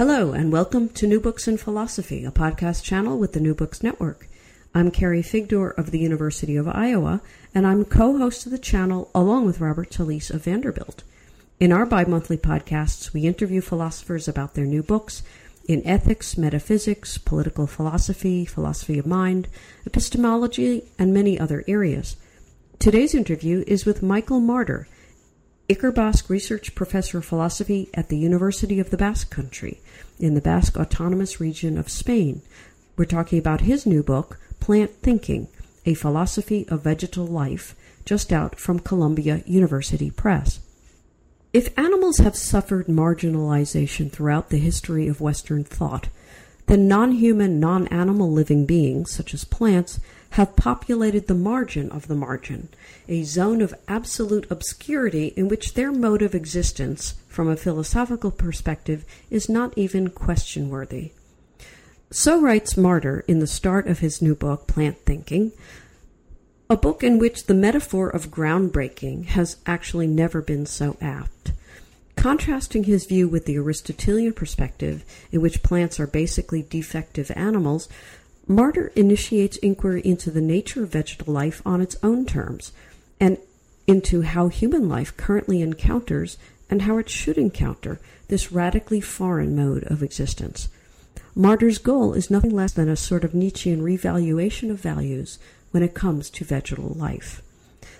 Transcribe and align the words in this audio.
Hello, 0.00 0.32
and 0.32 0.50
welcome 0.50 0.88
to 0.88 1.06
New 1.06 1.20
Books 1.20 1.46
in 1.46 1.58
Philosophy, 1.58 2.24
a 2.24 2.30
podcast 2.30 2.82
channel 2.82 3.18
with 3.18 3.34
the 3.34 3.38
New 3.38 3.54
Books 3.54 3.82
Network. 3.82 4.28
I'm 4.74 4.90
Carrie 4.90 5.20
Figdor 5.20 5.76
of 5.76 5.90
the 5.90 5.98
University 5.98 6.56
of 6.56 6.66
Iowa, 6.66 7.20
and 7.54 7.66
I'm 7.66 7.84
co 7.84 8.16
host 8.16 8.46
of 8.46 8.52
the 8.52 8.58
channel 8.58 9.10
along 9.14 9.44
with 9.44 9.60
Robert 9.60 9.90
Talisse 9.90 10.30
of 10.30 10.44
Vanderbilt. 10.44 11.02
In 11.58 11.70
our 11.70 11.84
bi 11.84 12.04
monthly 12.04 12.38
podcasts, 12.38 13.12
we 13.12 13.26
interview 13.26 13.60
philosophers 13.60 14.26
about 14.26 14.54
their 14.54 14.64
new 14.64 14.82
books 14.82 15.22
in 15.68 15.86
ethics, 15.86 16.38
metaphysics, 16.38 17.18
political 17.18 17.66
philosophy, 17.66 18.46
philosophy 18.46 18.98
of 18.98 19.04
mind, 19.04 19.48
epistemology, 19.84 20.82
and 20.98 21.12
many 21.12 21.38
other 21.38 21.62
areas. 21.68 22.16
Today's 22.78 23.14
interview 23.14 23.64
is 23.66 23.84
with 23.84 24.02
Michael 24.02 24.40
Marder 24.40 24.86
Ikerbasque 25.70 26.28
Research 26.28 26.74
Professor 26.74 27.18
of 27.18 27.24
Philosophy 27.24 27.88
at 27.94 28.08
the 28.08 28.18
University 28.18 28.80
of 28.80 28.90
the 28.90 28.96
Basque 28.96 29.30
Country 29.30 29.80
in 30.18 30.34
the 30.34 30.40
Basque 30.40 30.76
Autonomous 30.76 31.40
Region 31.40 31.78
of 31.78 31.88
Spain. 31.88 32.42
We're 32.96 33.04
talking 33.04 33.38
about 33.38 33.60
his 33.60 33.86
new 33.86 34.02
book, 34.02 34.40
Plant 34.58 34.90
Thinking 35.00 35.46
A 35.86 35.94
Philosophy 35.94 36.66
of 36.66 36.82
Vegetal 36.82 37.24
Life, 37.24 37.76
just 38.04 38.32
out 38.32 38.58
from 38.58 38.80
Columbia 38.80 39.44
University 39.46 40.10
Press. 40.10 40.58
If 41.52 41.78
animals 41.78 42.18
have 42.18 42.34
suffered 42.34 42.88
marginalization 42.88 44.10
throughout 44.10 44.50
the 44.50 44.58
history 44.58 45.06
of 45.06 45.20
Western 45.20 45.62
thought, 45.62 46.08
then 46.66 46.88
non 46.88 47.12
human, 47.12 47.60
non 47.60 47.86
animal 47.88 48.32
living 48.32 48.66
beings, 48.66 49.12
such 49.12 49.32
as 49.34 49.44
plants, 49.44 50.00
have 50.30 50.56
populated 50.56 51.26
the 51.26 51.34
margin 51.34 51.90
of 51.90 52.06
the 52.06 52.14
margin, 52.14 52.68
a 53.08 53.22
zone 53.24 53.60
of 53.60 53.74
absolute 53.88 54.46
obscurity 54.50 55.28
in 55.36 55.48
which 55.48 55.74
their 55.74 55.90
mode 55.90 56.22
of 56.22 56.34
existence, 56.34 57.14
from 57.28 57.48
a 57.48 57.56
philosophical 57.56 58.30
perspective, 58.30 59.04
is 59.28 59.48
not 59.48 59.76
even 59.76 60.08
question 60.10 60.68
worthy. 60.68 61.12
So 62.12 62.40
writes 62.40 62.74
Marder 62.74 63.24
in 63.26 63.38
the 63.38 63.46
start 63.46 63.86
of 63.86 64.00
his 64.00 64.22
new 64.22 64.34
book, 64.34 64.66
Plant 64.66 64.98
Thinking, 65.04 65.52
a 66.68 66.76
book 66.76 67.02
in 67.02 67.18
which 67.18 67.46
the 67.46 67.54
metaphor 67.54 68.08
of 68.08 68.30
groundbreaking 68.30 69.26
has 69.26 69.56
actually 69.66 70.06
never 70.06 70.40
been 70.40 70.66
so 70.66 70.96
apt. 71.00 71.52
Contrasting 72.14 72.84
his 72.84 73.06
view 73.06 73.26
with 73.26 73.46
the 73.46 73.56
Aristotelian 73.56 74.32
perspective, 74.32 75.04
in 75.32 75.40
which 75.40 75.62
plants 75.62 75.98
are 75.98 76.06
basically 76.06 76.62
defective 76.62 77.32
animals, 77.34 77.88
Marder 78.50 78.90
initiates 78.96 79.58
inquiry 79.58 80.02
into 80.04 80.28
the 80.28 80.40
nature 80.40 80.82
of 80.82 80.88
vegetal 80.88 81.32
life 81.32 81.62
on 81.64 81.80
its 81.80 81.94
own 82.02 82.26
terms 82.26 82.72
and 83.20 83.38
into 83.86 84.22
how 84.22 84.48
human 84.48 84.88
life 84.88 85.16
currently 85.16 85.62
encounters 85.62 86.36
and 86.68 86.82
how 86.82 86.98
it 86.98 87.08
should 87.08 87.38
encounter 87.38 88.00
this 88.26 88.50
radically 88.50 89.00
foreign 89.00 89.54
mode 89.54 89.84
of 89.84 90.02
existence. 90.02 90.68
Marder's 91.36 91.78
goal 91.78 92.12
is 92.12 92.28
nothing 92.28 92.50
less 92.50 92.72
than 92.72 92.88
a 92.88 92.96
sort 92.96 93.22
of 93.22 93.34
Nietzschean 93.34 93.82
revaluation 93.82 94.72
of 94.72 94.80
values 94.80 95.38
when 95.70 95.84
it 95.84 95.94
comes 95.94 96.28
to 96.30 96.44
vegetal 96.44 96.88
life. 96.88 97.42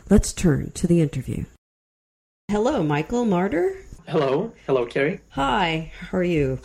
Let's 0.09 0.33
turn 0.33 0.72
to 0.72 0.89
the 0.89 1.00
interview. 1.00 1.44
Hello, 2.50 2.83
Michael 2.83 3.25
Marder. 3.25 3.84
Hello. 4.09 4.53
Hello, 4.66 4.84
Carrie. 4.84 5.21
Hi, 5.31 5.93
how 6.00 6.19
are 6.19 6.25
you? 6.25 6.59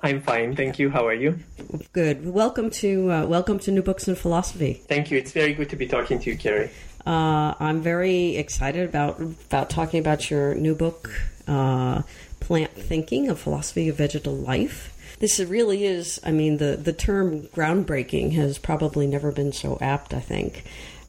I'm 0.00 0.20
fine, 0.20 0.54
thank 0.54 0.78
you. 0.78 0.90
How 0.90 1.06
are 1.06 1.14
you? 1.14 1.38
Good. 1.92 2.26
Welcome 2.26 2.70
to 2.70 3.10
uh, 3.10 3.26
welcome 3.26 3.58
to 3.60 3.70
New 3.70 3.82
Books 3.82 4.06
in 4.06 4.14
Philosophy. 4.14 4.82
Thank 4.88 5.10
you. 5.10 5.16
It's 5.16 5.32
very 5.32 5.54
good 5.54 5.70
to 5.70 5.76
be 5.76 5.86
talking 5.86 6.18
to 6.20 6.30
you, 6.30 6.36
Carrie. 6.36 6.70
Uh, 7.06 7.54
I'm 7.58 7.80
very 7.80 8.36
excited 8.36 8.86
about 8.88 9.20
about 9.20 9.70
talking 9.70 10.00
about 10.00 10.30
your 10.30 10.54
new 10.54 10.74
book, 10.74 11.10
uh, 11.48 12.02
Plant 12.40 12.72
Thinking: 12.72 13.30
A 13.30 13.34
Philosophy 13.34 13.88
of 13.88 13.96
Vegetal 13.96 14.34
Life. 14.34 14.92
This 15.18 15.40
really 15.40 15.86
is. 15.86 16.20
I 16.22 16.30
mean, 16.30 16.58
the 16.58 16.76
the 16.76 16.92
term 16.92 17.42
groundbreaking 17.48 18.32
has 18.34 18.58
probably 18.58 19.06
never 19.06 19.32
been 19.32 19.52
so 19.52 19.78
apt. 19.80 20.12
I 20.12 20.20
think. 20.20 20.64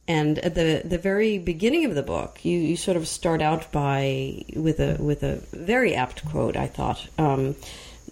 And 0.08 0.40
at 0.40 0.56
the 0.56 0.81
the 0.86 0.97
very 0.97 1.38
beginning 1.38 1.84
of 1.84 1.94
the 1.94 2.03
book, 2.03 2.46
you, 2.46 2.58
you 2.58 2.78
sort 2.78 2.96
of 2.96 3.06
start 3.06 3.42
out 3.42 3.70
by 3.74 4.46
with 4.56 4.80
a 4.80 4.96
with 4.97 5.24
a 5.24 5.42
very 5.52 5.94
apt 5.94 6.24
quote. 6.26 6.56
I 6.56 6.68
thought. 6.68 7.06
Um, 7.18 7.56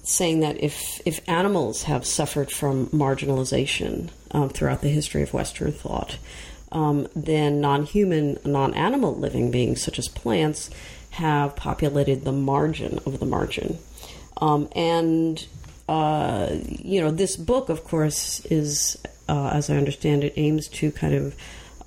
saying 0.05 0.39
that 0.39 0.61
if 0.61 1.01
if 1.05 1.27
animals 1.27 1.83
have 1.83 2.05
suffered 2.05 2.51
from 2.51 2.87
marginalization 2.87 4.09
um, 4.31 4.49
throughout 4.49 4.81
the 4.81 4.89
history 4.89 5.23
of 5.23 5.33
Western 5.33 5.71
thought, 5.71 6.17
um, 6.71 7.07
then 7.15 7.59
non-human, 7.59 8.37
non-animal 8.45 9.15
living 9.15 9.51
beings 9.51 9.81
such 9.81 9.97
as 9.97 10.07
plants 10.07 10.69
have 11.09 11.55
populated 11.55 12.23
the 12.23 12.31
margin 12.31 12.99
of 13.05 13.19
the 13.19 13.25
margin, 13.25 13.79
um, 14.37 14.69
and 14.75 15.47
uh, 15.89 16.49
you 16.65 17.01
know 17.01 17.11
this 17.11 17.35
book, 17.35 17.69
of 17.69 17.83
course, 17.83 18.45
is 18.45 18.97
uh, 19.27 19.49
as 19.53 19.69
I 19.69 19.77
understand 19.77 20.23
it, 20.23 20.33
aims 20.35 20.67
to 20.69 20.91
kind 20.91 21.15
of 21.15 21.35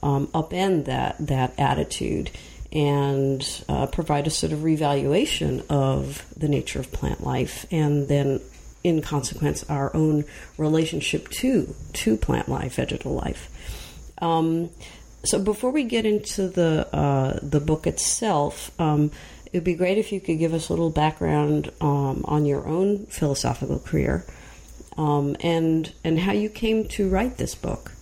um, 0.03 0.27
upend 0.29 0.87
that 0.87 1.17
that 1.21 1.53
attitude 1.57 2.31
and 2.73 3.65
uh, 3.69 3.87
provide 3.87 4.27
a 4.27 4.31
sort 4.31 4.53
of 4.53 4.63
revaluation 4.63 5.63
of 5.71 6.27
the 6.37 6.49
nature 6.49 6.81
of 6.81 6.93
plant 6.93 7.25
life, 7.25 7.67
and 7.71 8.09
then, 8.09 8.41
in 8.85 9.03
consequence, 9.03 9.65
our 9.69 9.95
own 9.95 10.25
relationship 10.57 11.29
to 11.31 11.75
to 11.95 12.17
plant 12.17 12.49
life, 12.49 12.75
vegetal 12.75 13.15
life. 13.15 13.51
Um, 14.21 14.71
so, 15.25 15.39
before 15.39 15.71
we 15.71 15.85
get 15.85 16.05
into 16.05 16.49
the 16.49 16.87
uh, 16.93 17.39
the 17.43 17.61
book 17.61 17.87
itself, 17.87 18.71
um, 18.81 19.11
it 19.47 19.55
would 19.55 19.65
be 19.65 19.75
great 19.75 19.99
if 19.99 20.13
you 20.13 20.21
could 20.21 20.39
give 20.39 20.53
us 20.53 20.69
a 20.69 20.73
little 20.73 20.91
background 20.91 21.73
um, 21.81 22.25
on 22.27 22.45
your 22.45 22.67
own 22.67 23.07
philosophical 23.07 23.79
career 23.79 24.25
um, 24.99 25.37
and 25.41 25.93
and 26.05 26.19
how 26.19 26.33
you 26.33 26.51
came 26.51 26.87
to 26.89 27.09
write 27.09 27.39
this 27.39 27.55
book. 27.55 27.93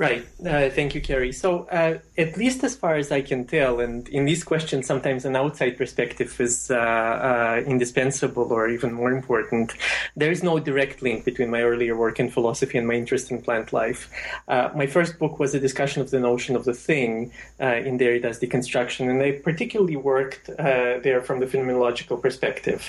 Right. 0.00 0.26
Uh, 0.42 0.70
thank 0.70 0.94
you, 0.94 1.02
Carrie. 1.02 1.30
So, 1.30 1.64
uh, 1.64 1.98
at 2.16 2.38
least 2.38 2.64
as 2.64 2.74
far 2.74 2.94
as 2.94 3.12
I 3.12 3.20
can 3.20 3.44
tell, 3.44 3.80
and 3.80 4.08
in 4.08 4.24
these 4.24 4.42
questions, 4.42 4.86
sometimes 4.86 5.26
an 5.26 5.36
outside 5.36 5.76
perspective 5.76 6.40
is 6.40 6.70
uh, 6.70 6.74
uh 6.74 7.62
indispensable 7.66 8.50
or 8.50 8.70
even 8.70 8.94
more 8.94 9.12
important. 9.12 9.74
There 10.16 10.32
is 10.32 10.42
no 10.42 10.58
direct 10.58 11.02
link 11.02 11.26
between 11.26 11.50
my 11.50 11.60
earlier 11.60 11.94
work 11.98 12.18
in 12.18 12.30
philosophy 12.30 12.78
and 12.78 12.88
my 12.88 12.94
interest 12.94 13.30
in 13.30 13.42
plant 13.42 13.74
life. 13.74 14.08
Uh, 14.48 14.70
my 14.74 14.86
first 14.86 15.18
book 15.18 15.38
was 15.38 15.54
a 15.54 15.60
discussion 15.60 16.00
of 16.00 16.10
the 16.10 16.18
notion 16.18 16.56
of 16.56 16.64
the 16.64 16.72
thing 16.72 17.30
uh, 17.60 17.88
in 17.88 17.98
Derrida's 17.98 18.40
deconstruction, 18.40 19.10
and 19.10 19.22
I 19.22 19.32
particularly 19.32 19.96
worked 19.96 20.46
there 20.56 21.20
from 21.20 21.40
the 21.40 21.46
phenomenological 21.46 22.22
perspective, 22.22 22.80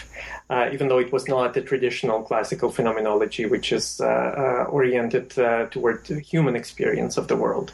even 0.50 0.88
though 0.88 1.00
it 1.00 1.12
was 1.12 1.28
not 1.28 1.56
the 1.56 1.62
traditional 1.62 2.24
classical 2.24 2.72
phenomenology, 2.72 3.46
which 3.46 3.74
is 3.74 4.00
oriented 4.00 5.32
toward 5.72 6.08
human 6.08 6.56
experience 6.56 7.01
experience 7.02 7.18
of 7.18 7.28
the 7.28 7.36
world. 7.36 7.74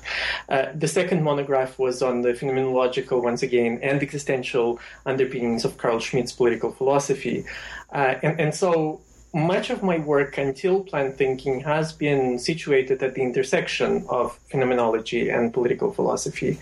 Uh, 0.50 0.68
the 0.76 0.88
second 0.88 1.24
monograph 1.24 1.78
was 1.80 2.02
on 2.02 2.22
the 2.22 2.34
phenomenological, 2.34 3.22
once 3.22 3.44
again, 3.44 3.80
and 3.84 4.02
existential 4.02 4.80
underpinnings 5.06 5.66
of 5.66 5.78
Carl 5.78 6.00
Schmitt's 6.00 6.34
political 6.34 6.72
philosophy. 6.72 7.46
Uh, 7.92 8.16
and, 8.24 8.40
and 8.40 8.56
so 8.56 9.00
much 9.34 9.70
of 9.70 9.84
my 9.84 9.98
work 10.00 10.38
until 10.38 10.84
plant 10.84 11.18
thinking 11.18 11.60
has 11.60 11.92
been 11.92 12.40
situated 12.40 13.04
at 13.04 13.14
the 13.14 13.22
intersection 13.22 14.06
of 14.10 14.38
phenomenology 14.50 15.30
and 15.30 15.54
political 15.54 15.92
philosophy. 15.92 16.58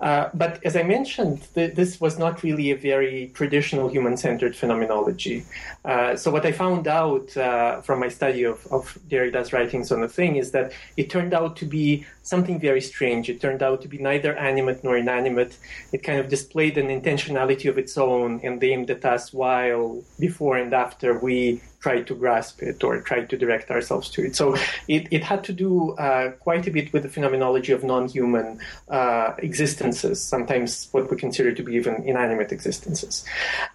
Uh, 0.00 0.28
but 0.34 0.64
as 0.64 0.76
I 0.76 0.82
mentioned, 0.82 1.46
th- 1.54 1.74
this 1.74 2.00
was 2.00 2.18
not 2.18 2.42
really 2.42 2.72
a 2.72 2.76
very 2.76 3.30
traditional 3.34 3.88
human 3.88 4.16
centered 4.16 4.56
phenomenology. 4.56 5.44
Uh, 5.84 6.16
so, 6.16 6.30
what 6.30 6.44
I 6.44 6.52
found 6.52 6.88
out 6.88 7.36
uh, 7.36 7.80
from 7.82 8.00
my 8.00 8.08
study 8.08 8.42
of, 8.44 8.66
of 8.72 8.98
Derrida's 9.08 9.52
writings 9.52 9.92
on 9.92 10.00
the 10.00 10.08
thing 10.08 10.36
is 10.36 10.50
that 10.50 10.72
it 10.96 11.10
turned 11.10 11.32
out 11.32 11.56
to 11.56 11.64
be 11.64 12.04
something 12.22 12.58
very 12.58 12.80
strange. 12.80 13.30
It 13.30 13.40
turned 13.40 13.62
out 13.62 13.82
to 13.82 13.88
be 13.88 13.98
neither 13.98 14.34
animate 14.36 14.82
nor 14.82 14.96
inanimate. 14.96 15.56
It 15.92 16.02
kind 16.02 16.18
of 16.18 16.28
displayed 16.28 16.76
an 16.76 16.88
intentionality 16.88 17.68
of 17.68 17.78
its 17.78 17.96
own 17.96 18.40
and 18.42 18.62
aimed 18.62 18.90
at 18.90 19.04
us 19.04 19.32
while 19.32 20.02
before 20.18 20.56
and 20.56 20.74
after 20.74 21.18
we 21.18 21.60
try 21.80 22.02
to 22.02 22.14
grasp 22.14 22.62
it 22.62 22.84
or 22.84 23.00
try 23.00 23.24
to 23.24 23.36
direct 23.36 23.70
ourselves 23.70 24.10
to 24.10 24.24
it. 24.24 24.36
So 24.36 24.54
it, 24.86 25.08
it 25.10 25.24
had 25.24 25.42
to 25.44 25.52
do 25.52 25.92
uh, 25.92 26.32
quite 26.32 26.66
a 26.66 26.70
bit 26.70 26.92
with 26.92 27.02
the 27.02 27.08
phenomenology 27.08 27.72
of 27.72 27.82
non-human 27.82 28.60
uh, 28.88 29.32
existences, 29.38 30.22
sometimes 30.22 30.88
what 30.92 31.10
we 31.10 31.16
consider 31.16 31.52
to 31.52 31.62
be 31.62 31.74
even 31.74 32.02
inanimate 32.04 32.52
existences. 32.52 33.24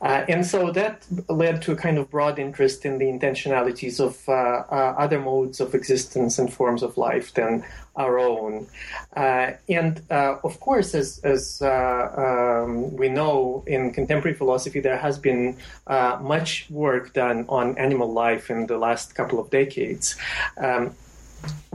Uh, 0.02 0.24
and 0.30 0.46
so 0.46 0.72
that 0.72 1.06
led 1.30 1.62
to 1.64 1.72
a 1.72 1.76
kind 1.76 1.98
of 1.98 2.10
broad 2.10 2.38
interest 2.38 2.86
in 2.86 3.00
the 3.00 3.06
intentionalities 3.06 4.00
of 4.00 4.28
uh, 4.30 4.32
uh, 4.32 4.96
other 4.98 5.20
modes 5.20 5.60
of 5.60 5.74
existence 5.74 6.38
and 6.38 6.54
forms 6.54 6.84
of 6.84 6.98
life 6.98 7.34
than 7.34 7.66
our 7.96 8.20
own. 8.20 8.68
Uh, 9.16 9.52
and 9.70 10.02
uh, 10.12 10.38
of 10.44 10.60
course, 10.60 10.94
as, 10.94 11.20
as 11.24 11.62
uh, 11.62 12.64
um, 12.66 12.96
we 12.96 13.10
know 13.10 13.64
in 13.68 13.92
contemporary 13.94 14.36
philosophy, 14.36 14.80
there 14.80 14.98
has 14.98 15.18
been 15.18 15.58
uh, 15.88 16.18
much 16.22 16.68
work 16.70 17.14
done 17.14 17.46
on 17.48 17.78
animal 17.78 18.12
life 18.12 18.50
in 18.50 18.68
the 18.68 18.78
last 18.78 19.16
couple 19.16 19.40
of 19.40 19.50
decades. 19.50 20.16
Um, 20.58 20.96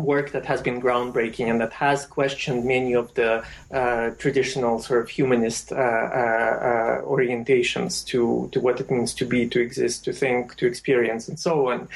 work 0.00 0.32
that 0.32 0.46
has 0.46 0.60
been 0.62 0.80
groundbreaking 0.80 1.46
and 1.50 1.60
that 1.60 1.72
has 1.72 2.06
questioned 2.06 2.64
many 2.64 2.94
of 2.94 3.12
the 3.14 3.44
uh, 3.70 4.10
traditional 4.18 4.80
sort 4.80 5.02
of 5.02 5.08
humanist 5.08 5.72
uh, 5.72 5.76
uh, 5.76 5.78
uh, 5.78 7.02
orientations 7.02 8.04
to, 8.06 8.48
to 8.52 8.60
what 8.60 8.80
it 8.80 8.90
means 8.90 9.14
to 9.14 9.24
be, 9.24 9.48
to 9.48 9.60
exist, 9.60 10.04
to 10.04 10.12
think, 10.12 10.56
to 10.56 10.66
experience, 10.66 11.28
and 11.28 11.38
so 11.38 11.68
on. 11.70 11.88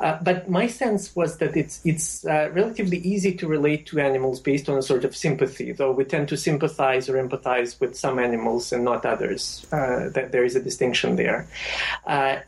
Uh, 0.00 0.18
but 0.22 0.48
my 0.50 0.66
sense 0.66 1.14
was 1.16 1.38
that 1.38 1.56
it's 1.56 1.80
it's 1.84 2.24
uh, 2.26 2.50
relatively 2.52 2.98
easy 2.98 3.34
to 3.34 3.46
relate 3.46 3.86
to 3.86 3.98
animals 3.98 4.40
based 4.40 4.68
on 4.68 4.76
a 4.78 4.82
sort 4.82 5.04
of 5.04 5.16
sympathy, 5.16 5.72
though 5.72 5.92
we 5.92 6.04
tend 6.04 6.28
to 6.28 6.36
sympathize 6.36 7.08
or 7.08 7.14
empathize 7.14 7.80
with 7.80 7.96
some 7.96 8.18
animals 8.18 8.72
and 8.72 8.84
not 8.84 9.04
others. 9.06 9.66
that 9.70 10.28
there 10.32 10.44
is 10.44 10.56
a 10.56 10.62
distinction 10.62 11.16
there, 11.16 11.46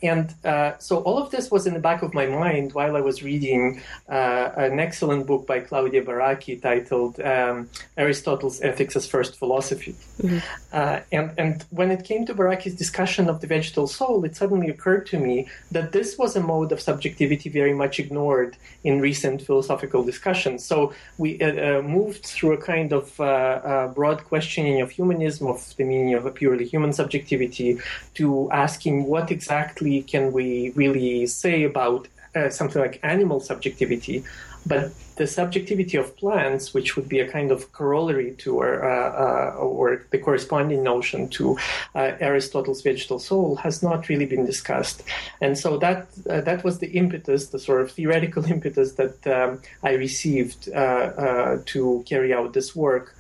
and 0.03 0.35
so 0.79 0.99
all 1.07 1.19
of 1.19 1.31
this 1.31 1.51
was 1.51 1.67
in 1.67 1.75
the 1.75 1.81
back 1.81 2.03
of 2.03 2.13
my 2.15 2.27
mind 2.27 2.73
while 2.73 2.97
I 2.97 3.01
was 3.01 3.23
reading 3.23 3.81
an 4.09 4.74
excellent 4.81 5.27
book 5.27 5.47
by 5.47 5.61
Claudia 5.61 6.03
Baracchi 6.03 6.61
titled 6.61 7.21
um, 7.21 7.69
Aristotle's 7.97 8.61
Ethics 8.63 8.97
as 8.97 9.07
First 9.07 9.37
Philosophy. 9.37 9.95
Mm-hmm. 10.23 10.39
Uh, 10.73 11.01
and, 11.13 11.33
and 11.39 11.65
when 11.71 11.91
it 11.91 12.05
came 12.05 12.27
to 12.27 12.35
Baracchi's 12.35 12.75
discussion 12.75 13.29
of 13.29 13.41
the 13.41 13.47
vegetal 13.47 13.87
soul, 13.87 14.25
it 14.25 14.37
suddenly 14.37 14.69
occurred 14.69 15.07
to 15.07 15.19
me 15.19 15.49
that 15.71 15.93
this 15.93 16.19
was 16.19 16.37
a 16.37 16.41
mode 16.41 16.73
of 16.73 16.81
subjectivity 16.81 17.49
very 17.49 17.75
much 17.75 17.99
ignored 17.99 18.57
in 18.83 19.01
recent 19.01 19.43
philosophical 19.43 20.03
discussions. 20.03 20.65
So 20.65 20.93
we 21.19 21.41
uh, 21.41 21.79
uh, 21.79 21.83
moved 21.83 22.25
through 22.25 22.53
a 22.53 22.59
kind 22.59 22.93
of 22.93 23.19
uh, 23.21 23.25
uh, 23.25 23.89
broad 23.89 24.25
questioning 24.25 24.81
of 24.81 24.91
humanism, 24.91 25.47
of 25.49 25.75
the 25.77 25.85
meaning 25.85 26.15
of 26.15 26.27
a 26.27 26.31
purely 26.31 26.65
human 26.65 26.93
subjectivity, 26.93 27.79
to 28.15 28.51
asking 28.51 29.05
what 29.05 29.31
exactly 29.31 30.03
can 30.03 30.33
we 30.33 30.71
really 30.71 31.27
say 31.27 31.65
about 31.65 32.09
uh, 32.35 32.51
something 32.51 32.81
like 32.83 32.99
animal 33.03 33.41
subjectivity, 33.41 34.25
but 34.67 34.93
the 35.17 35.27
subjectivity 35.27 35.97
of 35.97 36.17
plants, 36.17 36.75
which 36.75 36.97
would 36.97 37.09
be 37.09 37.21
a 37.21 37.31
kind 37.31 37.51
of 37.51 37.73
corollary 37.73 38.33
to 38.39 38.59
or, 38.59 38.85
uh, 38.85 39.55
uh, 39.55 39.57
or 39.57 40.05
the 40.11 40.19
corresponding 40.19 40.83
notion 40.83 41.29
to 41.29 41.57
uh, 41.95 42.13
Aristotle's 42.21 42.83
vegetal 42.83 43.19
soul, 43.19 43.57
has 43.57 43.83
not 43.83 44.09
really 44.09 44.27
been 44.27 44.45
discussed. 44.45 45.03
And 45.41 45.57
so 45.57 45.79
that 45.79 46.09
uh, 46.29 46.41
that 46.43 46.65
was 46.65 46.79
the 46.79 46.89
impetus, 46.89 47.49
the 47.49 47.59
sort 47.59 47.83
of 47.83 47.93
theoretical 47.93 48.45
impetus 48.51 48.93
that 48.95 49.27
um, 49.27 49.61
I 49.83 49.93
received 49.93 50.69
uh, 50.69 50.79
uh, 50.79 51.59
to 51.67 52.05
carry 52.09 52.33
out 52.33 52.53
this 52.53 52.75
work. 52.75 53.15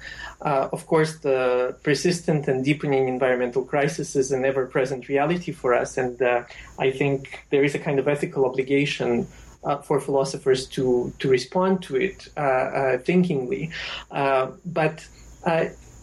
of 0.77 0.87
course, 0.87 1.13
the 1.21 1.75
persistent 1.83 2.49
and 2.49 2.65
deepening 2.65 3.09
environmental 3.09 3.65
crisis 3.65 4.17
is 4.17 4.31
an 4.31 4.45
ever-present 4.45 5.09
reality 5.09 5.53
for 5.53 5.73
us, 5.73 5.97
and 5.97 6.21
I 6.87 6.91
think 6.91 7.19
there 7.51 7.65
is 7.65 7.75
a 7.75 7.79
kind 7.79 7.99
of 7.99 8.07
ethical 8.09 8.45
obligation 8.45 9.27
uh, 9.65 9.79
for 9.79 10.01
philosophers 10.01 10.67
to 10.67 11.13
to 11.19 11.29
respond 11.29 11.83
to 11.83 11.97
it 11.97 12.29
uh, 12.37 12.41
uh 12.41 12.99
thinkingly. 12.99 13.71
Uh, 14.11 14.51
but 14.65 15.07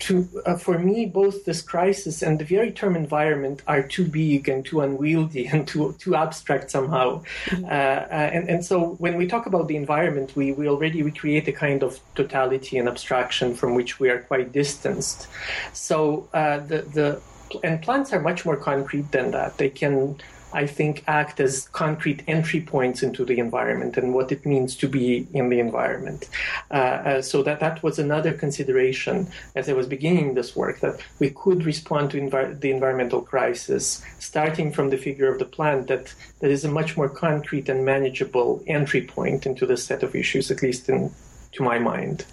to, 0.01 0.27
uh, 0.47 0.57
for 0.57 0.79
me, 0.79 1.05
both 1.05 1.45
this 1.45 1.61
crisis 1.61 2.23
and 2.23 2.39
the 2.39 2.45
very 2.45 2.71
term 2.71 2.95
environment 2.95 3.61
are 3.67 3.83
too 3.83 4.05
big 4.05 4.49
and 4.49 4.65
too 4.65 4.81
unwieldy 4.81 5.45
and 5.45 5.67
too 5.67 5.95
too 5.99 6.15
abstract 6.15 6.71
somehow. 6.71 7.23
Mm-hmm. 7.45 7.65
Uh, 7.65 7.67
and 7.67 8.49
and 8.49 8.65
so 8.65 8.95
when 8.95 9.15
we 9.15 9.27
talk 9.27 9.45
about 9.45 9.67
the 9.67 9.75
environment, 9.75 10.35
we 10.35 10.53
we 10.53 10.67
already 10.67 11.03
we 11.03 11.11
create 11.11 11.47
a 11.47 11.51
kind 11.51 11.83
of 11.83 11.99
totality 12.15 12.79
and 12.79 12.87
abstraction 12.89 13.53
from 13.53 13.75
which 13.75 13.99
we 13.99 14.09
are 14.09 14.21
quite 14.21 14.51
distanced. 14.51 15.27
So 15.73 16.27
uh, 16.33 16.57
the 16.59 16.81
the 16.97 17.21
and 17.63 17.81
plants 17.81 18.11
are 18.13 18.21
much 18.21 18.43
more 18.43 18.57
concrete 18.57 19.11
than 19.11 19.31
that. 19.31 19.57
They 19.57 19.69
can 19.69 20.17
I 20.53 20.67
think, 20.67 21.03
act 21.07 21.39
as 21.39 21.67
concrete 21.69 22.23
entry 22.27 22.61
points 22.61 23.03
into 23.03 23.25
the 23.25 23.39
environment 23.39 23.97
and 23.97 24.13
what 24.13 24.31
it 24.31 24.45
means 24.45 24.75
to 24.77 24.87
be 24.87 25.27
in 25.33 25.49
the 25.49 25.59
environment. 25.59 26.29
Uh, 26.69 26.73
uh, 26.73 27.21
so 27.21 27.43
that 27.43 27.59
that 27.59 27.81
was 27.83 27.99
another 27.99 28.33
consideration 28.33 29.27
as 29.55 29.69
I 29.69 29.73
was 29.73 29.87
beginning 29.87 30.33
this 30.33 30.55
work 30.55 30.79
that 30.81 30.99
we 31.19 31.29
could 31.29 31.65
respond 31.65 32.11
to 32.11 32.57
the 32.59 32.71
environmental 32.71 33.21
crisis 33.21 34.03
starting 34.19 34.71
from 34.71 34.89
the 34.89 34.97
figure 34.97 35.31
of 35.31 35.39
the 35.39 35.45
plant 35.45 35.87
that 35.87 36.13
that 36.39 36.51
is 36.51 36.65
a 36.65 36.71
much 36.71 36.97
more 36.97 37.09
concrete 37.09 37.69
and 37.69 37.85
manageable 37.85 38.63
entry 38.67 39.01
point 39.01 39.45
into 39.45 39.65
this 39.65 39.83
set 39.83 40.03
of 40.03 40.15
issues, 40.15 40.51
at 40.51 40.61
least 40.61 40.89
in 40.89 41.11
to 41.53 41.63
my 41.63 41.79
mind. 41.79 42.25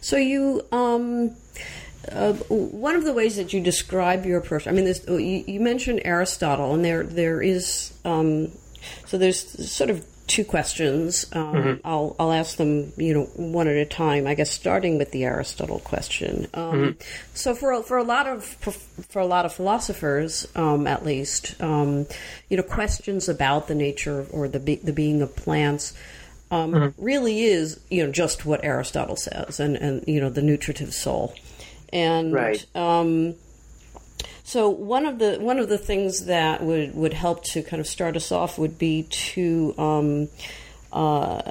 So 0.00 0.16
you. 0.16 0.62
Um 0.72 1.36
uh, 2.10 2.32
one 2.32 2.96
of 2.96 3.04
the 3.04 3.12
ways 3.12 3.36
that 3.36 3.52
you 3.52 3.60
describe 3.60 4.24
your 4.24 4.38
approach, 4.38 4.66
I 4.66 4.70
mean, 4.70 4.84
this, 4.84 5.04
you, 5.08 5.18
you, 5.18 5.60
mentioned 5.60 6.02
Aristotle, 6.04 6.72
and 6.74 6.84
there 6.84 7.02
there 7.02 7.42
is 7.42 7.92
um, 8.04 8.52
so 9.06 9.18
there's 9.18 9.70
sort 9.70 9.90
of 9.90 10.04
two 10.28 10.44
questions. 10.44 11.26
Um, 11.32 11.54
mm-hmm. 11.54 11.86
I'll 11.86 12.14
I'll 12.18 12.32
ask 12.32 12.56
them, 12.56 12.92
you 12.96 13.14
know, 13.14 13.24
one 13.34 13.66
at 13.66 13.76
a 13.76 13.84
time. 13.84 14.26
I 14.26 14.34
guess 14.34 14.50
starting 14.50 14.98
with 14.98 15.10
the 15.10 15.24
Aristotle 15.24 15.80
question. 15.80 16.46
Um, 16.54 16.72
mm-hmm. 16.72 17.00
So 17.34 17.54
for 17.54 17.82
for 17.82 17.96
a 17.96 18.04
lot 18.04 18.26
of 18.26 18.44
for 18.44 19.20
a 19.20 19.26
lot 19.26 19.44
of 19.44 19.52
philosophers, 19.52 20.46
um, 20.54 20.86
at 20.86 21.04
least, 21.04 21.60
um, 21.60 22.06
you 22.48 22.56
know, 22.56 22.62
questions 22.62 23.28
about 23.28 23.66
the 23.66 23.74
nature 23.74 24.26
or 24.30 24.46
the 24.48 24.60
be, 24.60 24.76
the 24.76 24.92
being 24.92 25.22
of 25.22 25.34
plants. 25.34 25.94
Um, 26.50 26.72
mm-hmm. 26.72 27.04
Really 27.04 27.42
is 27.42 27.80
you 27.90 28.06
know 28.06 28.12
just 28.12 28.46
what 28.46 28.64
Aristotle 28.64 29.16
says, 29.16 29.60
and 29.60 29.76
and 29.76 30.04
you 30.06 30.20
know 30.20 30.30
the 30.30 30.42
nutritive 30.42 30.94
soul. 30.94 31.34
And 31.92 32.32
right. 32.32 32.64
um, 32.74 33.34
so 34.44 34.68
one 34.68 35.06
of 35.06 35.18
the 35.18 35.38
one 35.38 35.58
of 35.58 35.68
the 35.68 35.78
things 35.78 36.26
that 36.26 36.62
would, 36.62 36.94
would 36.94 37.12
help 37.12 37.44
to 37.44 37.62
kind 37.62 37.80
of 37.80 37.86
start 37.86 38.16
us 38.16 38.32
off 38.32 38.58
would 38.58 38.78
be 38.78 39.04
to 39.04 39.74
um, 39.78 40.28
uh, 40.92 41.42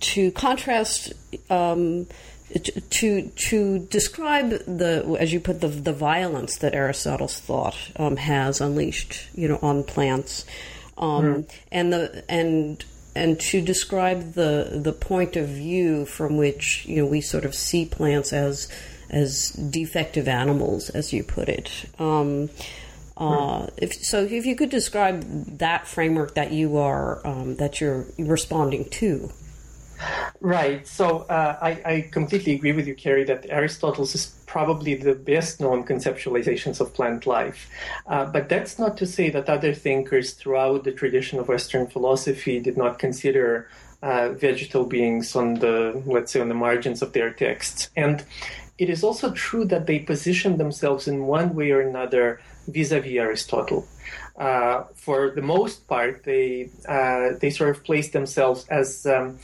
to 0.00 0.30
contrast 0.32 1.12
um, 1.50 2.06
to 2.90 3.28
to 3.28 3.78
describe 3.78 4.50
the 4.50 5.16
as 5.20 5.32
you 5.32 5.40
put 5.40 5.60
the 5.60 5.68
the 5.68 5.92
violence 5.92 6.56
that 6.56 6.74
Aristotle's 6.74 7.38
thought 7.38 7.76
um, 7.96 8.16
has 8.16 8.60
unleashed 8.60 9.28
you 9.34 9.46
know 9.46 9.58
on 9.62 9.84
plants 9.84 10.44
mm. 10.98 11.48
and 11.70 11.92
the 11.92 12.24
and 12.28 12.84
and 13.14 13.40
to 13.40 13.60
describe 13.60 14.32
the 14.34 14.80
the 14.82 14.92
point 14.92 15.36
of 15.36 15.48
view 15.48 16.06
from 16.06 16.36
which 16.36 16.84
you 16.86 16.96
know 16.96 17.06
we 17.06 17.20
sort 17.20 17.44
of 17.44 17.54
see 17.54 17.84
plants 17.84 18.32
as 18.32 18.68
as 19.10 19.50
defective 19.50 20.28
animals, 20.28 20.90
as 20.90 21.12
you 21.12 21.22
put 21.22 21.48
it. 21.48 21.70
Um, 21.98 22.50
uh, 23.16 23.66
if, 23.76 23.92
so, 23.92 24.24
if 24.24 24.46
you 24.46 24.56
could 24.56 24.70
describe 24.70 25.22
that 25.58 25.86
framework 25.86 26.34
that 26.36 26.52
you 26.52 26.78
are 26.78 27.26
um, 27.26 27.56
that 27.56 27.80
you're 27.80 28.06
responding 28.18 28.88
to. 28.88 29.30
Right. 30.40 30.86
So 30.86 31.18
uh, 31.28 31.58
I, 31.60 31.70
I, 31.84 32.08
completely 32.10 32.54
agree 32.54 32.72
with 32.72 32.86
you, 32.86 32.94
Carrie, 32.94 33.24
that 33.24 33.44
Aristotle's 33.50 34.14
is 34.14 34.34
probably 34.46 34.94
the 34.94 35.14
best 35.14 35.60
known 35.60 35.84
conceptualizations 35.84 36.80
of 36.80 36.94
plant 36.94 37.26
life. 37.26 37.68
Uh, 38.06 38.24
but 38.24 38.48
that's 38.48 38.78
not 38.78 38.96
to 38.96 39.06
say 39.06 39.28
that 39.30 39.50
other 39.50 39.74
thinkers 39.74 40.32
throughout 40.32 40.84
the 40.84 40.92
tradition 40.92 41.38
of 41.38 41.48
Western 41.48 41.86
philosophy 41.86 42.60
did 42.60 42.78
not 42.78 42.98
consider 42.98 43.68
uh, 44.02 44.30
vegetal 44.30 44.86
beings 44.86 45.36
on 45.36 45.54
the, 45.54 46.02
let's 46.06 46.32
say, 46.32 46.40
on 46.40 46.48
the 46.48 46.54
margins 46.54 47.02
of 47.02 47.12
their 47.12 47.30
texts. 47.30 47.90
And 47.94 48.24
it 48.80 48.88
is 48.88 49.04
also 49.04 49.30
true 49.32 49.66
that 49.66 49.86
they 49.86 49.98
position 49.98 50.56
themselves 50.56 51.06
in 51.06 51.26
one 51.26 51.54
way 51.54 51.70
or 51.70 51.82
another 51.82 52.40
vis-a-vis 52.66 53.20
Aristotle. 53.26 53.86
Uh, 54.36 54.84
for 54.94 55.30
the 55.30 55.42
most 55.42 55.86
part, 55.86 56.24
they 56.24 56.70
uh, 56.88 57.36
they 57.40 57.50
sort 57.50 57.76
of 57.76 57.84
place 57.84 58.08
themselves 58.10 58.66
as 58.68 59.04
um, 59.04 59.38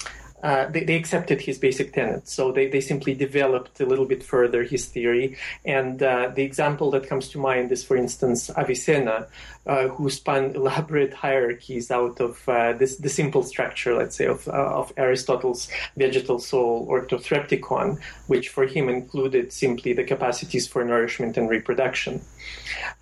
uh, 0.46 0.68
they, 0.70 0.84
they, 0.84 0.94
accepted 0.94 1.40
his 1.40 1.58
basic 1.58 1.92
tenets. 1.92 2.32
So 2.32 2.52
they, 2.52 2.68
they 2.68 2.80
simply 2.80 3.14
developed 3.14 3.80
a 3.80 3.84
little 3.84 4.06
bit 4.06 4.22
further 4.22 4.62
his 4.62 4.86
theory. 4.86 5.36
And 5.64 6.00
uh, 6.00 6.30
the 6.36 6.44
example 6.44 6.92
that 6.92 7.08
comes 7.08 7.28
to 7.30 7.38
mind 7.38 7.72
is, 7.72 7.82
for 7.82 7.96
instance, 7.96 8.48
Avicenna, 8.50 9.26
uh, 9.66 9.88
who 9.88 10.08
spun 10.08 10.54
elaborate 10.54 11.12
hierarchies 11.12 11.90
out 11.90 12.20
of 12.20 12.48
uh, 12.48 12.74
this 12.74 12.94
the 12.98 13.08
simple 13.08 13.42
structure, 13.42 13.92
let's 13.96 14.14
say, 14.14 14.26
of, 14.26 14.46
uh, 14.46 14.52
of 14.52 14.92
Aristotle's 14.96 15.68
vegetal 15.96 16.38
soul 16.38 16.86
or 16.88 17.04
to 17.06 17.16
threptikon, 17.16 17.98
which 18.28 18.48
for 18.48 18.66
him 18.66 18.88
included 18.88 19.52
simply 19.52 19.94
the 19.94 20.04
capacities 20.04 20.68
for 20.68 20.84
nourishment 20.84 21.36
and 21.36 21.50
reproduction. 21.50 22.20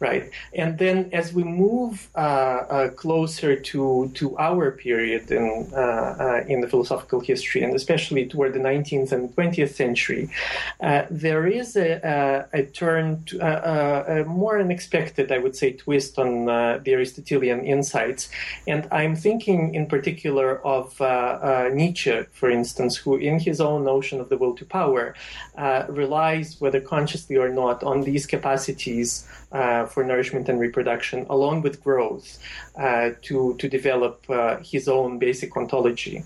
Right, 0.00 0.30
and 0.52 0.76
then 0.76 1.10
as 1.12 1.32
we 1.32 1.44
move 1.44 2.08
uh, 2.14 2.18
uh, 2.18 2.88
closer 2.90 3.54
to 3.54 4.10
to 4.14 4.36
our 4.38 4.72
period 4.72 5.30
in 5.30 5.70
uh, 5.72 5.76
uh 5.76 6.44
in 6.48 6.60
the 6.60 6.68
philosophical 6.68 7.20
history, 7.20 7.62
and 7.62 7.74
especially 7.74 8.26
toward 8.26 8.54
the 8.54 8.58
19th 8.58 9.12
and 9.12 9.34
20th 9.36 9.74
century, 9.74 10.28
uh, 10.80 11.04
there 11.10 11.46
is 11.46 11.76
a, 11.76 12.00
a, 12.52 12.60
a 12.60 12.62
turn 12.66 13.22
to 13.26 13.38
a, 13.38 14.22
a, 14.22 14.24
more 14.24 14.58
unexpected, 14.58 15.30
I 15.30 15.38
would 15.38 15.56
say, 15.56 15.72
twist 15.72 16.18
on 16.18 16.46
the 16.46 16.92
Aristotelian 16.92 17.64
insights, 17.64 18.30
and 18.66 18.88
I'm 18.90 19.14
thinking 19.14 19.74
in 19.74 19.86
particular 19.86 20.64
of 20.66 20.98
Nietzsche, 21.72 22.24
for 22.32 22.50
instance, 22.50 22.96
who 22.96 23.16
in 23.16 23.38
his 23.38 23.60
own 23.60 23.84
notion 23.84 24.20
of 24.20 24.28
the 24.28 24.36
will 24.36 24.54
to 24.56 24.64
power 24.64 25.14
relies, 25.88 26.60
whether 26.60 26.80
consciously 26.80 27.36
or 27.36 27.48
not, 27.48 27.84
on 27.84 28.02
these 28.02 28.26
capacities 28.26 29.26
uh, 29.52 29.86
for 29.86 30.04
nourishment 30.04 30.48
and 30.48 30.58
reproduction, 30.60 31.26
along 31.30 31.62
with 31.62 31.82
growth, 31.82 32.38
uh, 32.76 33.10
to 33.22 33.56
to 33.58 33.68
develop 33.68 34.24
uh, 34.28 34.58
his 34.62 34.88
own 34.88 35.18
basic 35.18 35.56
ontology. 35.56 36.24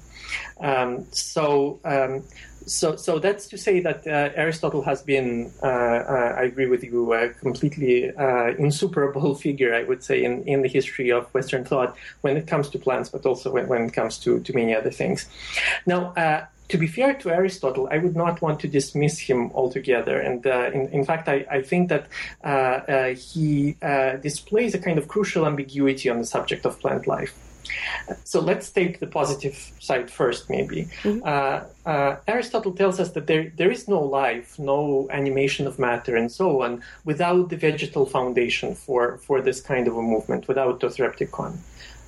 Um, 0.61 1.07
so. 1.11 1.81
Um, 1.85 2.25
so, 2.67 2.97
so 2.97 3.19
that's 3.19 3.47
to 3.49 3.57
say 3.57 3.81
that 3.81 4.07
uh, 4.07 4.29
Aristotle 4.37 4.83
has 4.83 5.01
been, 5.01 5.51
uh, 5.63 5.67
uh, 5.67 6.35
I 6.37 6.43
agree 6.43 6.67
with 6.67 6.85
you, 6.85 7.15
a 7.15 7.31
completely 7.31 8.13
insuperable 8.59 9.35
figure, 9.47 9.75
I 9.75 9.85
would 9.85 10.05
say, 10.05 10.23
in, 10.23 10.47
in 10.47 10.61
the 10.61 10.69
history 10.69 11.11
of 11.11 11.33
Western 11.33 11.65
thought 11.65 11.97
when 12.21 12.37
it 12.37 12.47
comes 12.47 12.69
to 12.71 12.79
plants, 12.79 13.09
but 13.09 13.25
also 13.25 13.51
when, 13.53 13.69
when 13.69 13.85
it 13.85 13.95
comes 13.95 14.19
to, 14.19 14.41
to 14.41 14.53
many 14.53 14.75
other 14.75 14.91
things. 14.91 15.31
Now, 15.87 16.13
to 16.69 16.79
be 16.79 16.87
fair 16.87 17.15
to 17.15 17.31
Aristotle, 17.31 17.89
I 17.91 17.99
would 17.99 18.17
not 18.17 18.43
want 18.43 18.61
to 18.61 18.69
dismiss 18.69 19.19
him 19.19 19.51
altogether. 19.53 20.21
And 20.21 20.47
uh, 20.47 20.71
in, 20.73 20.89
in, 20.89 21.05
fact, 21.05 21.29
I, 21.29 21.47
I 21.51 21.63
think 21.63 21.89
that 21.89 22.07
uh, 22.45 22.47
uh, 22.47 23.15
he 23.15 23.77
uh, 23.83 24.17
displays 24.17 24.75
a 24.75 24.79
kind 24.79 24.99
of 24.99 25.09
crucial 25.09 25.47
ambiguity 25.47 26.09
on 26.11 26.19
the 26.19 26.27
subject 26.27 26.67
of 26.67 26.79
plant 26.81 27.07
life. 27.07 27.35
So 28.25 28.41
let's 28.41 28.71
take 28.71 29.01
the 29.01 29.07
positive 29.07 29.73
side 29.79 30.11
first, 30.11 30.49
maybe. 30.49 30.89
Mm-hmm. 31.03 31.21
Uh, 31.25 31.91
uh, 31.91 32.17
Aristotle 32.27 32.73
tells 32.73 33.01
us 33.01 33.13
that 33.13 33.27
there, 33.27 33.53
there 33.57 33.71
is 33.71 33.89
no 33.89 34.01
life, 34.01 34.59
no 34.59 35.09
animation 35.11 35.67
of 35.67 35.79
matter, 35.79 36.17
and 36.17 36.31
so 36.31 36.63
on, 36.63 36.83
without 37.05 37.51
the 37.51 37.57
vegetal 37.57 38.07
foundation 38.07 38.75
for, 38.75 39.19
for 39.19 39.41
this 39.41 39.61
kind 39.61 39.87
of 39.87 39.97
a 39.97 40.03
movement, 40.03 40.49
without 40.49 40.81
the 40.81 40.89
to 40.89 40.95
threptikon. 40.95 41.59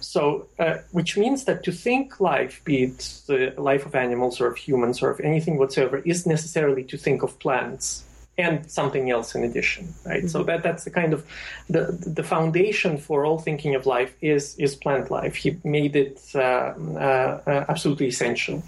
So, 0.01 0.49
uh, 0.59 0.79
which 0.93 1.17
means 1.17 1.45
that 1.45 1.63
to 1.65 1.73
think 1.73 2.21
life, 2.21 2.63
be 2.65 2.85
it 2.85 3.21
the 3.27 3.55
life 3.59 3.87
of 3.87 3.95
animals 3.95 4.41
or 4.41 4.49
of 4.49 4.57
humans 4.57 5.03
or 5.03 5.11
of 5.11 5.21
anything 5.21 5.59
whatsoever, 5.59 5.99
is 5.99 6.27
necessarily 6.27 6.85
to 6.85 6.97
think 6.97 7.23
of 7.23 7.39
plants 7.39 8.05
and 8.41 8.71
something 8.71 9.11
else 9.11 9.35
in 9.35 9.45
addition, 9.45 9.93
right? 10.07 10.19
Mm-hmm. 10.19 10.29
So 10.29 10.43
that 10.45 10.63
that's 10.63 10.85
the 10.85 10.91
kind 10.91 11.13
of 11.13 11.27
the 11.69 11.83
the 12.19 12.23
foundation 12.23 12.99
for 12.99 13.25
all 13.25 13.39
thinking 13.39 13.75
of 13.75 13.87
life 13.87 14.13
is 14.21 14.57
is 14.57 14.75
plant 14.75 15.11
life. 15.11 15.35
He 15.35 15.59
made 15.65 15.95
it 15.97 16.21
uh, 16.35 16.39
uh, 16.39 17.41
uh, 17.47 17.65
absolutely 17.69 18.07
essential. 18.07 18.63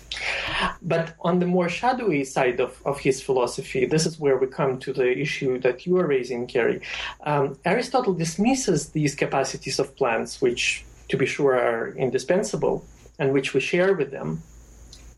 But 0.82 1.14
on 1.20 1.38
the 1.38 1.46
more 1.46 1.68
shadowy 1.68 2.24
side 2.24 2.60
of, 2.60 2.80
of 2.84 3.00
his 3.00 3.22
philosophy, 3.22 3.86
this 3.86 4.04
is 4.06 4.18
where 4.18 4.36
we 4.36 4.46
come 4.46 4.78
to 4.80 4.92
the 4.92 5.10
issue 5.18 5.58
that 5.60 5.86
you 5.86 5.96
are 5.98 6.06
raising, 6.06 6.46
Carrie. 6.46 6.82
Um, 7.24 7.56
Aristotle 7.64 8.14
dismisses 8.14 8.90
these 8.90 9.14
capacities 9.14 9.78
of 9.78 9.96
plants, 9.96 10.40
which 10.40 10.84
to 11.08 11.16
be 11.16 11.26
sure 11.26 11.54
are 11.54 11.94
indispensable 11.96 12.84
and 13.18 13.32
which 13.32 13.54
we 13.54 13.60
share 13.60 13.94
with 13.94 14.10
them 14.10 14.42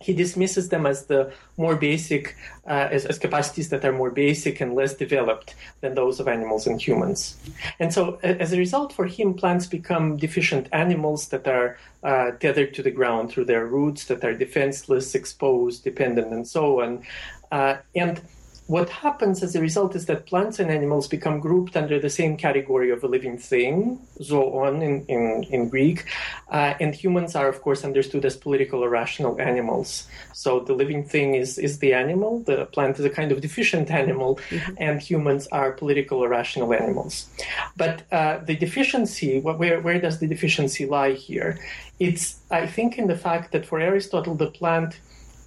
he 0.04 0.12
dismisses 0.12 0.68
them 0.68 0.84
as 0.84 1.06
the 1.06 1.32
more 1.56 1.76
basic, 1.76 2.36
uh, 2.66 2.88
as, 2.90 3.06
as, 3.06 3.18
capacities 3.18 3.70
that 3.70 3.82
are 3.86 3.92
more 3.92 4.10
basic 4.10 4.60
and 4.60 4.74
less 4.74 4.92
developed 4.92 5.54
than 5.80 5.94
those 5.94 6.20
of 6.20 6.28
animals 6.28 6.66
and 6.66 6.78
humans. 6.78 7.36
And 7.80 7.90
so, 7.90 8.18
as 8.22 8.52
a 8.52 8.58
result, 8.58 8.92
for 8.92 9.06
him, 9.06 9.32
plants 9.32 9.66
become 9.66 10.18
deficient 10.18 10.68
animals 10.72 11.28
that 11.28 11.48
are 11.48 11.78
uh, 12.02 12.32
tethered 12.32 12.74
to 12.74 12.82
the 12.82 12.90
ground 12.90 13.30
through 13.30 13.46
their 13.46 13.64
roots, 13.66 14.04
that 14.04 14.22
are 14.24 14.34
defenseless, 14.34 15.14
exposed, 15.14 15.84
dependent, 15.84 16.34
and 16.34 16.46
so 16.46 16.82
on. 16.82 17.02
Uh, 17.50 17.76
and 17.94 18.20
what 18.66 18.88
happens 18.88 19.42
as 19.42 19.54
a 19.54 19.60
result 19.60 19.94
is 19.94 20.06
that 20.06 20.24
plants 20.24 20.58
and 20.58 20.70
animals 20.70 21.06
become 21.06 21.38
grouped 21.38 21.76
under 21.76 21.98
the 21.98 22.08
same 22.08 22.34
category 22.36 22.90
of 22.90 23.04
a 23.04 23.06
living 23.06 23.36
thing, 23.36 23.98
zoon 24.22 24.80
in, 24.80 25.04
in, 25.06 25.44
in 25.50 25.68
Greek, 25.68 26.06
uh, 26.50 26.72
and 26.80 26.94
humans 26.94 27.36
are, 27.36 27.46
of 27.46 27.60
course, 27.60 27.84
understood 27.84 28.24
as 28.24 28.38
political 28.38 28.82
or 28.82 28.88
rational 28.88 29.38
animals. 29.38 30.08
So 30.32 30.60
the 30.60 30.72
living 30.72 31.04
thing 31.04 31.34
is, 31.34 31.58
is 31.58 31.78
the 31.80 31.92
animal, 31.92 32.40
the 32.40 32.64
plant 32.64 32.98
is 32.98 33.04
a 33.04 33.10
kind 33.10 33.32
of 33.32 33.42
deficient 33.42 33.90
animal, 33.90 34.36
mm-hmm. 34.48 34.74
and 34.78 34.98
humans 34.98 35.46
are 35.48 35.72
political 35.72 36.24
or 36.24 36.30
rational 36.30 36.72
animals. 36.72 37.28
But 37.76 38.04
uh, 38.10 38.38
the 38.38 38.56
deficiency, 38.56 39.40
where, 39.40 39.80
where 39.80 40.00
does 40.00 40.20
the 40.20 40.26
deficiency 40.26 40.86
lie 40.86 41.12
here? 41.12 41.58
It's, 42.00 42.40
I 42.50 42.66
think, 42.66 42.96
in 42.96 43.08
the 43.08 43.16
fact 43.16 43.52
that 43.52 43.66
for 43.66 43.78
Aristotle, 43.78 44.34
the 44.34 44.50
plant 44.50 44.98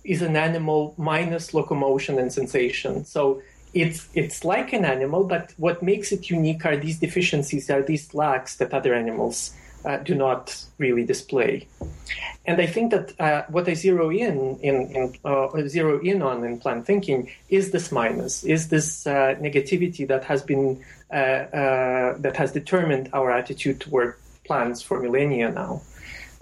is 0.07 0.21
an 0.21 0.35
animal 0.35 0.95
minus 0.97 1.53
locomotion 1.53 2.17
and 2.17 2.31
sensation. 2.31 3.05
So 3.05 3.41
it's 3.73 4.07
it's 4.13 4.43
like 4.43 4.73
an 4.73 4.85
animal, 4.85 5.23
but 5.25 5.53
what 5.57 5.83
makes 5.83 6.11
it 6.11 6.29
unique 6.29 6.65
are 6.65 6.77
these 6.77 6.99
deficiencies, 6.99 7.69
are 7.69 7.83
these 7.83 8.13
lacks 8.13 8.55
that 8.55 8.73
other 8.73 8.93
animals 8.93 9.53
uh, 9.85 9.97
do 9.97 10.15
not 10.15 10.43
really 10.77 11.05
display. 11.05 11.67
And 12.45 12.61
I 12.61 12.65
think 12.65 12.91
that 12.91 13.19
uh, 13.19 13.43
what 13.49 13.67
I 13.67 13.73
zero 13.73 14.09
in 14.09 14.57
in, 14.61 14.75
in 14.95 15.13
uh, 15.25 15.49
zero 15.67 15.99
in 15.99 16.21
on 16.21 16.43
in 16.43 16.59
plant 16.59 16.85
thinking 16.85 17.29
is 17.49 17.71
this 17.71 17.91
minus, 17.91 18.43
is 18.43 18.69
this 18.69 19.05
uh, 19.05 19.35
negativity 19.39 20.07
that 20.07 20.23
has 20.23 20.41
been 20.41 20.81
uh, 21.11 21.15
uh, 21.15 22.17
that 22.19 22.35
has 22.37 22.51
determined 22.51 23.09
our 23.13 23.31
attitude 23.31 23.79
toward 23.79 24.15
plants 24.45 24.81
for 24.81 25.01
millennia 25.01 25.51
now. 25.51 25.81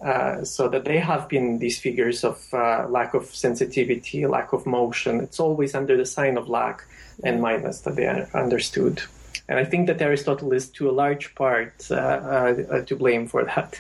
Uh, 0.02 0.44
so 0.44 0.68
that 0.68 0.84
they 0.84 1.00
have 1.00 1.30
been 1.30 1.58
these 1.60 1.80
figures 1.80 2.26
of 2.26 2.46
uh, 2.54 2.86
lack 2.90 3.14
of 3.14 3.26
sensitivity, 3.34 4.26
lack 4.28 4.52
of 4.52 4.66
motion. 4.66 5.22
It's 5.22 5.40
always 5.40 5.74
under 5.74 5.96
the 5.96 6.06
sign 6.06 6.38
of 6.38 6.50
lack 6.50 6.86
and 7.24 7.42
minus 7.42 7.80
that 7.82 7.96
they 7.96 8.06
are 8.06 8.30
understood. 8.34 9.02
And 9.48 9.58
I 9.58 9.64
think 9.64 9.88
that 9.88 10.02
Aristotle 10.02 10.52
is 10.52 10.68
to 10.72 10.90
a 10.90 10.92
large 10.92 11.34
part 11.36 11.88
uh, 11.90 11.96
uh 11.96 12.82
to 12.82 12.96
blame 12.96 13.28
for 13.28 13.46
that. 13.46 13.80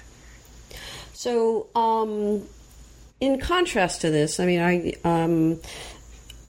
So, 1.11 1.67
um, 1.75 2.43
in 3.19 3.39
contrast 3.39 4.01
to 4.01 4.09
this, 4.09 4.39
I 4.39 4.45
mean, 4.45 4.61
I. 4.61 4.93
Um, 5.03 5.59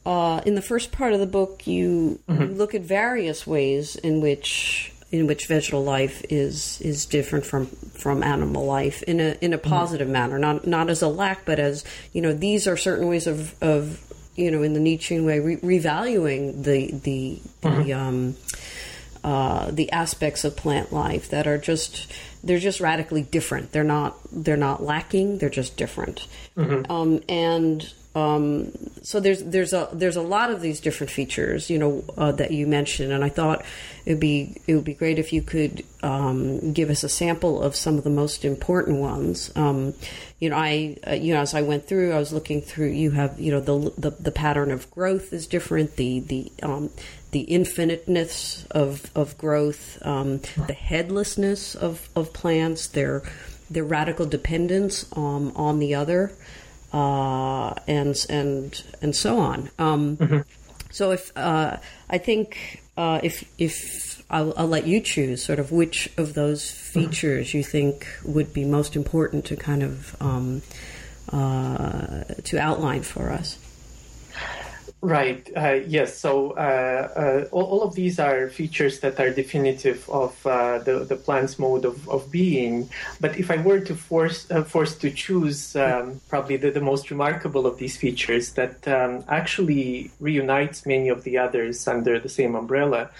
uh, 0.05 0.41
in 0.47 0.55
the 0.55 0.63
first 0.63 0.93
part 0.93 1.13
of 1.13 1.19
the 1.19 1.27
book, 1.27 1.67
you, 1.67 2.21
mm-hmm. 2.29 2.43
you 2.43 2.49
look 2.51 2.77
at 2.77 2.83
various 2.83 3.45
ways 3.45 3.97
in 3.97 4.21
which 4.21 4.93
in 5.17 5.27
which 5.27 5.47
vegetal 5.47 5.83
life 5.83 6.25
is 6.29 6.81
is 6.81 7.07
different 7.07 7.45
from 7.45 7.67
from 7.67 8.23
animal 8.23 8.65
life 8.65 9.03
in 9.05 9.21
a 9.21 9.37
in 9.41 9.53
a 9.53 9.59
mm-hmm. 9.59 9.69
positive 9.69 10.07
mm-hmm. 10.07 10.13
manner, 10.13 10.39
not 10.39 10.67
not 10.67 10.91
as 10.91 11.03
a 11.03 11.09
lack, 11.09 11.45
but 11.45 11.59
as 11.59 11.85
you 12.13 12.21
know, 12.23 12.33
these 12.33 12.67
are 12.67 12.77
certain 12.77 13.09
ways 13.09 13.27
of 13.27 13.55
of 13.63 14.03
you 14.37 14.51
know, 14.51 14.63
in 14.63 14.75
the 14.75 14.81
Nietzschean 14.81 15.25
way, 15.25 15.41
re- 15.41 15.57
revaluing 15.57 16.63
the 16.63 16.93
the 16.93 17.41
mm-hmm. 17.63 17.83
the 17.83 17.93
um, 17.93 18.37
uh, 19.25 19.71
the 19.71 19.91
aspects 19.91 20.45
of 20.45 20.57
plant 20.57 20.93
life 20.93 21.31
that 21.31 21.47
are 21.47 21.59
just 21.59 22.13
they're 22.45 22.59
just 22.59 22.81
radically 22.81 23.23
different. 23.23 23.73
They're 23.73 23.83
not 23.83 24.17
they're 24.31 24.57
not 24.57 24.83
lacking. 24.83 25.39
They're 25.39 25.49
just 25.49 25.77
different. 25.77 26.29
Mm-hmm. 26.57 26.91
Um, 26.93 27.23
and 27.29 27.93
um, 28.17 28.73
so 29.03 29.21
there's 29.21 29.43
there's 29.45 29.75
a 29.75 29.91
there's 29.93 30.17
a 30.17 30.23
lot 30.23 30.51
of 30.51 30.63
these 30.63 30.81
different 30.81 31.11
features, 31.11 31.69
you 31.69 31.79
know, 31.79 32.03
uh, 32.17 32.33
that 32.33 32.51
you 32.51 32.67
mentioned, 32.67 33.13
and 33.13 33.23
I 33.23 33.29
thought 33.29 33.63
it'd 34.07 34.19
be 34.19 34.57
it 34.67 34.75
would 34.75 34.85
be 34.85 34.95
great 34.95 35.19
if 35.19 35.35
you 35.35 35.43
could 35.43 35.85
um, 36.03 36.73
give 36.73 36.89
us 36.89 37.05
a 37.05 37.11
sample 37.11 37.63
of 37.63 37.77
some 37.77 37.99
of 37.99 38.05
the 38.05 38.11
most 38.11 38.43
important 38.43 39.01
ones. 39.01 39.53
Um, 39.55 39.93
you 40.41 40.49
know, 40.49 40.57
I 40.57 40.97
uh, 41.07 41.13
you 41.13 41.35
know 41.35 41.41
as 41.41 41.53
I 41.53 41.61
went 41.61 41.87
through, 41.87 42.15
I 42.15 42.19
was 42.19 42.33
looking 42.33 42.63
through. 42.63 42.89
You 42.89 43.11
have 43.11 43.39
you 43.39 43.53
know 43.53 43.61
the 43.61 43.93
the, 43.99 44.11
the 44.13 44.33
pattern 44.33 44.71
of 44.71 44.91
growth 44.91 45.35
is 45.35 45.47
different. 45.47 45.97
The 45.97 46.21
the 46.21 46.51
um, 46.63 46.89
the 47.33 47.53
infiniteness 47.53 48.65
of 48.71 49.11
of 49.15 49.37
growth, 49.37 49.99
um, 50.07 50.39
the 50.67 50.73
headlessness 50.73 51.75
of 51.75 52.09
of 52.17 52.33
plants, 52.33 52.87
their 52.87 53.25
their 53.69 53.85
radical 53.85 54.25
dependence 54.25 55.05
um, 55.15 55.53
on 55.55 55.81
the 55.81 55.95
other 55.95 56.33
uh, 56.97 57.75
and 57.87 58.17
and 58.31 58.83
and 59.03 59.15
so 59.15 59.39
on. 59.39 59.71
Um, 59.79 60.17
mm-hmm. 60.17 60.41
So 60.91 61.11
if 61.11 61.31
uh, 61.37 61.77
I 62.09 62.19
think 62.19 62.83
uh, 62.97 63.21
if 63.23 63.45
if 63.59 64.23
I'll, 64.31 64.55
I'll, 64.57 64.67
let 64.67 64.87
you 64.87 65.01
choose 65.01 65.45
sort 65.45 65.59
of 65.59 65.71
which 65.71 66.09
of 66.17 66.33
those 66.33 66.71
features 66.71 67.53
you 67.53 67.63
think 67.63 68.09
would 68.25 68.55
be 68.55 68.65
most 68.65 68.97
important 68.97 69.45
to 69.47 69.57
kind 69.57 69.83
of 69.83 70.17
um, 70.21 70.63
uh, 71.31 72.25
to 72.45 72.59
outline 72.59 73.03
for 73.03 73.31
us. 73.31 73.59
Right. 75.03 75.49
Uh, 75.55 75.81
yes. 75.87 76.17
So 76.17 76.53
uh, 76.53 77.45
uh, 77.45 77.49
all, 77.53 77.65
all, 77.65 77.83
of 77.83 77.95
these 77.95 78.19
are 78.19 78.49
features 78.49 79.01
that 79.01 79.21
are 79.21 79.31
definitive 79.31 80.09
of 80.09 80.45
uh, 80.47 80.79
the 80.79 81.01
the 81.01 81.17
plant's 81.17 81.59
mode 81.59 81.85
of, 81.85 82.09
of 82.09 82.31
being. 82.33 82.89
But 83.21 83.39
if 83.39 83.51
I 83.51 83.59
were 83.59 83.81
to 83.81 83.95
force 83.95 84.51
uh, 84.51 84.65
force 84.65 84.97
to 84.97 85.11
choose, 85.11 85.77
um, 85.77 86.21
probably 86.31 86.57
the, 86.57 86.71
the 86.71 86.81
most 86.81 87.11
remarkable 87.11 87.67
of 87.67 87.77
these 87.77 87.95
features 87.95 88.55
that 88.55 88.89
um, 88.89 89.23
actually 89.29 90.11
reunites 90.19 90.87
many 90.87 91.11
of 91.11 91.25
the 91.25 91.37
others 91.37 91.87
under 91.87 92.19
the 92.19 92.31
same 92.31 92.55
umbrella, 92.55 93.11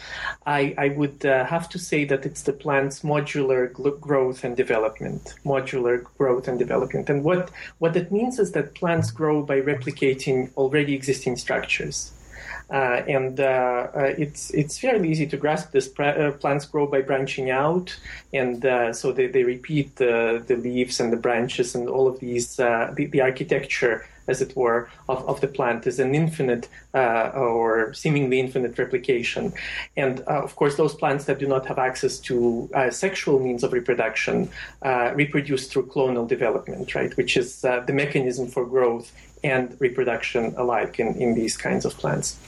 I, 0.47 0.75
I 0.79 0.89
would 0.89 1.27
uh, 1.27 1.45
have 1.45 1.69
to 1.69 1.79
say 1.79 2.07
that 2.07 2.25
it's 2.25 2.43
the 2.43 2.55
plant's 2.55 3.01
modular 3.01 3.71
gl- 3.71 4.01
growth 4.01 4.45
and 4.45 4.57
development. 4.57 5.35
Modular 5.45 6.05
growth 6.17 6.49
and 6.49 6.59
development. 6.59 7.11
And 7.11 7.23
what 7.23 7.51
what 7.79 7.93
that 7.93 8.11
means 8.11 8.39
is 8.39 8.53
that 8.53 8.75
plants 8.75 9.11
grow 9.11 9.43
by 9.43 9.61
replicating 9.61 10.51
already 10.57 10.95
existing 10.95 11.37
structures 11.37 11.66
structures. 11.67 12.13
Uh, 12.69 13.03
and 13.07 13.39
uh, 13.39 13.45
uh, 13.95 14.15
it's 14.19 14.51
it's 14.51 14.77
fairly 14.77 15.09
easy 15.09 15.27
to 15.27 15.37
grasp 15.37 15.71
this. 15.71 15.89
Uh, 15.99 16.33
plants 16.41 16.67
grow 16.67 16.87
by 16.87 17.01
branching 17.01 17.49
out, 17.51 17.97
and 18.33 18.67
uh, 18.67 18.93
so 18.93 19.13
they, 19.13 19.29
they 19.29 19.45
repeat 19.45 19.95
the, 19.97 20.43
the 20.49 20.57
leaves 20.57 20.99
and 20.99 21.13
the 21.13 21.17
branches 21.17 21.77
and 21.77 21.89
all 21.89 22.09
of 22.09 22.19
these 22.19 22.59
uh, 22.59 22.93
the, 22.97 23.07
the 23.07 23.21
architecture 23.21 24.05
as 24.29 24.43
it 24.43 24.57
were, 24.57 24.89
of, 25.09 25.25
of 25.29 25.41
the 25.41 25.47
plant 25.47 25.87
is 25.87 26.01
an 26.01 26.13
infinite 26.13 26.69
or 26.93 27.95
seemingly 27.95 28.41
infinite 28.41 28.77
replication. 28.77 29.53
And 29.97 30.19
of 30.23 30.57
course, 30.57 30.75
those 30.77 30.97
plants 30.97 31.27
that 31.27 31.39
do 31.39 31.47
not 31.47 31.65
have 31.67 31.79
access 31.79 32.19
to 32.27 32.69
sexual 32.91 33.39
means 33.39 33.63
of 33.63 33.73
reproduction 33.73 34.51
reproduce 35.15 35.69
through 35.69 35.87
clonal 35.87 36.27
development, 36.27 36.93
right, 36.97 37.17
which 37.17 37.37
is 37.37 37.61
the 37.61 37.93
mechanism 37.93 38.49
for 38.49 38.67
growth 38.67 39.13
and 39.43 39.77
reproduction 39.81 40.55
alike 40.57 40.99
in, 40.99 41.15
in 41.17 41.35
these 41.35 41.57
kinds 41.57 41.85
of 41.85 41.97
plants. 41.97 42.39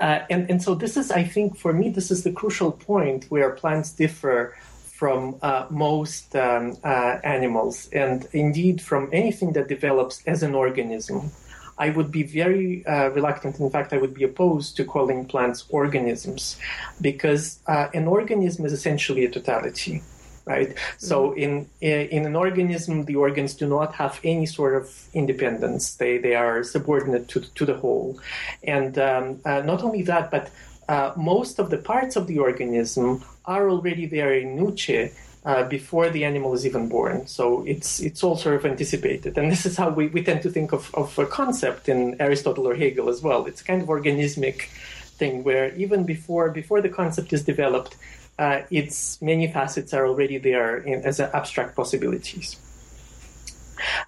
Uh, 0.00 0.20
and, 0.30 0.50
and 0.50 0.62
so 0.62 0.74
this 0.74 0.96
is, 0.96 1.10
I 1.10 1.24
think, 1.24 1.56
for 1.56 1.72
me, 1.72 1.88
this 1.88 2.10
is 2.10 2.24
the 2.24 2.32
crucial 2.32 2.72
point 2.72 3.26
where 3.28 3.50
plants 3.50 3.92
differ 3.92 4.56
from 4.92 5.36
uh, 5.42 5.66
most 5.70 6.34
um, 6.36 6.76
uh, 6.84 7.18
animals, 7.24 7.88
and 7.92 8.26
indeed 8.32 8.80
from 8.80 9.08
anything 9.12 9.52
that 9.52 9.68
develops 9.68 10.22
as 10.26 10.42
an 10.42 10.54
organism. 10.54 11.30
I 11.76 11.90
would 11.90 12.12
be 12.12 12.22
very 12.22 12.86
uh, 12.86 13.08
reluctant. 13.08 13.58
In 13.58 13.68
fact, 13.68 13.92
I 13.92 13.98
would 13.98 14.14
be 14.14 14.22
opposed 14.22 14.76
to 14.76 14.84
calling 14.84 15.26
plants 15.26 15.64
organisms 15.68 16.56
because 17.00 17.58
uh, 17.66 17.88
an 17.92 18.06
organism 18.06 18.64
is 18.64 18.72
essentially 18.72 19.24
a 19.24 19.30
totality 19.30 20.00
right? 20.44 20.74
So 20.98 21.30
mm-hmm. 21.30 21.38
in 21.38 21.68
in 21.80 22.26
an 22.26 22.36
organism, 22.36 23.04
the 23.04 23.16
organs 23.16 23.54
do 23.54 23.66
not 23.66 23.94
have 23.94 24.20
any 24.24 24.46
sort 24.46 24.74
of 24.74 25.08
independence. 25.14 25.94
They 25.94 26.18
they 26.18 26.34
are 26.34 26.62
subordinate 26.62 27.28
to 27.28 27.40
to 27.40 27.64
the 27.64 27.74
whole, 27.74 28.18
and 28.62 28.98
um, 28.98 29.40
uh, 29.44 29.60
not 29.60 29.82
only 29.82 30.02
that, 30.02 30.30
but 30.30 30.50
uh, 30.88 31.12
most 31.16 31.58
of 31.58 31.70
the 31.70 31.78
parts 31.78 32.16
of 32.16 32.26
the 32.26 32.38
organism 32.38 33.24
are 33.44 33.68
already 33.70 34.06
there 34.06 34.34
in 34.34 34.56
nuce. 34.56 35.12
Uh, 35.46 35.62
before 35.68 36.08
the 36.08 36.24
animal 36.24 36.54
is 36.54 36.64
even 36.64 36.88
born, 36.88 37.26
so 37.26 37.62
it's 37.66 38.00
it's 38.00 38.24
all 38.24 38.34
sort 38.34 38.54
of 38.54 38.64
anticipated, 38.64 39.36
and 39.36 39.52
this 39.52 39.66
is 39.66 39.76
how 39.76 39.90
we, 39.90 40.06
we 40.06 40.22
tend 40.22 40.40
to 40.40 40.48
think 40.48 40.72
of, 40.72 40.90
of 40.94 41.18
a 41.18 41.26
concept 41.26 41.86
in 41.86 42.16
Aristotle 42.18 42.66
or 42.66 42.74
Hegel 42.74 43.10
as 43.10 43.20
well. 43.20 43.44
It's 43.44 43.62
kind 43.62 43.82
of 43.82 43.88
organismic 43.88 44.70
thing 45.18 45.44
where 45.44 45.74
even 45.74 46.04
before 46.04 46.48
before 46.48 46.80
the 46.80 46.88
concept 46.88 47.34
is 47.34 47.44
developed, 47.44 47.94
uh, 48.38 48.62
its 48.70 49.20
many 49.22 49.46
facets 49.48 49.94
are 49.94 50.06
already 50.06 50.38
there 50.38 50.78
in, 50.78 51.02
as 51.02 51.20
abstract 51.20 51.76
possibilities. 51.76 52.56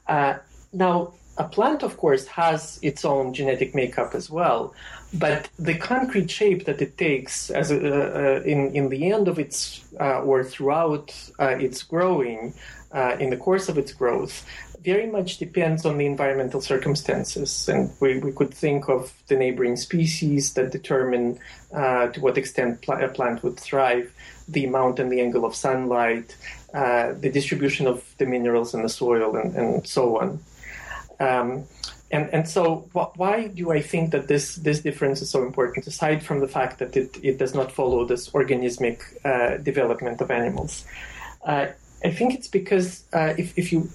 Uh, 0.08 0.34
now, 0.72 1.12
a 1.38 1.44
plant, 1.44 1.82
of 1.82 1.96
course, 1.96 2.26
has 2.26 2.78
its 2.82 3.04
own 3.04 3.34
genetic 3.34 3.74
makeup 3.74 4.14
as 4.14 4.30
well, 4.30 4.72
but 5.12 5.48
the 5.58 5.74
concrete 5.74 6.30
shape 6.30 6.64
that 6.64 6.80
it 6.80 6.96
takes 6.96 7.50
as 7.50 7.70
a, 7.70 7.76
uh, 7.76 8.42
in 8.42 8.74
in 8.74 8.88
the 8.88 9.12
end 9.12 9.28
of 9.28 9.38
its 9.38 9.84
uh, 10.00 10.22
or 10.22 10.42
throughout 10.42 11.14
uh, 11.38 11.56
its 11.66 11.82
growing, 11.82 12.54
uh, 12.92 13.16
in 13.20 13.30
the 13.30 13.36
course 13.36 13.68
of 13.68 13.76
its 13.76 13.92
growth, 13.92 14.46
very 14.86 15.08
much 15.08 15.38
depends 15.38 15.84
on 15.84 15.98
the 15.98 16.06
environmental 16.06 16.60
circumstances. 16.60 17.68
And 17.68 17.90
we, 17.98 18.18
we 18.20 18.30
could 18.30 18.54
think 18.54 18.88
of 18.88 19.12
the 19.26 19.36
neighboring 19.36 19.76
species 19.76 20.54
that 20.54 20.70
determine 20.70 21.40
uh, 21.74 22.06
to 22.12 22.20
what 22.20 22.38
extent 22.38 22.82
pl- 22.82 23.02
a 23.02 23.08
plant 23.08 23.42
would 23.42 23.58
thrive, 23.58 24.14
the 24.48 24.64
amount 24.64 25.00
and 25.00 25.10
the 25.10 25.20
angle 25.20 25.44
of 25.44 25.56
sunlight, 25.56 26.36
uh, 26.72 27.14
the 27.14 27.30
distribution 27.30 27.88
of 27.88 28.04
the 28.18 28.26
minerals 28.26 28.74
in 28.74 28.82
the 28.82 28.88
soil, 28.88 29.34
and, 29.34 29.56
and 29.56 29.86
so 29.86 30.20
on. 30.20 30.38
Um, 31.18 31.64
and 32.12 32.32
and 32.32 32.48
so 32.48 32.88
wh- 32.94 33.18
why 33.18 33.48
do 33.48 33.72
I 33.72 33.82
think 33.82 34.12
that 34.12 34.28
this 34.28 34.54
this 34.54 34.80
difference 34.80 35.20
is 35.20 35.30
so 35.30 35.42
important? 35.42 35.88
Aside 35.88 36.22
from 36.22 36.38
the 36.38 36.46
fact 36.46 36.78
that 36.78 36.96
it, 36.96 37.18
it 37.24 37.38
does 37.38 37.54
not 37.54 37.72
follow 37.72 38.04
this 38.04 38.30
organismic 38.30 38.98
uh, 39.24 39.56
development 39.56 40.20
of 40.20 40.30
animals, 40.30 40.84
uh, 41.44 41.66
I 42.04 42.10
think 42.10 42.34
it's 42.34 42.46
because 42.46 43.02
uh, 43.12 43.34
if 43.36 43.58
if 43.58 43.72
you 43.72 43.88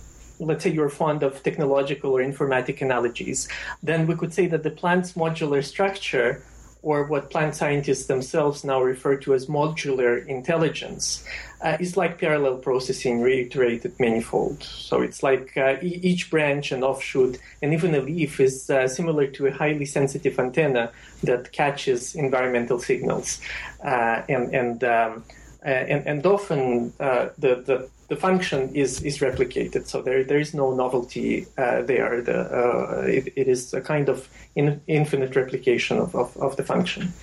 let's 0.47 0.63
say 0.63 0.71
you're 0.71 0.89
fond 0.89 1.23
of 1.23 1.41
technological 1.43 2.11
or 2.17 2.21
informatic 2.21 2.81
analogies, 2.81 3.47
then 3.83 4.07
we 4.07 4.15
could 4.15 4.33
say 4.33 4.47
that 4.47 4.63
the 4.63 4.71
plant's 4.81 5.13
modular 5.13 5.63
structure, 5.63 6.43
or 6.83 7.03
what 7.05 7.29
plant 7.29 7.53
scientists 7.55 8.07
themselves 8.07 8.63
now 8.63 8.81
refer 8.81 9.15
to 9.15 9.35
as 9.37 9.45
modular 9.45 10.25
intelligence, 10.25 11.23
uh, 11.63 11.77
is 11.79 11.95
like 11.95 12.17
parallel 12.17 12.57
processing 12.57 13.21
reiterated 13.21 13.93
manifold. 13.99 14.63
So 14.63 15.01
it's 15.01 15.21
like 15.21 15.55
uh, 15.55 15.75
e- 15.83 15.99
each 16.01 16.31
branch 16.31 16.71
and 16.71 16.83
offshoot, 16.83 17.37
and 17.61 17.71
even 17.71 17.93
a 17.93 18.01
leaf, 18.01 18.39
is 18.39 18.67
uh, 18.69 18.87
similar 18.87 19.27
to 19.27 19.41
a 19.45 19.51
highly 19.51 19.85
sensitive 19.85 20.39
antenna 20.39 20.91
that 21.21 21.51
catches 21.51 22.15
environmental 22.15 22.79
signals, 22.79 23.39
uh, 23.85 24.23
and 24.27 24.45
and 24.55 24.83
um, 24.83 25.23
and, 25.61 26.07
and 26.07 26.25
often 26.25 26.91
uh, 26.99 27.29
the, 27.37 27.61
the 27.67 27.77
the 28.11 28.17
function 28.17 28.75
is 28.75 29.01
is 29.03 29.19
replicated. 29.19 29.87
So 29.87 30.01
there 30.01 30.21
there 30.25 30.41
is 30.45 30.53
no 30.53 30.75
novelty 30.75 31.47
uh, 31.57 31.81
there. 31.83 32.21
The, 32.21 32.39
uh, 32.61 33.05
it, 33.07 33.31
it 33.37 33.47
is 33.47 33.73
a 33.73 33.79
kind 33.79 34.09
of 34.09 34.27
in, 34.53 34.81
infinite 34.87 35.33
replication 35.37 35.97
of, 35.97 36.13
of, 36.13 36.35
of 36.37 36.57
the 36.57 36.63
function. 36.63 37.13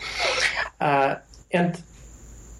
Uh, 0.80 1.16
and 1.52 1.82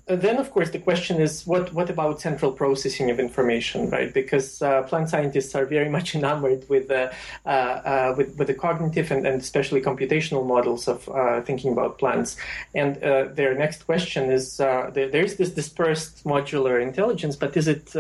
then, 0.09 0.39
of 0.39 0.51
course, 0.53 0.71
the 0.71 0.79
question 0.79 1.21
is 1.21 1.47
what, 1.47 1.73
what 1.75 1.91
about 1.91 2.21
central 2.21 2.51
processing 2.51 3.11
of 3.11 3.21
information, 3.21 3.91
right? 3.91 4.13
Because 4.13 4.63
uh, 4.63 4.83
plant 4.83 5.11
scientists 5.11 5.55
are 5.55 5.67
very 5.67 5.89
much 5.99 6.15
enamored 6.15 6.67
with, 6.69 6.91
uh, 6.91 7.11
uh, 7.45 7.49
uh 7.49 8.15
with, 8.17 8.37
with, 8.37 8.49
the 8.49 8.55
cognitive 8.55 9.11
and, 9.11 9.27
and 9.27 9.41
especially 9.41 9.83
computational 9.83 10.47
models 10.47 10.89
of 10.89 11.07
uh, 11.11 11.43
thinking 11.43 11.73
about 11.73 11.99
plants. 11.99 12.37
And 12.75 12.97
their 12.97 13.55
next 13.55 13.85
question 13.85 14.31
is 14.31 14.57
there, 14.57 14.91
there's 14.91 15.37
this 15.37 15.51
dispersed 15.51 16.25
modular 16.25 16.81
intelligence, 16.81 17.37
but 17.37 17.57
is 17.57 17.69
it 17.69 17.91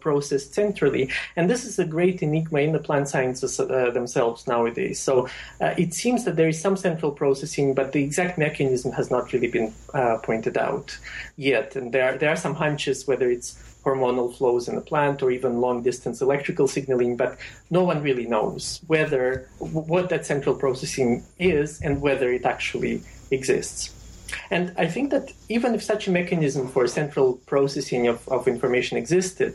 processed 0.00 0.54
centrally? 0.54 1.10
And 1.36 1.48
this 1.48 1.64
is 1.64 1.78
a 1.78 1.84
great 1.84 2.22
enigma 2.22 2.60
in 2.60 2.72
the 2.72 2.78
plant 2.80 3.08
sciences 3.08 3.58
themselves 3.58 4.46
nowadays. 4.46 4.98
So 4.98 5.28
it 5.60 5.94
seems 5.94 6.24
that 6.24 6.36
there 6.36 6.48
is 6.48 6.60
some 6.60 6.76
central 6.76 7.12
processing, 7.12 7.74
but 7.74 7.92
the 7.92 8.02
exact 8.02 8.38
mechanism 8.38 8.92
has 8.92 9.10
not 9.10 9.32
really 9.32 9.48
been 9.48 9.72
pointed 10.22 10.56
out 10.58 10.98
yet. 11.38 11.76
And 11.76 11.92
there, 11.92 12.18
there 12.18 12.30
are 12.30 12.36
some 12.36 12.54
hunches 12.54 13.06
whether 13.06 13.30
it's 13.30 13.56
hormonal 13.84 14.36
flows 14.36 14.68
in 14.68 14.74
the 14.74 14.80
plant 14.82 15.22
or 15.22 15.30
even 15.30 15.60
long 15.60 15.82
distance 15.82 16.20
electrical 16.20 16.68
signaling, 16.68 17.16
but 17.16 17.38
no 17.70 17.84
one 17.84 18.02
really 18.02 18.26
knows 18.26 18.80
whether 18.86 19.48
what 19.58 20.10
that 20.10 20.26
central 20.26 20.54
processing 20.54 21.24
is 21.38 21.80
and 21.80 22.02
whether 22.02 22.30
it 22.30 22.44
actually 22.44 23.00
exists. 23.30 23.94
And 24.50 24.74
I 24.76 24.86
think 24.88 25.10
that 25.10 25.32
even 25.48 25.74
if 25.74 25.82
such 25.82 26.06
a 26.06 26.10
mechanism 26.10 26.68
for 26.68 26.86
central 26.86 27.34
processing 27.46 28.08
of, 28.08 28.28
of 28.28 28.46
information 28.46 28.98
existed, 28.98 29.54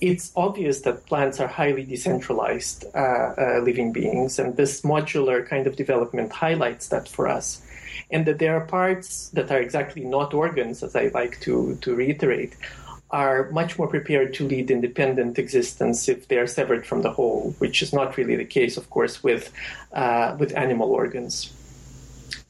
it's 0.00 0.30
obvious 0.36 0.82
that 0.82 1.06
plants 1.06 1.40
are 1.40 1.48
highly 1.48 1.82
decentralized 1.82 2.84
uh, 2.94 2.98
uh, 2.98 3.60
living 3.64 3.92
beings, 3.92 4.38
and 4.38 4.56
this 4.56 4.82
modular 4.82 5.44
kind 5.44 5.66
of 5.66 5.74
development 5.74 6.30
highlights 6.30 6.88
that 6.88 7.08
for 7.08 7.26
us 7.26 7.60
and 8.10 8.26
that 8.26 8.38
there 8.38 8.56
are 8.56 8.64
parts 8.66 9.28
that 9.30 9.50
are 9.50 9.60
exactly 9.60 10.04
not 10.04 10.34
organs, 10.34 10.82
as 10.82 10.96
I 10.96 11.08
like 11.14 11.40
to, 11.40 11.76
to 11.82 11.94
reiterate, 11.94 12.56
are 13.10 13.50
much 13.50 13.78
more 13.78 13.88
prepared 13.88 14.34
to 14.34 14.46
lead 14.46 14.70
independent 14.70 15.38
existence 15.38 16.08
if 16.08 16.28
they 16.28 16.36
are 16.36 16.46
severed 16.46 16.86
from 16.86 17.02
the 17.02 17.10
whole, 17.10 17.54
which 17.58 17.82
is 17.82 17.92
not 17.92 18.16
really 18.16 18.36
the 18.36 18.44
case, 18.44 18.76
of 18.76 18.90
course, 18.90 19.22
with 19.22 19.50
uh, 19.92 20.36
with 20.38 20.54
animal 20.56 20.90
organs. 20.90 21.52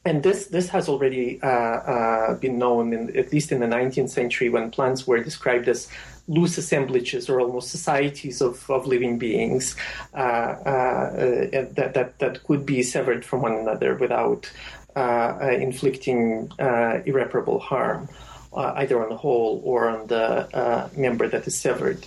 And 0.05 0.23
this 0.23 0.47
this 0.47 0.69
has 0.69 0.89
already 0.89 1.41
uh, 1.41 1.47
uh, 1.47 2.33
been 2.35 2.57
known, 2.57 2.93
in, 2.93 3.17
at 3.17 3.31
least 3.31 3.51
in 3.51 3.59
the 3.59 3.67
19th 3.67 4.09
century, 4.09 4.49
when 4.49 4.71
plants 4.71 5.07
were 5.07 5.23
described 5.23 5.67
as 5.69 5.87
loose 6.27 6.57
assemblages 6.57 7.27
or 7.27 7.41
almost 7.41 7.71
societies 7.71 8.39
of, 8.39 8.69
of 8.69 8.85
living 8.85 9.17
beings 9.17 9.75
uh, 10.13 10.17
uh, 10.17 11.09
that, 11.73 11.91
that 11.95 12.19
that 12.19 12.43
could 12.43 12.65
be 12.65 12.83
severed 12.83 13.25
from 13.25 13.41
one 13.41 13.55
another 13.55 13.95
without 13.95 14.45
uh, 14.45 14.47
uh, 14.47 14.78
inflicting 14.95 16.51
uh, 16.59 17.01
irreparable 17.05 17.59
harm, 17.59 18.09
either 18.53 19.01
on 19.01 19.09
the 19.09 19.17
whole 19.17 19.61
or 19.63 19.89
on 19.89 20.07
the 20.07 20.89
member 20.95 21.27
that 21.27 21.45
is 21.47 21.57
severed. 21.57 22.05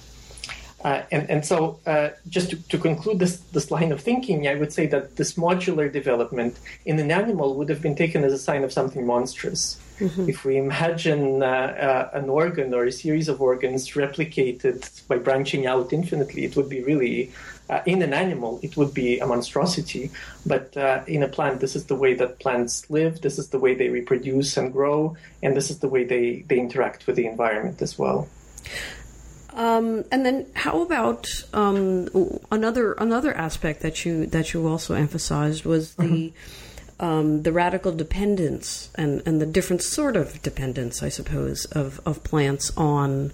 Uh, 0.85 1.03
and, 1.13 1.31
and 1.31 1.47
so, 1.47 1.79
uh, 1.87 2.09
just 2.29 2.51
to, 2.51 2.57
to, 2.69 2.77
conclude 2.77 3.21
this, 3.21 3.37
this 3.53 3.71
line 3.71 3.93
of 3.93 4.01
thinking, 4.01 4.49
I 4.49 4.57
would 4.57 4.73
say 4.73 4.87
that 4.87 5.15
this 5.15 5.35
modular 5.35 5.93
development 5.93 6.59
in 6.85 6.99
an 6.99 7.13
animal 7.13 7.55
would 7.55 7.69
have 7.69 7.81
been 7.81 7.95
taken 7.95 8.25
as 8.25 8.33
a 8.33 8.39
sign 8.39 8.65
of 8.65 8.73
something 8.73 9.07
monstrous. 9.07 9.79
Mm-hmm. 10.01 10.29
If 10.29 10.45
we 10.45 10.57
imagine 10.57 11.43
uh, 11.43 11.47
uh, 11.47 12.11
an 12.19 12.29
organ 12.29 12.75
or 12.75 12.85
a 12.85 12.91
series 12.91 13.29
of 13.29 13.41
organs 13.41 13.89
replicated 13.93 15.07
by 15.07 15.19
branching 15.19 15.67
out 15.67 15.93
infinitely, 15.93 16.45
it 16.45 16.57
would 16.57 16.69
be 16.69 16.83
really, 16.83 17.31
uh, 17.73 17.83
in 17.87 18.03
an 18.03 18.13
animal, 18.13 18.61
it 18.63 18.77
would 18.77 18.93
be 18.93 19.19
a 19.19 19.27
monstrosity. 19.27 20.11
But 20.45 20.77
uh, 20.77 21.03
in 21.07 21.23
a 21.23 21.29
plant, 21.29 21.61
this 21.61 21.75
is 21.75 21.87
the 21.87 21.97
way 21.97 22.13
that 22.15 22.39
plants 22.39 22.89
live, 22.91 23.23
this 23.23 23.39
is 23.39 23.49
the 23.49 23.59
way 23.59 23.75
they 23.75 23.89
reproduce 23.89 24.59
and 24.59 24.71
grow, 24.71 25.17
and 25.43 25.57
this 25.57 25.71
is 25.71 25.79
the 25.79 25.89
way 25.89 26.05
they, 26.05 26.45
they 26.49 26.59
interact 26.59 27.07
with 27.07 27.17
the 27.17 27.27
environment 27.27 27.81
as 27.81 27.99
well. 27.99 28.29
Um, 29.55 30.05
and 30.13 30.25
then, 30.27 30.47
how 30.55 30.83
about 30.83 31.27
um, 31.53 32.09
another 32.51 32.93
another 32.95 33.35
aspect 33.35 33.83
that 33.83 34.05
you 34.05 34.27
that 34.27 34.55
you 34.55 34.67
also 34.67 34.95
emphasized 34.95 35.67
was 35.67 35.95
the 35.97 36.05
mm-hmm. 36.05 37.05
um, 37.05 37.43
the 37.43 37.53
radical 37.53 37.93
dependence 37.93 38.91
and, 38.95 39.23
and 39.27 39.43
the 39.43 39.47
different 39.47 39.83
sort 39.83 40.17
of 40.17 40.41
dependence, 40.41 41.03
I 41.03 41.11
suppose, 41.11 41.67
of, 41.67 42.01
of 42.07 42.25
plants 42.25 42.73
on 42.79 43.33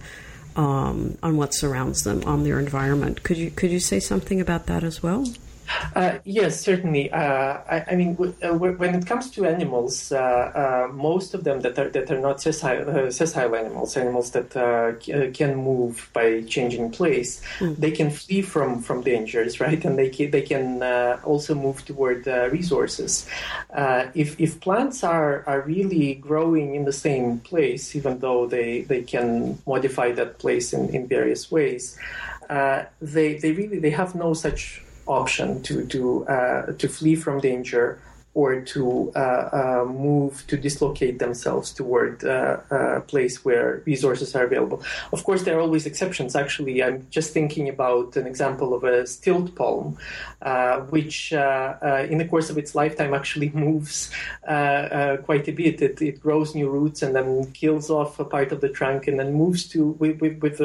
um, 0.57 1.19
on 1.23 1.37
what 1.37 1.55
surrounds 1.55 2.03
them, 2.03 2.23
on 2.25 2.45
their 2.45 2.59
environment. 2.59 3.23
Could 3.23 3.37
you 3.37 3.51
could 3.51 3.71
you 3.71 3.81
say 3.81 4.01
something 4.01 4.41
about 4.41 4.67
that 4.67 4.85
as 4.85 5.03
well? 5.03 5.25
Uh, 5.95 6.19
yes, 6.25 6.61
certainly. 6.61 7.11
Uh, 7.11 7.19
I, 7.69 7.85
I, 7.91 7.97
mean, 7.97 8.15
w- 8.15 8.35
uh, 8.43 8.49
w- 8.49 8.77
when 8.77 8.95
it 8.95 9.07
comes 9.07 9.31
to 9.33 9.47
animals, 9.47 10.13
uh, 10.13 10.17
uh, 10.19 10.93
most 10.93 11.35
of 11.35 11.45
them 11.45 11.61
that 11.61 11.79
are 11.79 11.89
that 11.91 12.11
are 12.11 12.19
not 12.19 12.41
sessile, 12.41 12.89
uh, 12.89 13.11
sessile 13.11 13.55
animals, 13.55 13.97
animals 13.97 14.31
that 14.33 14.53
c- 15.03 15.31
can 15.33 15.57
move 15.57 16.09
by 16.13 16.43
changing 16.43 16.91
place, 16.91 17.43
mm. 17.59 17.77
they 17.77 17.91
can 17.91 18.11
flee 18.11 18.43
from, 18.43 18.83
from 18.83 19.03
dangers, 19.03 19.61
right? 19.65 19.85
And 19.85 19.99
they 19.99 20.11
can, 20.11 20.31
they 20.31 20.43
can 20.43 20.83
also 21.23 21.55
move 21.55 21.85
toward 21.85 22.27
resources. 22.27 23.29
if 24.15 24.41
if 24.41 24.61
plants 24.61 25.05
are 25.05 25.45
are 25.47 25.63
really 25.63 26.15
growing 26.15 26.75
in 26.75 26.85
the 26.85 26.93
same 26.93 27.41
place, 27.41 27.95
even 27.95 28.19
though 28.21 28.47
they 28.47 28.83
they 28.83 29.03
can 29.03 29.59
modify 29.67 30.13
that 30.13 30.39
place 30.39 30.73
in, 30.73 30.89
in 30.95 31.07
various 31.07 31.51
ways, 31.51 31.99
they 32.49 33.37
they 33.37 33.53
really 33.53 33.79
they 33.79 33.91
have 33.91 34.15
no 34.15 34.35
such 34.35 34.83
option 35.09 35.63
to 35.63 35.85
to 35.87 36.27
uh, 36.27 36.73
to 36.73 36.89
flee 36.89 37.17
from 37.17 37.41
danger 37.41 37.99
or 38.35 38.61
to 38.61 39.13
uh, 39.17 39.19
uh, 39.19 39.85
move 39.89 40.47
to 40.47 40.57
dislocate 40.57 41.19
themselves 41.19 41.73
toward 41.73 42.25
uh, 42.25 42.59
a 42.71 43.01
place 43.01 43.45
where 43.45 43.83
resources 43.85 44.35
are 44.37 44.45
available. 44.45 44.83
Of 45.13 45.25
course, 45.25 45.43
there 45.43 45.57
are 45.59 45.61
always 45.61 45.87
exceptions. 45.87 46.37
Actually, 46.37 46.83
I'm 46.83 47.07
just 47.11 47.33
thinking 47.33 47.69
about 47.69 48.17
an 48.17 48.27
example 48.27 48.75
of 48.75 48.85
a 48.85 49.07
stilt 49.07 49.55
palm, 49.55 49.99
uh, 50.43 50.81
which 50.83 51.33
uh, 51.33 51.75
uh, 51.83 52.07
in 52.09 52.19
the 52.19 52.27
course 52.27 52.51
of 52.51 52.59
its 52.59 52.75
lifetime 52.75 53.15
actually 53.15 53.51
moves 53.55 54.11
quite 54.45 55.49
a 55.49 55.53
bit. 55.53 55.83
It, 55.83 56.01
it, 56.03 56.19
grows 56.19 56.55
new 56.55 56.69
roots 56.69 57.03
and 57.03 57.15
then 57.15 57.51
kills 57.53 57.91
off 57.91 58.19
a 58.19 58.25
part 58.25 58.51
of 58.51 58.61
the 58.61 58.69
trunk 58.69 59.07
and 59.07 59.21
then 59.21 59.33
moves 59.35 59.69
to 59.69 59.93
with, 60.01 60.21
with, 60.21 60.39
with 60.43 60.59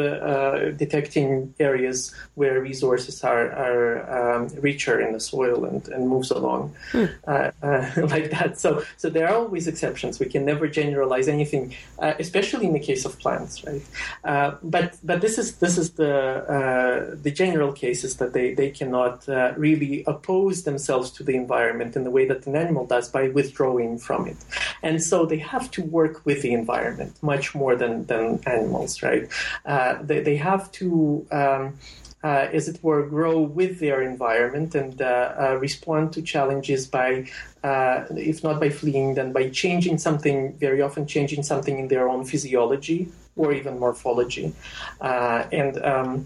detecting 0.77 1.53
areas 1.59 2.13
where 2.33 2.59
resources 2.59 3.23
are, 3.23 3.51
are 3.51 4.35
um, 4.35 4.47
richer 4.59 4.99
in 4.99 5.13
the 5.13 5.19
soil 5.19 5.63
and, 5.65 5.87
and 5.89 6.09
moves 6.09 6.31
along. 6.31 6.73
Hmm 6.91 7.05
uh, 7.27 7.51
like 7.97 8.29
that. 8.31 8.59
So, 8.59 8.83
so 8.97 9.09
there 9.09 9.27
are 9.29 9.35
always 9.35 9.67
exceptions. 9.67 10.19
We 10.19 10.25
can 10.25 10.45
never 10.45 10.67
generalize 10.67 11.27
anything, 11.27 11.75
uh, 11.99 12.13
especially 12.19 12.65
in 12.65 12.73
the 12.73 12.79
case 12.79 13.05
of 13.05 13.17
plants, 13.19 13.63
right? 13.63 13.81
Uh, 14.23 14.55
but 14.63 14.97
but 15.03 15.21
this 15.21 15.37
is 15.37 15.57
this 15.57 15.77
is 15.77 15.91
the 15.91 16.13
uh, 16.13 17.15
the 17.21 17.31
general 17.31 17.71
cases 17.71 18.17
that 18.17 18.33
they 18.33 18.53
they 18.53 18.69
cannot 18.69 19.27
uh, 19.29 19.53
really 19.55 20.03
oppose 20.07 20.63
themselves 20.63 21.11
to 21.11 21.23
the 21.23 21.35
environment 21.35 21.95
in 21.95 22.03
the 22.03 22.11
way 22.11 22.25
that 22.27 22.45
an 22.47 22.55
animal 22.55 22.85
does 22.85 23.07
by 23.09 23.29
withdrawing 23.29 23.97
from 23.97 24.27
it, 24.27 24.37
and 24.81 25.01
so 25.01 25.25
they 25.25 25.37
have 25.37 25.71
to 25.71 25.83
work 25.83 26.25
with 26.25 26.41
the 26.41 26.53
environment 26.53 27.15
much 27.21 27.55
more 27.55 27.75
than 27.75 28.05
than 28.07 28.39
animals, 28.45 29.01
right? 29.01 29.29
Uh, 29.65 30.01
they 30.01 30.19
they 30.19 30.35
have 30.35 30.71
to. 30.73 31.25
Um, 31.31 31.77
uh, 32.23 32.47
as 32.53 32.67
it 32.67 32.81
were, 32.81 33.05
grow 33.05 33.41
with 33.41 33.79
their 33.79 34.01
environment 34.01 34.75
and 34.75 35.01
uh, 35.01 35.33
uh, 35.37 35.57
respond 35.59 36.13
to 36.13 36.21
challenges 36.21 36.87
by, 36.87 37.29
uh, 37.63 38.05
if 38.11 38.43
not 38.43 38.59
by 38.59 38.69
fleeing, 38.69 39.13
then 39.15 39.33
by 39.33 39.49
changing 39.49 39.97
something, 39.97 40.57
very 40.57 40.81
often 40.81 41.05
changing 41.05 41.43
something 41.43 41.79
in 41.79 41.87
their 41.87 42.07
own 42.07 42.23
physiology 42.23 43.09
or 43.35 43.51
even 43.51 43.77
morphology. 43.77 44.53
Uh, 45.01 45.43
and, 45.51 45.83
um, 45.83 46.25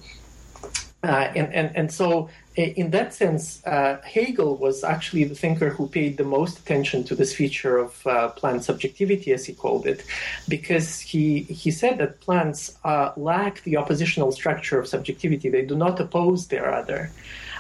uh, 1.04 1.32
and, 1.36 1.54
and, 1.54 1.76
and 1.76 1.92
so 1.92 2.30
in 2.58 2.90
that 2.92 3.14
sense, 3.14 3.66
uh, 3.66 3.98
Hegel 4.04 4.58
was 4.58 4.84
actually 4.84 5.24
the 5.26 5.36
thinker 5.36 5.70
who 5.70 5.88
paid 5.88 6.18
the 6.18 6.24
most 6.24 6.58
attention 6.60 7.04
to 7.04 7.16
this 7.16 7.34
feature 7.36 7.78
of 7.78 8.08
uh, 8.08 8.30
plant 8.30 8.64
subjectivity, 8.64 9.32
as 9.32 9.46
he 9.46 9.54
called 9.54 9.86
it, 9.86 10.04
because 10.48 11.00
he 11.00 11.42
he 11.44 11.70
said 11.70 12.00
that 12.00 12.20
plants 12.20 12.78
uh, 12.84 13.12
lack 13.16 13.64
the 13.64 13.78
oppositional 13.78 14.32
structure 14.32 14.80
of 14.80 14.88
subjectivity; 14.88 15.50
they 15.50 15.66
do 15.66 15.76
not 15.76 16.00
oppose 16.00 16.48
their 16.48 16.74
other. 16.74 17.12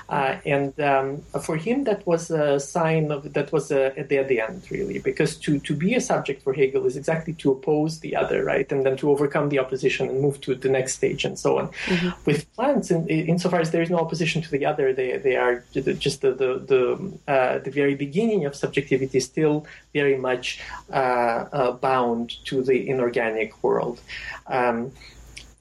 Uh, 0.10 0.38
and 0.46 0.80
um, 0.80 1.22
for 1.42 1.58
him, 1.58 1.84
that 1.84 2.06
was 2.08 2.32
a 2.32 2.60
sign 2.60 3.12
of 3.12 3.34
that 3.34 3.52
was 3.52 3.72
a, 3.72 3.88
a, 3.98 4.04
dead 4.04 4.32
end, 4.32 4.64
really, 4.72 5.00
because 5.00 5.36
to, 5.36 5.60
to 5.60 5.76
be 5.76 5.96
a 5.96 6.02
subject 6.02 6.44
for 6.44 6.54
Hegel 6.54 6.86
is 6.86 6.96
exactly 6.96 7.34
to 7.34 7.52
oppose 7.52 8.00
the 8.00 8.16
other, 8.16 8.44
right, 8.46 8.72
and 8.72 8.86
then 8.86 8.96
to 8.98 9.10
overcome 9.10 9.50
the 9.50 9.60
opposition 9.60 10.10
and 10.10 10.22
move 10.22 10.40
to 10.42 10.56
the 10.56 10.70
next 10.70 10.94
stage 10.94 11.26
and 11.26 11.38
so 11.38 11.58
on. 11.58 11.68
Mm-hmm. 11.68 12.10
With 12.26 12.52
plants, 12.56 12.90
in, 12.90 13.08
insofar 13.08 13.60
as 13.60 13.72
there 13.72 13.82
is 13.82 13.90
no 13.90 13.98
opposition 13.98 14.42
to 14.42 14.50
the 14.50 14.66
other, 14.66 14.94
they 14.94 15.18
they 15.18 15.36
are 15.36 15.66
just 15.74 16.22
the 16.22 16.32
the 16.32 16.60
the, 16.60 17.32
uh, 17.32 17.60
the 17.60 17.72
very 17.72 17.96
beginning 17.96 18.46
of 18.46 18.56
subjectivity, 18.56 19.20
still 19.20 19.66
very 19.94 20.18
much 20.18 20.62
uh, 20.92 21.46
uh 21.52 21.72
bound 21.72 22.44
to 22.46 22.64
the 22.64 22.88
inorganic 22.90 23.62
world. 23.62 24.00
Um, 24.48 24.92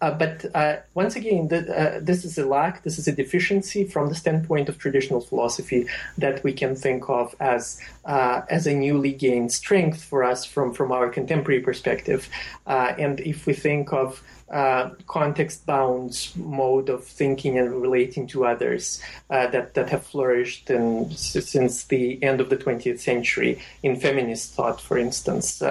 uh, 0.03 0.11
but 0.11 0.45
uh, 0.55 0.77
once 0.93 1.17
again, 1.17 1.49
the, 1.49 1.97
uh, 1.97 2.01
this 2.03 2.25
is 2.25 2.37
a 2.37 2.45
lack, 2.45 2.83
this 2.83 2.99
is 2.99 3.09
a 3.09 3.13
deficiency 3.13 3.85
from 3.85 4.11
the 4.11 4.15
standpoint 4.15 4.69
of 4.69 4.77
traditional 4.79 5.23
philosophy 5.23 5.87
that 6.19 6.45
we 6.45 6.53
can 6.53 6.77
think 6.77 7.09
of 7.09 7.35
as 7.41 7.81
uh, 8.05 8.43
as 8.51 8.67
a 8.67 8.75
newly 8.75 9.13
gained 9.13 9.51
strength 9.51 10.05
for 10.05 10.23
us 10.23 10.45
from 10.45 10.75
from 10.75 10.93
our 10.93 11.09
contemporary 11.09 11.63
perspective. 11.63 12.29
Uh, 12.67 12.93
and 12.99 13.21
if 13.21 13.47
we 13.47 13.55
think 13.55 13.91
of 13.95 14.23
uh, 14.51 14.91
context-bound 15.09 16.29
mode 16.37 16.89
of 16.89 17.03
thinking 17.03 17.59
and 17.59 17.83
relating 17.83 18.27
to 18.27 18.45
others 18.45 19.01
that 19.31 19.73
that 19.73 19.89
have 19.89 20.05
flourished 20.05 20.69
in, 20.69 21.11
since 21.11 21.85
the 21.85 22.23
end 22.23 22.41
of 22.43 22.51
the 22.51 22.57
20th 22.57 23.01
century 23.01 23.61
in 23.83 23.97
feminist 23.97 24.53
thought, 24.53 24.79
for 24.79 24.99
instance 24.99 25.63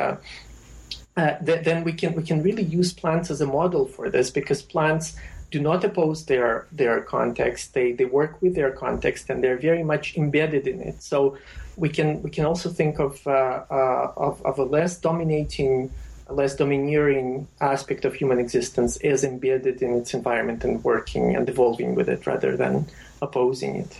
uh, 1.17 1.37
th- 1.45 1.63
then 1.63 1.83
we 1.83 1.93
can 1.93 2.13
we 2.13 2.23
can 2.23 2.41
really 2.43 2.63
use 2.63 2.93
plants 2.93 3.31
as 3.31 3.41
a 3.41 3.45
model 3.45 3.85
for 3.85 4.09
this 4.09 4.31
because 4.31 4.61
plants 4.61 5.15
do 5.51 5.59
not 5.59 5.83
oppose 5.83 6.25
their 6.25 6.67
their 6.71 7.01
context. 7.01 7.73
They 7.73 7.93
they 7.93 8.05
work 8.05 8.41
with 8.41 8.55
their 8.55 8.71
context 8.71 9.29
and 9.29 9.43
they're 9.43 9.57
very 9.57 9.83
much 9.83 10.17
embedded 10.17 10.67
in 10.67 10.81
it. 10.81 11.01
So 11.01 11.37
we 11.77 11.89
can 11.89 12.21
we 12.21 12.29
can 12.29 12.45
also 12.45 12.69
think 12.69 12.99
of 12.99 13.25
uh, 13.27 13.63
uh, 13.69 14.13
of, 14.17 14.45
of 14.45 14.59
a 14.59 14.63
less 14.63 14.97
dominating 14.97 15.91
less 16.29 16.55
domineering 16.55 17.47
aspect 17.61 18.03
of 18.03 18.15
human 18.15 18.39
existence 18.39 18.97
as 18.97 19.23
embedded 19.23 19.81
in 19.81 19.93
its 19.93 20.13
environment 20.13 20.63
and 20.63 20.83
working 20.83 21.35
and 21.35 21.47
evolving 21.47 21.93
with 21.93 22.09
it 22.09 22.25
rather 22.25 22.57
than 22.57 22.87
opposing 23.21 23.75
it. 23.75 23.99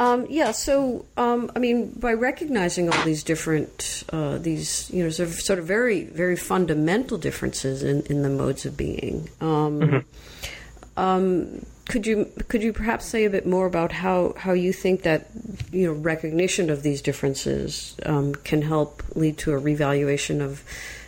Um, 0.00 0.26
yeah, 0.28 0.52
so 0.52 1.06
um, 1.16 1.50
I 1.56 1.58
mean, 1.58 1.90
by 1.90 2.12
recognizing 2.12 2.88
all 2.88 3.04
these 3.04 3.24
different, 3.24 4.04
uh, 4.12 4.38
these 4.38 4.88
you 4.90 5.02
know, 5.02 5.10
sort 5.10 5.28
of, 5.28 5.34
sort 5.34 5.58
of 5.58 5.66
very, 5.66 6.04
very 6.04 6.36
fundamental 6.36 7.18
differences 7.18 7.82
in, 7.82 8.02
in 8.02 8.22
the 8.22 8.28
modes 8.28 8.64
of 8.64 8.76
being. 8.76 9.28
Um, 9.40 9.80
mm-hmm. 9.80 11.00
Um, 11.00 11.66
could 11.88 12.06
you 12.06 12.30
could 12.48 12.62
you 12.62 12.72
perhaps 12.72 13.06
say 13.06 13.24
a 13.24 13.30
bit 13.30 13.46
more 13.46 13.66
about 13.66 13.92
how, 13.92 14.34
how 14.36 14.52
you 14.52 14.72
think 14.72 15.02
that 15.02 15.28
you 15.72 15.86
know 15.86 15.92
recognition 15.92 16.70
of 16.70 16.82
these 16.82 17.00
differences 17.00 17.96
um, 18.04 18.34
can 18.34 18.62
help 18.62 19.02
lead 19.16 19.38
to 19.38 19.52
a 19.52 19.58
revaluation 19.58 20.42
of 20.42 20.62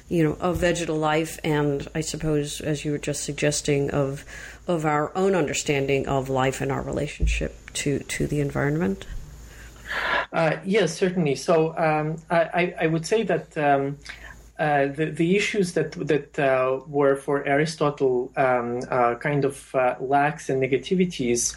you 0.08 0.24
know 0.24 0.36
of 0.40 0.56
vegetal 0.56 0.96
life 0.96 1.38
and 1.44 1.86
I 1.94 2.00
suppose 2.00 2.60
as 2.60 2.84
you 2.84 2.92
were 2.92 2.98
just 2.98 3.24
suggesting 3.24 3.90
of 3.90 4.24
of 4.70 4.86
our 4.86 5.10
own 5.16 5.34
understanding 5.34 6.06
of 6.06 6.28
life 6.28 6.60
and 6.60 6.70
our 6.70 6.82
relationship 6.82 7.72
to, 7.74 7.98
to 8.00 8.26
the 8.26 8.40
environment? 8.40 9.06
Uh, 10.32 10.56
yes, 10.64 10.96
certainly. 10.96 11.34
So 11.34 11.76
um, 11.76 12.16
I, 12.30 12.74
I, 12.80 12.86
would 12.86 13.04
say 13.04 13.24
that 13.24 13.58
um, 13.58 13.98
uh, 14.60 14.86
the, 14.86 15.06
the 15.06 15.36
issues 15.36 15.72
that 15.72 15.90
that 16.06 16.38
uh, 16.38 16.80
were 16.86 17.16
for 17.16 17.44
Aristotle 17.44 18.30
um, 18.36 18.80
uh, 18.88 19.16
kind 19.16 19.44
of 19.44 19.74
uh, 19.74 19.96
lacks 19.98 20.48
and 20.48 20.62
negativities 20.62 21.56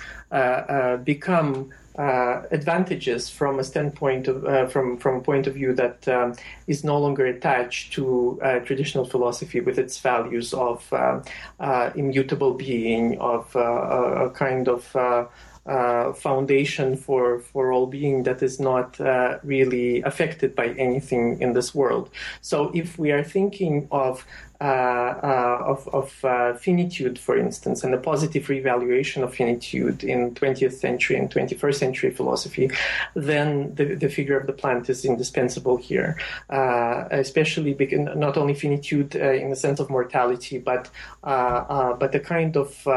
uh, 1.97 2.41
advantages 2.49 3.29
from 3.29 3.59
a 3.59 3.63
standpoint 3.63 4.27
of 4.27 4.45
uh, 4.45 4.67
from 4.67 4.97
from 4.97 5.17
a 5.17 5.21
point 5.21 5.45
of 5.45 5.53
view 5.53 5.73
that 5.73 6.07
um, 6.07 6.33
is 6.65 6.83
no 6.83 6.97
longer 6.97 7.25
attached 7.25 7.93
to 7.93 8.39
uh, 8.41 8.59
traditional 8.59 9.05
philosophy 9.05 9.59
with 9.59 9.77
its 9.77 9.99
values 9.99 10.53
of 10.53 10.91
uh, 10.91 11.91
immutable 11.95 12.53
being 12.55 13.19
of 13.19 13.55
a 13.55 14.31
kind 14.33 14.67
of 14.67 15.29
uh, 15.65 16.11
foundation 16.11 16.97
for, 16.97 17.39
for 17.39 17.71
all 17.71 17.87
being 17.87 18.23
that 18.23 18.43
is 18.43 18.59
not 18.59 18.99
uh, 18.99 19.39
really 19.43 20.01
affected 20.01 20.55
by 20.55 20.67
anything 20.69 21.41
in 21.41 21.53
this 21.53 21.73
world. 21.73 22.09
So 22.41 22.69
if 22.73 22.97
we 22.99 23.11
are 23.11 23.23
thinking 23.23 23.87
of 23.91 24.25
uh, 24.61 24.65
uh 24.65 25.63
of, 25.65 25.87
of 25.89 26.25
uh, 26.25 26.53
finitude, 26.53 27.19
for 27.19 27.37
instance, 27.37 27.83
and 27.83 27.93
the 27.93 27.97
positive 27.97 28.47
revaluation 28.47 29.21
of 29.21 29.33
finitude 29.33 30.05
in 30.05 30.33
20th 30.35 30.73
century 30.73 31.17
and 31.17 31.29
21st 31.29 31.75
century 31.75 32.11
philosophy, 32.11 32.69
then 33.13 33.75
the, 33.75 33.95
the 33.95 34.07
figure 34.07 34.37
of 34.39 34.47
the 34.47 34.53
plant 34.53 34.89
is 34.89 35.03
indispensable 35.03 35.75
here, 35.75 36.17
uh, 36.49 37.05
especially 37.11 37.73
because 37.73 37.99
not 38.15 38.37
only 38.37 38.53
finitude 38.53 39.15
in 39.15 39.49
the 39.49 39.55
sense 39.55 39.81
of 39.81 39.89
mortality, 39.89 40.59
but 40.59 40.89
but 41.23 42.11
the 42.11 42.19
kind 42.19 42.55
of 42.55 42.87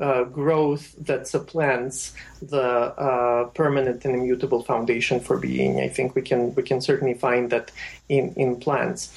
uh, 0.00 0.24
growth 0.24 0.94
that 1.06 1.26
supplants 1.26 2.14
the 2.40 2.62
uh, 2.62 3.44
permanent 3.48 4.04
and 4.04 4.14
immutable 4.14 4.62
foundation 4.62 5.20
for 5.20 5.38
being. 5.38 5.80
I 5.80 5.88
think 5.88 6.14
we 6.14 6.22
can 6.22 6.54
we 6.54 6.62
can 6.62 6.80
certainly 6.80 7.14
find 7.14 7.50
that 7.50 7.70
in 8.08 8.32
in 8.34 8.56
plants, 8.60 9.12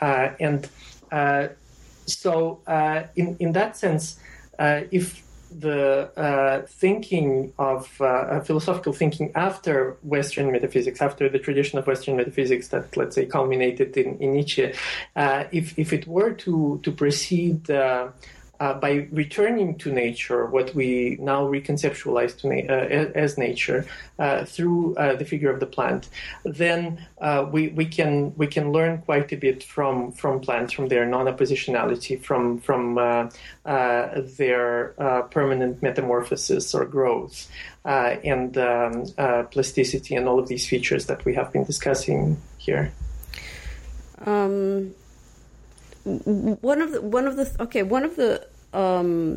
uh, 0.00 0.30
and 0.40 0.68
uh, 1.12 1.48
so 2.06 2.60
uh, 2.66 3.04
in 3.16 3.36
in 3.38 3.52
that 3.52 3.76
sense, 3.76 4.18
uh, 4.58 4.82
if 4.90 5.22
the 5.56 6.10
thinking 6.68 7.52
of 7.60 7.86
philosophical 8.44 8.92
thinking 8.92 9.30
after 9.36 9.96
Western 10.02 10.50
metaphysics, 10.50 11.00
after 11.00 11.28
the 11.28 11.38
tradition 11.38 11.78
of 11.78 11.86
Western 11.86 12.16
metaphysics 12.16 12.68
that 12.68 12.96
let's 12.96 13.14
say 13.14 13.24
culminated 13.24 13.96
in, 13.96 14.18
in 14.18 14.32
Nietzsche, 14.32 14.72
if 15.52 15.78
if 15.78 15.92
it 15.92 16.08
were 16.08 16.32
to 16.32 16.80
to 16.82 16.90
proceed 16.90 17.70
uh, 18.60 18.74
by 18.74 19.08
returning 19.10 19.76
to 19.78 19.92
nature, 19.92 20.46
what 20.46 20.74
we 20.74 21.16
now 21.20 21.44
reconceptualize 21.44 22.44
na- 22.44 22.72
uh, 22.72 23.10
as 23.14 23.36
nature 23.36 23.86
uh, 24.18 24.44
through 24.44 24.94
uh, 24.96 25.14
the 25.16 25.24
figure 25.24 25.50
of 25.50 25.60
the 25.60 25.66
plant, 25.66 26.08
then 26.44 27.04
uh, 27.20 27.46
we, 27.50 27.68
we 27.68 27.84
can 27.84 28.34
we 28.36 28.46
can 28.46 28.72
learn 28.72 28.98
quite 28.98 29.32
a 29.32 29.36
bit 29.36 29.62
from 29.62 30.12
from 30.12 30.40
plants, 30.40 30.72
from 30.72 30.88
their 30.88 31.06
non-oppositionality, 31.06 32.22
from 32.22 32.58
from 32.58 32.98
uh, 32.98 33.28
their 34.36 34.94
permanent 35.30 35.82
metamorphosis 35.82 36.74
or 36.74 36.84
growth, 36.84 37.48
and 37.84 38.56
um, 38.58 39.06
plasticity, 39.50 40.14
and 40.14 40.28
all 40.28 40.38
of 40.38 40.48
these 40.48 40.66
features 40.66 41.06
that 41.06 41.24
we 41.24 41.34
have 41.34 41.52
been 41.52 41.64
discussing 41.64 42.36
here. 42.58 42.92
Um, 44.24 44.94
one 46.04 46.82
of 46.82 46.92
the 46.92 47.00
one 47.00 47.26
of 47.26 47.36
the 47.36 47.56
okay 47.60 47.82
one 47.82 48.04
of 48.04 48.16
the 48.16 48.46
um, 48.74 49.36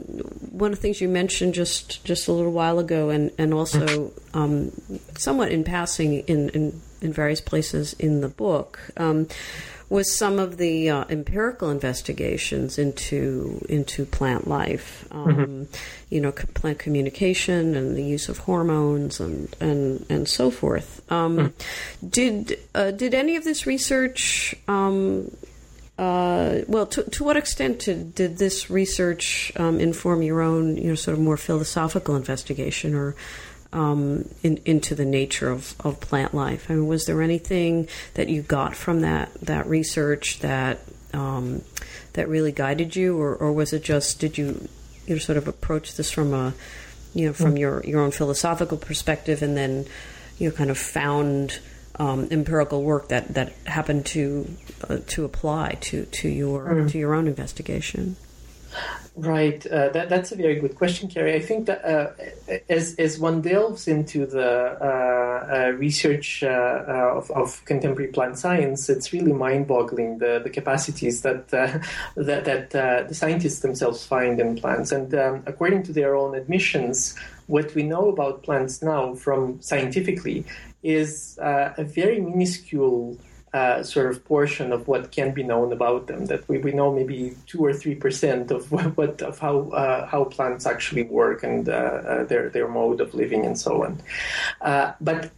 one 0.52 0.72
of 0.72 0.78
the 0.78 0.82
things 0.82 1.00
you 1.00 1.08
mentioned 1.08 1.54
just 1.54 2.04
just 2.04 2.28
a 2.28 2.34
little 2.34 2.52
while 2.52 2.80
ago, 2.80 3.10
and 3.10 3.32
and 3.38 3.54
also 3.54 4.12
um, 4.34 4.72
somewhat 5.16 5.52
in 5.52 5.64
passing 5.64 6.22
in, 6.22 6.50
in, 6.50 6.82
in 7.02 7.14
various 7.14 7.40
places 7.40 7.94
in 7.94 8.22
the 8.22 8.30
book. 8.30 8.80
Um, 8.98 9.28
was 9.90 10.14
some 10.14 10.38
of 10.38 10.58
the 10.58 10.90
uh, 10.90 11.06
empirical 11.10 11.70
investigations 11.70 12.78
into 12.78 13.66
into 13.70 14.06
plant 14.06 14.46
life, 14.46 15.08
um, 15.12 15.28
mm-hmm. 15.28 15.64
you 16.10 16.20
know, 16.20 16.32
plant 16.32 16.78
communication 16.78 17.74
and 17.74 17.96
the 17.96 18.04
use 18.04 18.28
of 18.28 18.40
hormones 18.40 19.22
and 19.22 19.56
and 19.62 20.06
and 20.10 20.28
so 20.28 20.52
forth. 20.52 21.10
Um, 21.10 21.38
mm. 21.38 22.10
Did 22.10 22.60
uh, 22.76 22.92
did 22.92 23.14
any 23.14 23.38
of 23.38 23.46
this 23.46 23.66
research 23.66 24.56
um, 24.68 25.32
uh, 25.98 26.60
well, 26.68 26.86
to, 26.86 27.04
to 27.04 27.24
what 27.24 27.38
extent 27.38 27.80
did, 27.80 28.14
did 28.14 28.38
this 28.38 28.70
research 28.70 29.52
um, 29.56 29.80
inform 29.80 30.22
your 30.22 30.42
own, 30.42 30.78
you 30.78 30.90
know, 30.90 30.96
sort 30.96 31.18
of 31.18 31.24
more 31.24 31.38
philosophical 31.38 32.16
investigation 32.16 32.94
or 32.94 33.16
um, 33.74 34.30
in, 34.44 34.60
into 34.66 34.94
the 34.94 35.06
nature 35.06 35.50
of, 35.50 35.74
of 35.80 36.00
plant 36.00 36.36
life? 36.36 36.70
I 36.70 36.76
mean, 36.76 36.88
was 36.88 37.06
there 37.06 37.22
anything 37.22 37.88
that 38.14 38.30
you 38.30 38.44
got 38.44 38.76
from 38.76 39.02
that 39.02 39.34
that 39.42 39.66
research 39.66 40.40
that 40.40 40.80
um, 41.14 41.64
that 42.14 42.30
really 42.30 42.52
guided 42.52 42.96
you, 42.96 43.20
or, 43.20 43.36
or 43.36 43.52
was 43.52 43.74
it 43.74 43.84
just 43.84 44.20
did 44.20 44.38
you 44.38 44.68
you 45.08 45.16
know, 45.16 45.20
sort 45.20 45.38
of 45.38 45.48
approach 45.48 45.96
this 45.96 46.12
from 46.12 46.34
a 46.34 46.54
you 47.16 47.26
know 47.26 47.34
from 47.34 47.56
mm. 47.56 47.60
your 47.60 47.84
your 47.84 48.02
own 48.02 48.12
philosophical 48.12 48.78
perspective, 48.78 49.42
and 49.42 49.58
then 49.58 49.88
you 50.38 50.50
know 50.50 50.56
kind 50.56 50.70
of 50.70 50.78
found 50.78 51.60
um, 52.00 52.28
empirical 52.32 52.84
work 52.84 53.10
that, 53.10 53.34
that 53.34 53.54
happened 53.66 54.06
to 54.08 54.50
uh, 54.90 54.98
to 55.08 55.26
apply 55.26 55.78
to, 55.82 56.06
to 56.06 56.30
your 56.30 56.66
mm. 56.66 56.92
to 56.92 56.98
your 56.98 57.14
own 57.14 57.28
investigation? 57.28 58.16
Right, 59.16 59.66
uh, 59.66 59.90
that, 59.90 60.10
that's 60.10 60.32
a 60.32 60.36
very 60.36 60.60
good 60.60 60.76
question, 60.76 61.10
Carrie. 61.10 61.34
I 61.34 61.40
think 61.40 61.66
that 61.66 61.84
uh, 61.84 62.12
as 62.70 62.94
as 63.00 63.18
one 63.18 63.42
delves 63.42 63.88
into 63.88 64.28
the 64.28 64.78
uh, 64.80 64.86
uh 64.86 65.72
research 65.72 66.44
uh, 66.44 66.48
uh, 66.48 67.18
of, 67.18 67.32
of, 67.32 67.66
contemporary 67.66 68.12
plant 68.12 68.38
science, 68.38 68.90
it's 68.90 69.12
really 69.14 69.34
mind-boggling 69.34 70.20
the, 70.20 70.40
the 70.44 70.52
capacities 70.52 71.24
that 71.24 71.48
that 72.16 72.46
that 72.46 72.70
the 73.10 73.16
scientists 73.16 73.62
themselves 73.62 74.06
find 74.06 74.40
in 74.40 74.56
plants. 74.56 74.92
And 74.92 75.12
um, 75.16 75.42
according 75.48 75.82
to 75.84 75.94
their 75.94 76.16
own 76.16 76.36
admissions, 76.36 77.16
what 77.48 77.74
we 77.74 77.82
know 77.82 78.10
about 78.10 78.44
plants 78.44 78.84
now, 78.84 79.16
from 79.16 79.60
scientifically, 79.62 80.46
is 80.88 81.38
uh, 81.40 81.74
a 81.78 81.84
very 81.84 82.22
minuscule 82.22 83.18
uh, 83.54 83.84
sort 83.84 84.08
of 84.12 84.24
portion 84.24 84.72
of 84.72 84.88
what 84.88 85.12
can 85.12 85.34
be 85.34 85.44
known 85.44 85.74
about 85.74 86.08
them. 86.08 86.26
That 86.28 86.48
we, 86.48 86.60
we 86.60 86.72
know 86.72 86.94
maybe 86.94 87.36
two 87.46 87.64
or 87.64 87.74
three 87.74 87.96
percent 87.96 88.52
of 88.52 88.72
what, 88.98 89.22
of 89.22 89.38
how 89.40 89.70
uh, 89.72 90.06
how 90.08 90.24
plants 90.26 90.66
actually 90.66 91.04
work 91.04 91.44
and 91.44 91.68
uh, 91.68 91.72
uh, 91.74 92.24
their 92.26 92.50
their 92.50 92.68
mode 92.68 93.02
of 93.02 93.14
living 93.14 93.46
and 93.46 93.58
so 93.60 93.84
on. 93.84 94.00
Uh, 94.62 94.94
but 95.02 95.32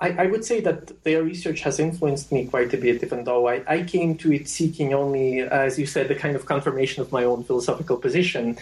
I, 0.00 0.08
I, 0.22 0.26
would 0.26 0.44
say 0.46 0.60
that 0.60 1.04
their 1.04 1.22
research 1.22 1.60
has 1.60 1.78
influenced 1.78 2.32
me 2.32 2.46
quite 2.46 2.72
a 2.72 2.78
bit, 2.78 3.02
even 3.02 3.24
though 3.24 3.48
I, 3.48 3.62
I, 3.68 3.82
came 3.82 4.16
to 4.18 4.32
it 4.32 4.48
seeking 4.48 4.94
only, 4.94 5.40
as 5.40 5.78
you 5.78 5.84
said, 5.84 6.08
the 6.08 6.14
kind 6.14 6.36
of 6.36 6.46
confirmation 6.46 7.02
of 7.02 7.12
my 7.12 7.24
own 7.24 7.44
philosophical 7.44 7.98
position. 7.98 8.56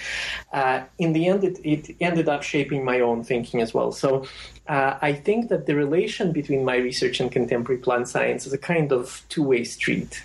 Uh, 0.52 0.82
in 0.98 1.12
the 1.12 1.28
end, 1.28 1.44
it, 1.44 1.60
it, 1.62 1.96
ended 2.00 2.28
up 2.28 2.42
shaping 2.42 2.84
my 2.84 2.98
own 3.00 3.22
thinking 3.22 3.60
as 3.60 3.72
well. 3.72 3.92
So 3.92 4.26
uh, 4.68 4.98
I 5.00 5.14
think 5.14 5.48
that 5.48 5.66
the 5.66 5.74
relation 5.74 6.32
between 6.32 6.64
my 6.64 6.76
research 6.76 7.20
and 7.20 7.32
contemporary 7.32 7.80
plant 7.80 8.08
science 8.08 8.46
is 8.46 8.52
a 8.52 8.58
kind 8.58 8.92
of 8.92 9.24
two 9.28 9.42
way 9.42 9.64
street. 9.64 10.22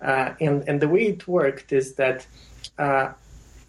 Uh, 0.00 0.34
and, 0.40 0.68
and 0.68 0.80
the 0.80 0.88
way 0.88 1.06
it 1.06 1.26
worked 1.28 1.72
is 1.72 1.94
that 1.94 2.26
uh, 2.78 3.12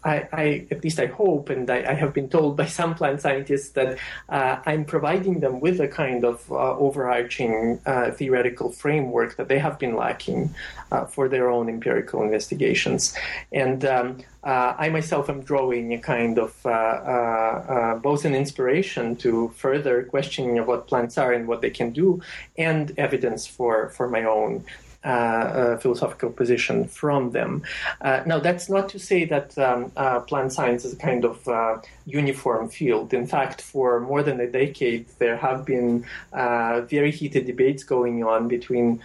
I, 0.02 0.28
I, 0.32 0.66
at 0.70 0.82
least 0.82 0.98
I 0.98 1.06
hope, 1.06 1.50
and 1.50 1.68
I, 1.68 1.90
I, 1.90 1.94
have 1.94 2.14
been 2.14 2.28
told 2.28 2.56
by 2.56 2.66
some 2.66 2.94
plant 2.94 3.20
scientists 3.20 3.70
that 3.70 3.98
uh, 4.28 4.60
I'm 4.64 4.84
providing 4.84 5.40
them 5.40 5.60
with 5.60 5.78
a 5.80 5.88
kind 5.88 6.24
of 6.24 6.50
uh, 6.50 6.76
overarching 6.76 7.80
uh, 7.84 8.10
theoretical 8.12 8.70
framework 8.70 9.36
that 9.36 9.48
they 9.48 9.58
have 9.58 9.78
been 9.78 9.96
lacking 9.96 10.54
uh, 10.90 11.04
for 11.04 11.28
their 11.28 11.50
own 11.50 11.68
empirical 11.68 12.22
investigations. 12.22 13.14
And 13.52 13.84
um, 13.84 14.18
uh, 14.42 14.74
I 14.78 14.88
myself 14.88 15.28
am 15.28 15.42
drawing 15.42 15.92
a 15.92 15.98
kind 15.98 16.38
of 16.38 16.54
uh, 16.64 17.96
both 17.96 18.24
an 18.24 18.34
inspiration 18.34 19.16
to 19.16 19.48
further 19.56 20.04
questioning 20.04 20.58
of 20.58 20.66
what 20.66 20.86
plants 20.86 21.18
are 21.18 21.32
and 21.32 21.46
what 21.46 21.60
they 21.60 21.70
can 21.70 21.90
do, 21.90 22.22
and 22.56 22.92
evidence 22.98 23.46
for, 23.46 23.90
for 23.90 24.08
my 24.08 24.24
own 24.24 24.64
philosophical 25.02 26.30
position 26.30 26.86
from 26.86 27.30
them. 27.30 27.62
Uh, 28.00 28.22
now, 28.26 28.38
that's 28.38 28.68
not 28.68 28.88
to 28.90 28.98
say 28.98 29.24
that 29.24 29.56
um, 29.58 29.90
uh, 29.96 30.20
plant 30.20 30.52
science 30.52 30.84
is 30.84 30.92
a 30.92 30.96
kind 30.96 31.24
of 31.24 31.46
uh, 31.48 31.78
uniform 32.06 32.68
field. 32.68 33.14
In 33.14 33.26
fact, 33.26 33.62
for 33.62 34.00
more 34.00 34.22
than 34.22 34.40
a 34.40 34.46
decade, 34.46 35.06
there 35.18 35.36
have 35.36 35.64
been 35.64 36.04
uh, 36.32 36.82
very 36.82 37.10
heated 37.10 37.46
debates 37.46 37.82
going 37.84 38.24
on 38.24 38.48
between 38.48 39.00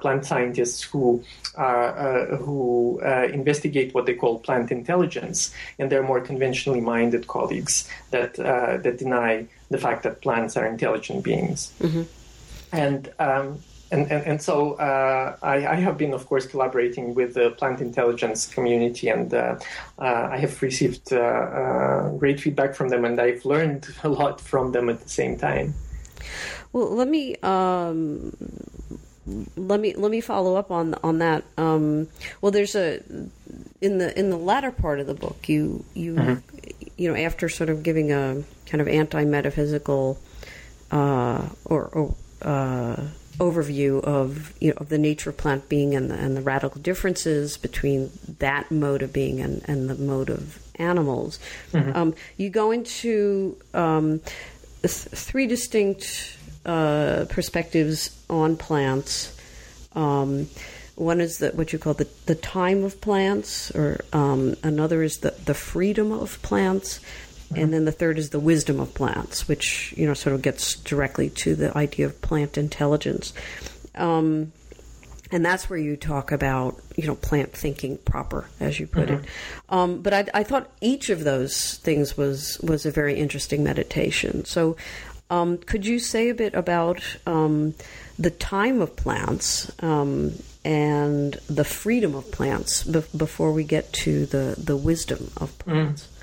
plant 0.00 0.26
scientists 0.26 0.82
who 0.82 1.22
who 1.56 3.00
investigate 3.32 3.94
what 3.94 4.04
they 4.06 4.14
call 4.14 4.38
plant 4.38 4.70
intelligence 4.70 5.54
and 5.78 5.90
their 5.90 6.02
more 6.02 6.20
conventionally 6.20 6.80
minded 6.80 7.26
colleagues 7.26 7.88
that 8.10 8.34
that 8.34 8.98
deny 8.98 9.46
the 9.70 9.78
fact 9.78 10.02
that 10.02 10.20
plants 10.20 10.56
are 10.56 10.66
intelligent 10.66 11.24
beings. 11.24 11.72
Mm-hmm. 11.80 12.02
And 12.72 13.12
um, 13.18 13.58
and, 13.90 14.10
and, 14.10 14.24
and 14.24 14.42
so 14.42 14.74
uh, 14.74 15.36
I, 15.42 15.66
I, 15.66 15.74
have 15.76 15.98
been, 15.98 16.12
of 16.12 16.26
course, 16.26 16.46
collaborating 16.46 17.14
with 17.14 17.34
the 17.34 17.50
plant 17.50 17.80
intelligence 17.80 18.46
community, 18.46 19.08
and 19.08 19.32
uh, 19.34 19.58
uh, 19.98 20.28
I 20.30 20.38
have 20.38 20.60
received 20.62 21.12
uh, 21.12 21.16
uh, 21.16 22.10
great 22.10 22.40
feedback 22.40 22.74
from 22.74 22.88
them, 22.88 23.04
and 23.04 23.20
I've 23.20 23.44
learned 23.44 23.88
a 24.04 24.08
lot 24.08 24.40
from 24.40 24.72
them 24.72 24.88
at 24.88 25.00
the 25.00 25.08
same 25.08 25.36
time. 25.36 25.74
Well, 26.72 26.94
let 26.94 27.08
me 27.08 27.34
um, 27.42 28.36
let 29.56 29.80
me 29.80 29.94
let 29.94 30.10
me 30.10 30.20
follow 30.20 30.56
up 30.56 30.70
on 30.70 30.94
on 31.02 31.18
that. 31.18 31.42
Um, 31.56 32.08
well, 32.40 32.52
there's 32.52 32.76
a 32.76 33.00
in 33.80 33.98
the 33.98 34.16
in 34.18 34.30
the 34.30 34.36
latter 34.36 34.70
part 34.70 35.00
of 35.00 35.06
the 35.06 35.14
book, 35.14 35.48
you 35.48 35.84
you 35.94 36.14
mm-hmm. 36.14 36.90
you 36.96 37.08
know 37.08 37.18
after 37.18 37.48
sort 37.48 37.70
of 37.70 37.82
giving 37.82 38.12
a 38.12 38.42
kind 38.66 38.80
of 38.80 38.86
anti 38.86 39.24
metaphysical 39.24 40.18
uh, 40.90 41.48
or, 41.64 41.84
or 41.86 42.14
uh, 42.42 43.02
overview 43.38 44.02
of 44.02 44.52
you 44.60 44.70
know 44.70 44.76
of 44.78 44.88
the 44.88 44.98
nature 44.98 45.30
of 45.30 45.36
plant 45.36 45.68
being 45.68 45.94
and 45.94 46.10
the, 46.10 46.14
and 46.14 46.36
the 46.36 46.42
radical 46.42 46.80
differences 46.80 47.56
between 47.56 48.10
that 48.38 48.70
mode 48.70 49.02
of 49.02 49.12
being 49.12 49.40
and, 49.40 49.62
and 49.66 49.88
the 49.88 49.94
mode 49.94 50.30
of 50.30 50.58
animals. 50.76 51.38
Mm-hmm. 51.72 51.96
Um, 51.96 52.14
you 52.36 52.50
go 52.50 52.70
into 52.70 53.56
um, 53.74 54.20
th- 54.82 54.92
three 54.92 55.46
distinct 55.46 56.36
uh, 56.66 57.26
perspectives 57.28 58.18
on 58.28 58.56
plants. 58.56 59.36
Um, 59.94 60.48
one 60.94 61.20
is 61.20 61.38
the, 61.38 61.48
what 61.50 61.72
you 61.72 61.78
call 61.78 61.94
the, 61.94 62.08
the 62.26 62.34
time 62.34 62.84
of 62.84 63.00
plants, 63.00 63.70
or 63.74 64.04
um, 64.12 64.56
another 64.62 65.02
is 65.02 65.18
the, 65.18 65.30
the 65.44 65.54
freedom 65.54 66.12
of 66.12 66.40
plants, 66.42 67.00
and 67.54 67.72
then 67.72 67.84
the 67.84 67.92
third 67.92 68.18
is 68.18 68.30
the 68.30 68.40
wisdom 68.40 68.78
of 68.80 68.94
plants, 68.94 69.48
which 69.48 69.92
you 69.96 70.06
know 70.06 70.14
sort 70.14 70.34
of 70.34 70.42
gets 70.42 70.74
directly 70.74 71.30
to 71.30 71.54
the 71.54 71.76
idea 71.76 72.06
of 72.06 72.20
plant 72.22 72.56
intelligence. 72.56 73.32
Um, 73.94 74.52
and 75.32 75.44
that's 75.44 75.70
where 75.70 75.78
you 75.78 75.96
talk 75.96 76.32
about 76.32 76.80
you 76.96 77.06
know 77.06 77.14
plant 77.14 77.52
thinking 77.52 77.98
proper, 77.98 78.48
as 78.60 78.78
you 78.78 78.86
put 78.86 79.08
mm-hmm. 79.08 79.24
it. 79.24 79.30
Um, 79.68 80.02
but 80.02 80.14
I, 80.14 80.26
I, 80.34 80.42
thought 80.42 80.70
each 80.80 81.10
of 81.10 81.24
those 81.24 81.76
things 81.78 82.16
was 82.16 82.58
was 82.60 82.86
a 82.86 82.90
very 82.90 83.14
interesting 83.14 83.64
meditation. 83.64 84.44
So, 84.44 84.76
um, 85.28 85.58
could 85.58 85.86
you 85.86 85.98
say 85.98 86.28
a 86.28 86.34
bit 86.34 86.54
about 86.54 87.02
um, 87.26 87.74
the 88.18 88.30
time 88.30 88.80
of 88.80 88.96
plants 88.96 89.70
um, 89.82 90.32
and 90.64 91.34
the 91.48 91.64
freedom 91.64 92.14
of 92.14 92.30
plants 92.32 92.84
be- 92.84 93.02
before 93.16 93.52
we 93.52 93.64
get 93.64 93.92
to 93.92 94.26
the 94.26 94.54
the 94.56 94.76
wisdom 94.76 95.30
of 95.36 95.56
plants? 95.58 96.04
Mm. 96.04 96.19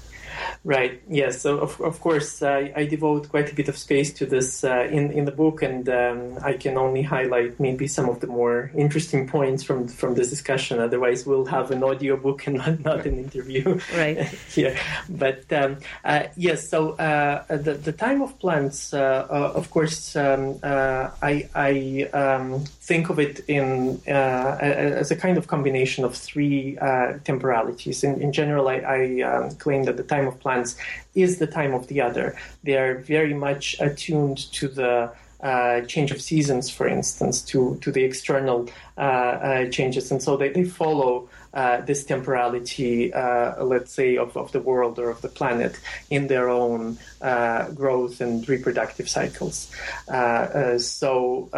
Right. 0.64 1.02
Yes. 1.10 1.42
So 1.42 1.60
of, 1.60 1.80
of 1.82 2.00
course, 2.02 2.42
uh, 2.42 2.70
I 2.76 2.86
devote 2.86 3.30
quite 3.30 3.52
a 3.52 3.56
bit 3.56 3.68
of 3.68 3.78
space 3.78 4.14
to 4.14 4.26
this 4.26 4.64
uh, 4.64 4.88
in 4.92 5.12
in 5.12 5.26
the 5.26 5.32
book, 5.32 5.62
and 5.62 5.88
um, 5.90 6.38
I 6.44 6.54
can 6.54 6.78
only 6.78 7.02
highlight 7.02 7.60
maybe 7.60 7.88
some 7.88 8.10
of 8.10 8.20
the 8.20 8.28
more 8.28 8.72
interesting 8.76 9.28
points 9.28 9.64
from 9.64 9.88
from 9.88 10.16
this 10.16 10.30
discussion. 10.30 10.80
Otherwise, 10.80 11.26
we'll 11.26 11.46
have 11.46 11.72
an 11.72 11.84
audio 11.84 12.18
book 12.18 12.48
and 12.48 12.58
not, 12.58 12.80
not 12.84 13.06
an 13.06 13.18
interview. 13.20 13.80
Right. 13.96 14.18
here. 14.56 14.78
But 15.10 15.52
um, 15.52 15.78
uh, 16.04 16.24
yes. 16.36 16.70
So 16.70 16.92
uh, 16.92 17.46
the 17.48 17.74
the 17.74 17.94
time 17.94 18.22
of 18.22 18.38
plants, 18.40 18.94
uh, 18.94 19.28
uh, 19.30 19.52
of 19.56 19.70
course, 19.70 20.16
um, 20.16 20.60
I 20.64 21.50
I 21.56 22.10
um, 22.14 22.66
think 22.88 23.10
of 23.10 23.20
it 23.20 23.42
in 23.48 24.02
as 24.08 25.12
a 25.12 25.16
kind 25.16 25.38
of 25.38 25.48
combination 25.48 26.06
of 26.06 26.16
three 26.16 26.78
temporalities. 27.26 28.04
In, 28.04 28.22
in 28.22 28.32
general, 28.32 28.68
I, 28.70 28.78
I 28.98 29.22
um, 29.22 29.52
claim 29.56 29.84
that 29.84 29.98
the 29.98 30.04
time 30.04 30.28
of 30.28 30.40
plants 30.40 30.78
is 31.14 31.38
the 31.38 31.48
time 31.48 31.74
of 31.74 31.88
the 31.88 32.00
other. 32.02 32.38
They 32.64 32.78
are 32.78 32.96
very 33.00 33.34
much 33.34 33.76
attuned 33.80 34.40
to 34.54 34.68
the 34.68 35.12
uh, 35.42 35.82
change 35.82 36.12
of 36.12 36.22
seasons, 36.22 36.70
for 36.70 36.88
instance, 36.88 37.42
to, 37.42 37.78
to 37.82 37.92
the 37.92 38.04
external 38.04 38.68
uh, 38.98 39.02
uh, 39.02 39.70
changes. 39.70 40.12
And 40.12 40.22
so 40.22 40.36
they, 40.36 40.50
they 40.50 40.64
follow 40.64 41.30
uh, 41.54 41.82
this 41.82 42.04
temporality, 42.04 43.14
uh, 43.14 43.64
let's 43.64 43.92
say, 43.92 44.18
of, 44.18 44.36
of 44.36 44.52
the 44.52 44.60
world 44.60 44.98
or 45.00 45.10
of 45.10 45.22
the 45.22 45.28
planet 45.28 45.80
in 46.10 46.28
their 46.28 46.50
own 46.50 46.98
uh, 47.22 47.70
growth 47.70 48.20
and 48.22 48.48
reproductive 48.50 49.08
cycles. 49.10 49.72
so 50.80 51.50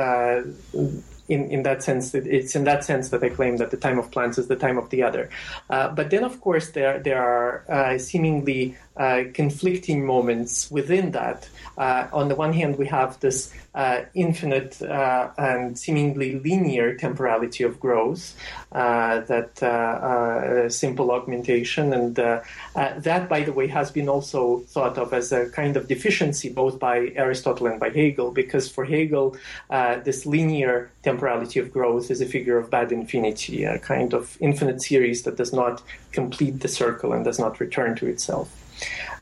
in, 1.29 1.49
in 1.51 1.63
that 1.63 1.83
sense, 1.83 2.13
it's 2.13 2.55
in 2.55 2.63
that 2.65 2.83
sense 2.83 3.09
that 3.09 3.23
I 3.23 3.29
claim 3.29 3.57
that 3.57 3.71
the 3.71 3.77
time 3.77 3.99
of 3.99 4.11
plants 4.11 4.37
is 4.37 4.47
the 4.47 4.55
time 4.55 4.77
of 4.77 4.89
the 4.89 5.03
other. 5.03 5.29
Uh, 5.69 5.89
but 5.89 6.09
then, 6.09 6.23
of 6.23 6.41
course, 6.41 6.71
there 6.71 6.99
there 6.99 7.21
are 7.21 7.63
uh, 7.69 7.97
seemingly 7.97 8.75
uh, 8.99 9.23
conflicting 9.33 10.05
moments 10.05 10.69
within 10.69 11.12
that. 11.12 11.47
Uh, 11.77 12.09
on 12.12 12.27
the 12.27 12.35
one 12.35 12.51
hand, 12.51 12.77
we 12.77 12.85
have 12.85 13.17
this 13.21 13.49
uh, 13.73 14.01
infinite 14.13 14.81
uh, 14.81 15.29
and 15.38 15.79
seemingly 15.79 16.38
linear 16.39 16.93
temporality 16.95 17.63
of 17.63 17.79
growth, 17.79 18.35
that 18.73 20.67
simple 20.69 21.12
augmentation, 21.12 21.93
and 21.93 22.15
that, 22.15 23.29
by 23.29 23.41
the 23.41 23.53
way, 23.53 23.67
has 23.67 23.89
been 23.89 24.09
also 24.09 24.59
thought 24.67 24.97
of 24.97 25.13
as 25.13 25.31
a 25.31 25.49
kind 25.51 25.77
of 25.77 25.88
deficiency 25.88 26.49
both 26.49 26.77
by 26.77 27.13
Aristotle 27.15 27.67
and 27.67 27.79
by 27.79 27.89
Hegel, 27.89 28.31
because 28.31 28.69
for 28.69 28.83
Hegel, 28.83 29.38
this 30.03 30.25
linear 30.25 30.91
temporality 31.03 31.62
of 31.62 31.71
growth 31.71 32.12
is 32.12 32.19
a 32.19 32.25
figure 32.25 32.57
of 32.57 32.69
bad 32.69 32.91
infinity, 32.91 33.63
a 33.63 33.79
kind 33.79 34.13
of 34.13 34.38
infinite 34.41 34.81
series 34.81 35.23
that 35.23 35.38
does 35.38 35.53
not 35.53 35.81
complete 36.12 36.59
the 36.59 36.67
circle 36.67 37.13
and 37.13 37.23
does 37.23 37.39
not 37.39 37.62
return 37.62 37.95
to 37.95 38.05
itself. 38.05 38.65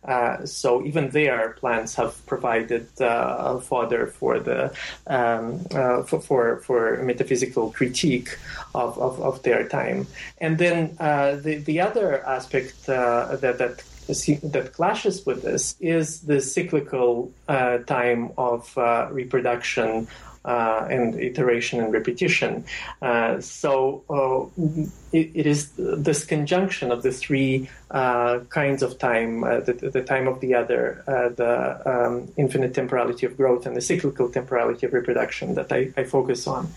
Uh, 0.04 0.46
so 0.46 0.86
even 0.86 1.10
there, 1.10 1.50
plants 1.60 1.96
have 1.96 2.26
provided 2.26 2.88
uh, 3.02 3.60
fodder 3.60 4.08
for 4.08 4.39
the 4.39 4.74
um, 5.08 5.65
uh, 5.72 6.04
for, 6.04 6.22
for, 6.22 6.58
for 6.62 7.04
metaphysical 7.04 7.72
critique 7.72 8.38
of, 8.74 8.98
of, 8.98 9.20
of, 9.20 9.43
their 9.43 9.67
time. 9.67 10.08
And 10.39 10.58
then 10.58 10.96
uh, 11.00 11.36
the 11.36 11.58
the 11.58 11.82
other 11.82 12.24
aspect 12.26 12.88
uh, 12.88 13.36
that 13.38 13.58
that 13.58 13.84
that 14.08 14.72
clashes 14.74 15.26
with 15.26 15.43
this 15.43 15.76
is 15.80 16.22
the 16.22 16.41
cyclical 16.41 17.32
uh, 17.48 17.80
time 17.80 18.32
of 18.38 18.76
reproduction 19.12 20.08
uh, 20.48 20.88
and 20.89 21.20
iteration 21.20 21.82
and 21.82 21.93
repetition. 21.93 22.63
Uh, 23.02 23.39
so 23.41 24.04
uh, 24.10 24.63
it, 25.12 25.30
it 25.34 25.46
is 25.46 25.72
this 25.76 26.24
conjunction 26.24 26.91
of 26.91 27.04
the 27.04 27.12
three 27.12 27.70
uh, 27.91 28.39
kinds 28.50 28.82
of 28.82 28.98
time, 28.98 29.43
uh, 29.43 29.60
the, 29.60 29.74
the, 29.74 30.02
time 30.02 30.28
of 30.28 30.39
the 30.39 30.56
other, 30.56 31.04
uh, 31.08 31.30
the 31.30 31.82
um, 31.86 32.32
infinite 32.38 32.74
temporality 32.74 33.26
of 33.26 33.36
growth, 33.36 33.65
and 33.65 33.76
the 33.76 33.82
cyclical 33.82 34.30
temporality 34.30 34.86
of 34.86 34.93
reproduction 34.93 35.56
that 35.56 35.72
I, 35.72 35.91
I 35.98 36.06
focus 36.06 36.48
on. 36.48 36.70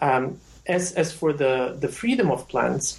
Um, 0.00 0.40
as, 0.66 0.92
as 0.92 1.12
for 1.12 1.34
the, 1.34 1.76
the 1.78 1.88
freedom 1.88 2.30
of 2.30 2.48
plants, 2.48 2.98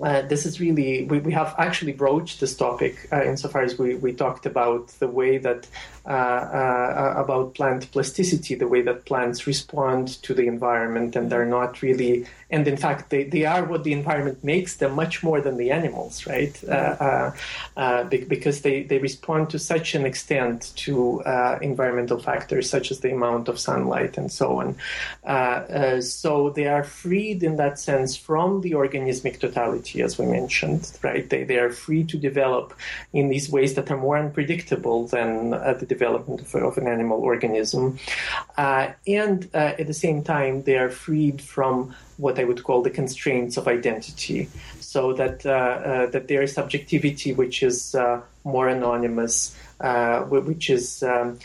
uh, 0.00 0.22
this 0.22 0.44
is 0.46 0.60
really 0.60 1.04
we, 1.04 1.18
we 1.20 1.32
have 1.32 1.54
actually 1.58 1.92
broached 1.92 2.40
this 2.40 2.56
topic 2.56 3.08
uh, 3.12 3.22
insofar 3.24 3.62
as 3.62 3.78
we, 3.78 3.94
we 3.94 4.12
talked 4.12 4.46
about 4.46 4.88
the 4.98 5.08
way 5.08 5.38
that 5.38 5.66
uh, 6.06 6.10
uh, 6.10 7.14
about 7.16 7.54
plant 7.54 7.90
plasticity, 7.90 8.54
the 8.54 8.68
way 8.68 8.82
that 8.82 9.06
plants 9.06 9.46
respond 9.46 10.08
to 10.22 10.34
the 10.34 10.46
environment, 10.46 11.16
and 11.16 11.30
they're 11.30 11.46
not 11.46 11.80
really, 11.80 12.26
and 12.54 12.66
in 12.68 12.76
fact, 12.76 13.10
they, 13.10 13.24
they 13.24 13.44
are 13.44 13.64
what 13.64 13.82
the 13.82 13.92
environment 13.92 14.44
makes 14.44 14.76
them 14.76 14.92
much 14.94 15.22
more 15.22 15.40
than 15.40 15.56
the 15.56 15.70
animals, 15.70 16.26
right? 16.26 16.54
Uh, 16.64 17.32
uh, 17.76 18.04
because 18.04 18.60
they, 18.60 18.84
they 18.84 18.98
respond 18.98 19.50
to 19.50 19.58
such 19.58 19.94
an 19.94 20.06
extent 20.06 20.72
to 20.76 21.20
environmental 21.60 22.18
factors 22.18 22.70
such 22.70 22.90
as 22.92 23.00
the 23.00 23.12
amount 23.12 23.48
of 23.48 23.58
sunlight 23.58 24.16
and 24.16 24.30
so 24.30 24.60
on. 24.60 26.00
so 26.00 26.50
they 26.50 26.68
are 26.68 26.84
freed 26.84 27.42
in 27.42 27.56
that 27.56 27.78
sense 27.78 28.16
from 28.16 28.60
the 28.60 28.72
organismic 28.72 29.40
totality, 29.40 30.00
as 30.00 30.18
we 30.18 30.26
mentioned, 30.26 30.82
right? 31.02 31.28
They, 31.28 31.42
they 31.44 31.58
are 31.58 31.70
free 31.70 32.04
to 32.04 32.16
develop 32.16 32.72
in 33.12 33.28
these 33.28 33.50
ways 33.50 33.74
that 33.74 33.90
are 33.90 33.96
more 33.96 34.16
unpredictable 34.16 35.06
than 35.08 35.50
the 35.50 35.86
development 35.88 36.40
of, 36.40 36.54
of 36.54 36.78
an 36.78 36.86
animal 36.86 37.20
organism. 37.20 37.98
Uh, 38.56 38.92
and 39.06 39.48
uh, 39.54 39.74
at 39.78 39.86
the 39.86 39.94
same 39.94 40.22
time, 40.22 40.62
they 40.62 40.76
are 40.76 40.90
freed 40.90 41.42
from 41.42 41.94
what 42.16 42.38
I 42.38 42.44
would 42.44 42.62
call 42.62 42.82
the 42.82 42.90
constraints 42.90 43.56
of 43.56 43.68
identity, 43.68 44.48
so 44.80 45.12
that 45.14 45.44
uh, 45.44 45.50
uh 45.50 46.06
that 46.06 46.28
there 46.28 46.42
is 46.42 46.52
subjectivity 46.52 47.32
which 47.32 47.62
is 47.62 47.94
uh, 47.94 48.20
more 48.44 48.68
anonymous, 48.68 49.56
uh, 49.80 50.20
which 50.22 50.70
is 50.70 51.02
um, 51.02 51.38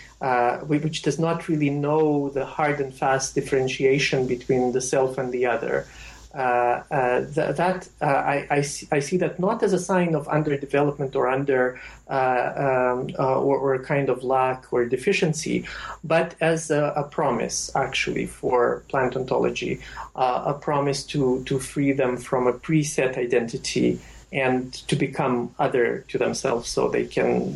which 0.67 1.01
does 1.01 1.19
not 1.19 1.47
really 1.47 1.69
know 1.69 2.29
the 2.29 2.45
hard 2.45 2.79
and 2.79 2.93
fast 2.93 3.36
differentiation 3.36 4.27
between 4.27 4.71
the 4.71 4.82
self 4.82 5.17
and 5.17 5.32
the 5.32 5.45
other. 5.45 5.88
Uh, 6.34 6.84
uh, 6.92 7.20
th- 7.22 7.56
that 7.56 7.89
uh, 8.04 8.06
I, 8.06 8.48
I 8.52 8.62
see, 8.62 8.88
I, 8.92 9.00
see, 9.00 9.18
that 9.18 9.39
not 9.39 9.63
as 9.63 9.74
a 9.74 9.80
sign 9.80 10.13
of 10.13 10.28
underdevelopment 10.28 11.15
or 11.15 11.28
under 11.28 11.82
um, 12.08 13.10
or, 13.18 13.58
or, 13.58 13.80
kind 13.80 14.10
of 14.10 14.24
lack 14.24 14.72
or 14.72 14.86
deficiency, 14.86 15.65
but 16.04 16.36
as 16.39 16.70
a, 16.70 16.94
a 16.96 17.04
promise 17.04 17.72
actually 17.76 18.28
for 18.28 18.84
plant 18.89 19.15
ontology, 19.15 19.82
a 20.15 20.54
promise 20.54 21.04
to 21.06 21.44
to 21.46 21.58
free 21.58 21.94
them 21.94 22.15
from 22.15 22.46
a 22.46 22.54
preset 22.54 23.18
identity 23.18 24.00
and 24.32 24.74
to 24.88 24.96
become 24.96 25.54
other 25.58 26.06
to 26.10 26.20
themselves 26.20 26.70
so 26.70 26.88
they 26.88 27.06
can 27.06 27.52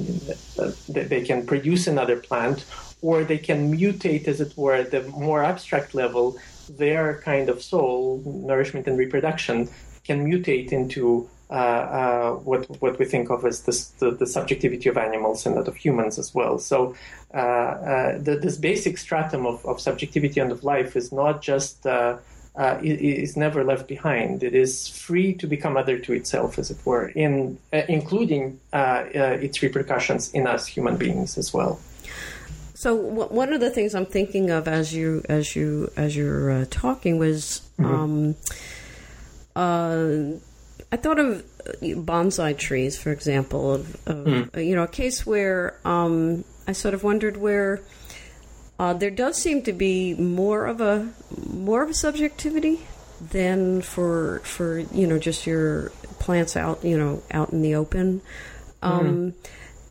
uh, 0.58 0.72
they 0.90 1.24
can 1.24 1.46
produce 1.46 1.86
another 1.86 2.18
plant 2.18 2.66
or 3.04 3.24
they 3.24 3.38
can 3.38 3.72
mutate 3.72 4.28
as 4.28 4.42
it 4.42 4.58
were 4.58 4.74
at 4.74 4.90
the 4.92 5.04
more 5.04 5.44
abstract 5.44 5.94
level 5.94 6.38
their 6.68 7.22
kind 7.22 7.50
of 7.50 7.62
soul, 7.62 8.22
nourishment 8.26 8.88
and 8.88 8.98
reproduction, 8.98 9.70
can 10.04 10.26
mutate 10.26 10.72
into 10.72 11.30
uh, 11.50 11.54
uh, 11.54 12.32
what 12.32 12.66
what 12.82 12.98
we 12.98 13.06
think 13.06 13.30
of 13.30 13.46
as 13.46 13.62
this, 13.64 13.90
the, 14.00 14.12
the 14.12 14.26
subjectivity 14.26 14.90
of 14.90 14.98
animals 14.98 15.46
and 15.46 15.56
that 15.56 15.68
of 15.68 15.76
humans 15.76 16.18
as 16.18 16.34
well. 16.34 16.58
So 16.58 16.96
uh, 17.34 17.38
uh, 17.38 18.18
the, 18.18 18.38
this 18.38 18.58
basic 18.58 18.98
stratum 18.98 19.46
of, 19.46 19.64
of 19.66 19.80
subjectivity 19.80 20.40
and 20.40 20.52
of 20.52 20.64
life 20.64 20.96
is 20.96 21.12
not 21.12 21.44
just 21.44 21.86
uh, 21.86 22.18
uh, 22.56 22.80
is 22.82 23.38
never 23.38 23.64
left 23.64 23.88
behind. 23.88 24.42
It 24.42 24.56
is 24.56 24.88
free 24.88 25.34
to 25.36 25.48
become 25.48 25.78
other 25.78 25.98
to 26.00 26.14
itself, 26.14 26.58
as 26.58 26.72
it 26.72 26.78
were, 26.86 27.10
in 27.10 27.60
including 27.72 28.60
its 28.74 29.62
repercussions 29.62 30.32
in 30.32 30.48
us 30.48 30.66
human 30.68 30.98
beings 30.98 31.38
as 31.38 31.54
well. 31.54 31.80
So 32.84 32.96
one 32.96 33.54
of 33.54 33.62
the 33.62 33.70
things 33.70 33.96
I'm 33.96 34.06
thinking 34.06 34.50
of 34.50 34.68
as 34.68 34.94
you 34.94 35.24
as 35.30 35.56
you 35.56 35.90
as 35.96 36.18
you're 36.18 36.52
uh, 36.52 36.66
talking 36.70 37.18
was, 37.18 37.62
mm-hmm. 37.80 37.96
um, 37.96 38.36
uh, 39.56 40.38
I 40.92 40.98
thought 40.98 41.18
of 41.18 41.46
uh, 41.66 41.72
bonsai 42.04 42.58
trees, 42.58 42.98
for 42.98 43.14
example, 43.14 43.76
of, 43.76 43.96
of 44.06 44.26
mm. 44.26 44.66
you 44.66 44.76
know 44.76 44.84
a 44.84 44.90
case 44.90 45.26
where 45.26 45.80
um, 45.86 46.44
I 46.68 46.74
sort 46.74 46.94
of 46.94 47.06
wondered 47.06 47.38
where 47.38 47.80
uh, 48.78 48.92
there 48.92 49.12
does 49.12 49.38
seem 49.38 49.62
to 49.62 49.72
be 49.72 50.14
more 50.16 50.66
of 50.66 50.82
a 50.82 51.10
more 51.38 51.84
of 51.84 51.90
a 51.90 51.94
subjectivity 51.94 52.82
than 53.22 53.82
for 53.82 54.40
for 54.40 54.80
you 54.80 55.08
know 55.08 55.18
just 55.18 55.48
your 55.48 55.92
plants 56.20 56.58
out 56.58 56.84
you 56.84 56.98
know 56.98 57.24
out 57.32 57.54
in 57.54 57.62
the 57.62 57.76
open. 57.76 58.20
Mm-hmm. 58.82 58.86
Um, 58.86 59.32
mm 59.32 59.34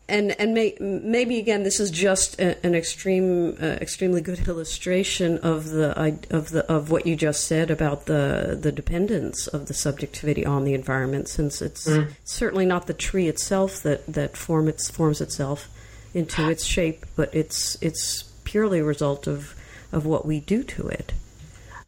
and 0.09 0.31
and 0.39 0.53
may, 0.53 0.75
maybe 0.79 1.39
again 1.39 1.63
this 1.63 1.79
is 1.79 1.89
just 1.89 2.39
a, 2.39 2.63
an 2.65 2.75
extreme 2.75 3.57
uh, 3.61 3.77
extremely 3.81 4.21
good 4.21 4.47
illustration 4.47 5.37
of 5.39 5.69
the 5.69 6.17
of 6.29 6.49
the 6.49 6.65
of 6.71 6.91
what 6.91 7.07
you 7.07 7.15
just 7.15 7.45
said 7.45 7.71
about 7.71 8.05
the 8.05 8.57
the 8.59 8.71
dependence 8.71 9.47
of 9.47 9.67
the 9.67 9.73
subjectivity 9.73 10.45
on 10.45 10.65
the 10.65 10.73
environment 10.73 11.29
since 11.29 11.61
it's 11.61 11.87
mm. 11.87 12.11
certainly 12.25 12.65
not 12.65 12.87
the 12.87 12.93
tree 12.93 13.27
itself 13.27 13.81
that 13.81 14.05
that 14.07 14.35
form 14.35 14.67
its 14.67 14.89
forms 14.89 15.21
itself 15.21 15.69
into 16.13 16.49
its 16.49 16.65
shape 16.65 17.05
but 17.15 17.33
it's 17.33 17.77
it's 17.81 18.23
purely 18.43 18.79
a 18.79 18.83
result 18.83 19.25
of 19.25 19.55
of 19.91 20.05
what 20.05 20.25
we 20.25 20.39
do 20.41 20.63
to 20.63 20.87
it 20.87 21.13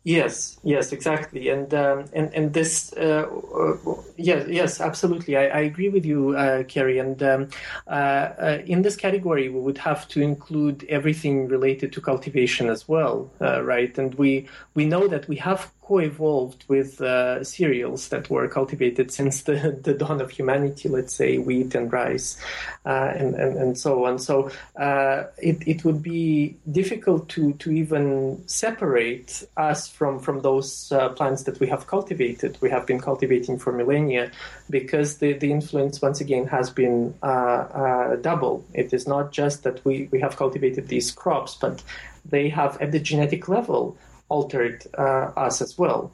Yes, 0.08 0.60
yes, 0.62 0.92
exactly, 0.92 1.50
and 1.50 1.74
um, 1.74 2.06
and 2.14 2.32
and 2.36 2.54
this, 2.54 2.94
uh, 2.94 3.26
uh, 3.26 3.96
yes, 4.18 4.48
yes, 4.48 4.80
absolutely. 4.80 5.36
I, 5.36 5.48
I 5.48 5.60
agree 5.62 5.90
with 5.90 6.06
you, 6.06 6.38
uh, 6.38 6.62
Carrie. 6.66 7.00
And 7.00 7.24
um, 7.24 7.50
uh, 7.88 7.90
uh 7.90 8.58
in 8.68 8.84
this 8.84 8.96
category, 8.96 9.50
we 9.50 9.60
would 9.60 9.80
have 9.80 10.08
to 10.10 10.22
include 10.22 10.86
everything 10.90 11.48
related 11.48 11.92
to 11.94 12.02
cultivation 12.02 12.70
as 12.70 12.88
well, 12.88 13.32
uh, 13.42 13.64
right? 13.64 13.98
And 13.98 14.14
we 14.14 14.48
we 14.76 14.86
know 14.86 15.08
that 15.08 15.28
we 15.28 15.38
have 15.38 15.72
co-evolved 15.86 16.66
with 16.68 17.00
uh, 17.00 17.44
cereals 17.44 18.10
that 18.10 18.28
were 18.30 18.48
cultivated 18.48 19.12
since 19.12 19.44
the, 19.44 19.80
the 19.84 19.94
dawn 19.94 20.20
of 20.20 20.32
humanity, 20.32 20.90
let's 20.90 21.14
say 21.14 21.38
wheat 21.38 21.76
and 21.76 21.94
rice, 21.94 22.38
uh, 22.86 23.14
and, 23.16 23.36
and, 23.36 23.56
and 23.58 23.78
so 23.78 24.06
on. 24.06 24.18
So 24.18 24.50
uh, 24.76 25.26
it, 25.38 25.68
it 25.68 25.86
would 25.86 26.02
be 26.02 26.58
difficult 26.72 27.30
to, 27.30 27.54
to 27.54 27.72
even 27.72 28.44
separate 28.48 29.48
us 29.58 29.88
from, 29.88 30.20
from 30.20 30.42
those 30.42 30.92
uh, 30.92 31.10
plants 31.10 31.44
that 31.44 31.60
we 31.60 31.68
have 31.68 31.86
cultivated, 31.86 32.58
we 32.62 32.72
have 32.72 32.88
been 32.88 33.00
cultivating 33.00 33.60
for 33.60 33.72
millennia, 33.72 34.32
because 34.72 35.18
the, 35.18 35.34
the 35.34 35.52
influence, 35.52 36.02
once 36.02 36.20
again, 36.20 36.48
has 36.48 36.72
been 36.72 37.14
uh, 37.22 37.26
uh, 37.26 38.16
double. 38.16 38.66
It 38.74 38.92
is 38.92 39.08
not 39.08 39.32
just 39.32 39.64
that 39.64 39.86
we, 39.86 40.10
we 40.12 40.20
have 40.22 40.36
cultivated 40.36 40.88
these 40.88 41.12
crops, 41.12 41.54
but 41.54 41.84
they 42.28 42.50
have 42.50 42.82
at 42.82 42.92
the 42.92 43.00
genetic 43.00 43.48
level 43.48 43.96
altered 44.30 44.84
uh, 44.98 45.32
us 45.36 45.62
as 45.62 45.78
well, 45.78 46.12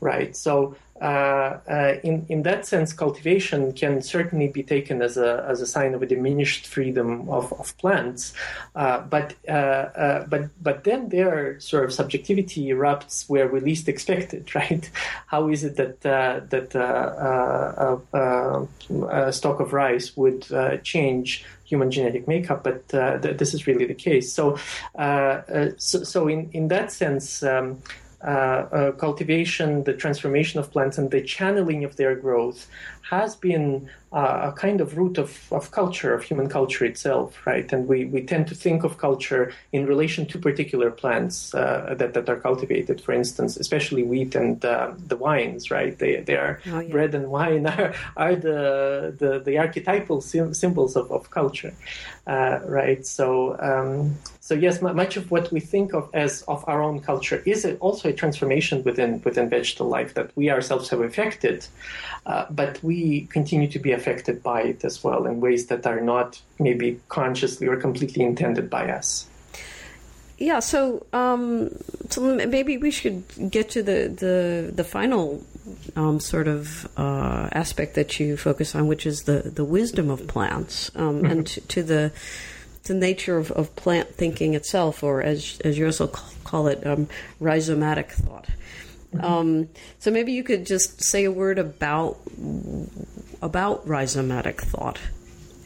right? 0.00 0.36
So 0.36 0.76
uh, 1.00 1.60
uh, 1.68 1.94
in 2.02 2.26
in 2.28 2.42
that 2.42 2.66
sense, 2.66 2.92
cultivation 2.92 3.72
can 3.72 4.02
certainly 4.02 4.48
be 4.48 4.62
taken 4.64 5.00
as 5.00 5.16
a 5.16 5.44
as 5.48 5.60
a 5.60 5.66
sign 5.66 5.94
of 5.94 6.02
a 6.02 6.06
diminished 6.06 6.66
freedom 6.66 7.28
of, 7.28 7.52
of 7.52 7.76
plants, 7.78 8.32
uh, 8.74 9.00
but 9.02 9.34
uh, 9.48 9.52
uh, 9.52 10.26
but 10.26 10.50
but 10.60 10.82
then 10.82 11.08
their 11.10 11.60
sort 11.60 11.84
of 11.84 11.92
subjectivity 11.92 12.66
erupts 12.66 13.28
where 13.28 13.46
we 13.46 13.60
least 13.60 13.88
expect 13.88 14.34
it, 14.34 14.52
right? 14.56 14.90
How 15.26 15.48
is 15.48 15.62
it 15.62 15.76
that 15.76 16.00
that 16.00 16.74
a 19.04 19.32
stock 19.32 19.60
of 19.60 19.72
rice 19.72 20.16
would 20.16 20.46
change 20.82 21.44
human 21.68 21.90
genetic 21.90 22.26
makeup, 22.26 22.64
but 22.64 22.82
uh, 22.94 23.18
th- 23.18 23.36
this 23.36 23.52
is 23.54 23.66
really 23.66 23.84
the 23.84 23.94
case. 23.94 24.32
So, 24.32 24.58
uh, 24.96 25.42
uh, 25.58 25.70
so, 25.76 26.02
so, 26.04 26.28
in 26.28 26.50
in 26.52 26.68
that 26.68 26.92
sense. 26.92 27.42
Um, 27.42 27.82
uh, 28.20 28.66
uh, 28.72 28.92
cultivation, 28.92 29.84
the 29.84 29.94
transformation 29.94 30.58
of 30.58 30.72
plants, 30.72 30.98
and 30.98 31.12
the 31.12 31.22
channeling 31.22 31.84
of 31.84 31.94
their 31.94 32.16
growth 32.16 32.66
has 33.10 33.36
been 33.36 33.88
uh, 34.12 34.50
a 34.50 34.52
kind 34.52 34.80
of 34.80 34.96
root 34.96 35.18
of, 35.18 35.52
of 35.52 35.70
culture, 35.70 36.14
of 36.14 36.22
human 36.22 36.48
culture 36.48 36.84
itself, 36.84 37.46
right? 37.46 37.70
And 37.72 37.86
we, 37.86 38.04
we 38.06 38.22
tend 38.22 38.46
to 38.48 38.54
think 38.54 38.84
of 38.84 38.98
culture 38.98 39.52
in 39.72 39.86
relation 39.86 40.26
to 40.26 40.38
particular 40.38 40.90
plants 40.90 41.54
uh, 41.54 41.94
that, 41.98 42.14
that 42.14 42.28
are 42.28 42.36
cultivated, 42.36 43.00
for 43.00 43.12
instance, 43.12 43.56
especially 43.56 44.02
wheat 44.02 44.34
and 44.34 44.62
uh, 44.64 44.92
the 45.06 45.16
wines, 45.16 45.70
right? 45.70 45.98
They, 45.98 46.20
they 46.20 46.36
are 46.36 46.60
oh, 46.68 46.80
yeah. 46.80 46.90
bread 46.90 47.14
and 47.14 47.30
wine 47.30 47.66
are, 47.74 47.94
are 48.16 48.36
the, 48.36 49.14
the, 49.18 49.40
the 49.40 49.58
archetypal 49.58 50.20
sim- 50.20 50.54
symbols 50.54 50.96
of, 50.96 51.10
of 51.10 51.30
culture, 51.30 51.74
uh, 52.26 52.60
right? 52.64 53.04
So, 53.06 53.58
um, 53.60 54.16
so 54.48 54.54
yes, 54.54 54.80
much 54.80 55.18
of 55.18 55.30
what 55.30 55.52
we 55.52 55.60
think 55.60 55.92
of 55.92 56.08
as 56.14 56.40
of 56.48 56.64
our 56.66 56.82
own 56.82 57.00
culture 57.00 57.42
is 57.44 57.66
also 57.80 58.08
a 58.08 58.14
transformation 58.14 58.82
within 58.82 59.20
within 59.22 59.50
vegetable 59.50 59.90
life 59.90 60.14
that 60.14 60.34
we 60.36 60.50
ourselves 60.50 60.88
have 60.88 61.02
affected, 61.02 61.66
uh, 62.24 62.46
but 62.48 62.82
we 62.82 62.97
continue 63.30 63.68
to 63.68 63.78
be 63.78 63.92
affected 63.92 64.42
by 64.42 64.62
it 64.62 64.84
as 64.84 65.02
well 65.04 65.26
in 65.26 65.40
ways 65.40 65.66
that 65.66 65.86
are 65.86 66.00
not 66.00 66.40
maybe 66.58 67.00
consciously 67.08 67.66
or 67.66 67.76
completely 67.76 68.24
intended 68.24 68.68
by 68.70 68.90
us. 68.90 69.26
Yeah, 70.38 70.60
so 70.60 71.04
um, 71.12 71.70
so 72.10 72.20
maybe 72.46 72.78
we 72.78 72.92
should 72.92 73.24
get 73.50 73.70
to 73.70 73.82
the 73.82 74.08
the 74.08 74.72
the 74.72 74.84
final 74.84 75.42
um, 75.96 76.20
sort 76.20 76.46
of 76.46 76.88
uh, 76.96 77.48
aspect 77.52 77.94
that 77.96 78.20
you 78.20 78.36
focus 78.36 78.74
on, 78.74 78.86
which 78.86 79.04
is 79.04 79.22
the 79.22 79.40
the 79.42 79.64
wisdom 79.64 80.10
of 80.10 80.26
plants, 80.28 80.92
um, 80.94 81.24
and 81.24 81.46
to, 81.48 81.60
to, 81.60 81.82
the 81.82 82.12
the 82.84 82.94
nature 82.94 83.36
of, 83.36 83.50
of 83.52 83.74
plant 83.74 84.14
thinking 84.14 84.54
itself, 84.54 85.02
or 85.02 85.22
as 85.22 85.60
as 85.64 85.76
you 85.76 85.86
also 85.86 86.06
call 86.06 86.68
it, 86.68 86.86
um, 86.86 87.08
rhizomatic 87.40 88.12
thought. 88.12 88.46
Um, 89.20 89.68
so 89.98 90.10
maybe 90.10 90.32
you 90.32 90.42
could 90.42 90.66
just 90.66 91.02
say 91.02 91.24
a 91.24 91.32
word 91.32 91.58
about 91.58 92.18
about 93.40 93.86
rhizomatic 93.86 94.60
thought, 94.60 94.98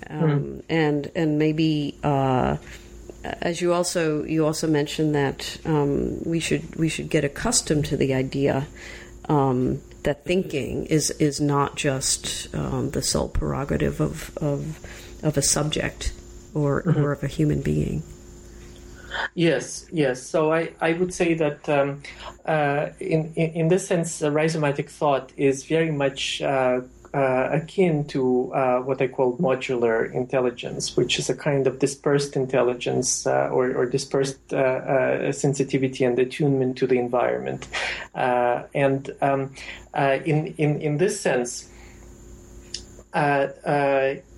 um, 0.08 0.22
mm. 0.22 0.62
and 0.68 1.10
and 1.14 1.38
maybe 1.38 1.98
uh, 2.04 2.56
as 3.24 3.60
you 3.60 3.72
also 3.72 4.24
you 4.24 4.46
also 4.46 4.66
mentioned 4.66 5.14
that 5.14 5.58
um, 5.64 6.22
we 6.24 6.40
should 6.40 6.76
we 6.76 6.88
should 6.88 7.10
get 7.10 7.24
accustomed 7.24 7.84
to 7.86 7.96
the 7.96 8.14
idea 8.14 8.66
um, 9.28 9.80
that 10.02 10.24
thinking 10.24 10.86
is 10.86 11.10
is 11.12 11.40
not 11.40 11.76
just 11.76 12.52
um, 12.54 12.90
the 12.90 13.02
sole 13.02 13.28
prerogative 13.28 14.00
of 14.00 14.36
of, 14.38 14.78
of 15.22 15.36
a 15.36 15.42
subject 15.42 16.12
or 16.54 16.82
mm-hmm. 16.82 17.00
or 17.00 17.12
of 17.12 17.22
a 17.22 17.28
human 17.28 17.62
being. 17.62 18.02
Yes, 19.34 19.86
yes. 19.92 20.22
So 20.22 20.52
I, 20.52 20.72
I 20.80 20.92
would 20.92 21.12
say 21.12 21.34
that 21.34 21.68
um, 21.68 22.02
uh, 22.46 22.88
in, 23.00 23.32
in, 23.34 23.50
in 23.52 23.68
this 23.68 23.86
sense, 23.86 24.22
uh, 24.22 24.30
rhizomatic 24.30 24.88
thought 24.88 25.32
is 25.36 25.64
very 25.64 25.90
much 25.90 26.42
uh, 26.42 26.80
uh, 27.14 27.50
akin 27.52 28.04
to 28.06 28.50
uh, 28.54 28.78
what 28.80 29.02
I 29.02 29.06
call 29.06 29.36
modular 29.36 30.10
intelligence, 30.14 30.96
which 30.96 31.18
is 31.18 31.28
a 31.28 31.36
kind 31.36 31.66
of 31.66 31.78
dispersed 31.78 32.36
intelligence 32.36 33.26
uh, 33.26 33.50
or, 33.52 33.74
or, 33.74 33.84
dispersed 33.84 34.38
sensitivity 34.48 36.04
and 36.04 36.18
attunement 36.18 36.78
to 36.78 36.86
the 36.86 36.98
environment. 36.98 37.68
And 38.14 39.10
um, 39.20 39.54
in, 39.94 40.54
in, 40.56 40.80
in 40.80 40.96
this 40.96 41.20
sense, 41.20 41.68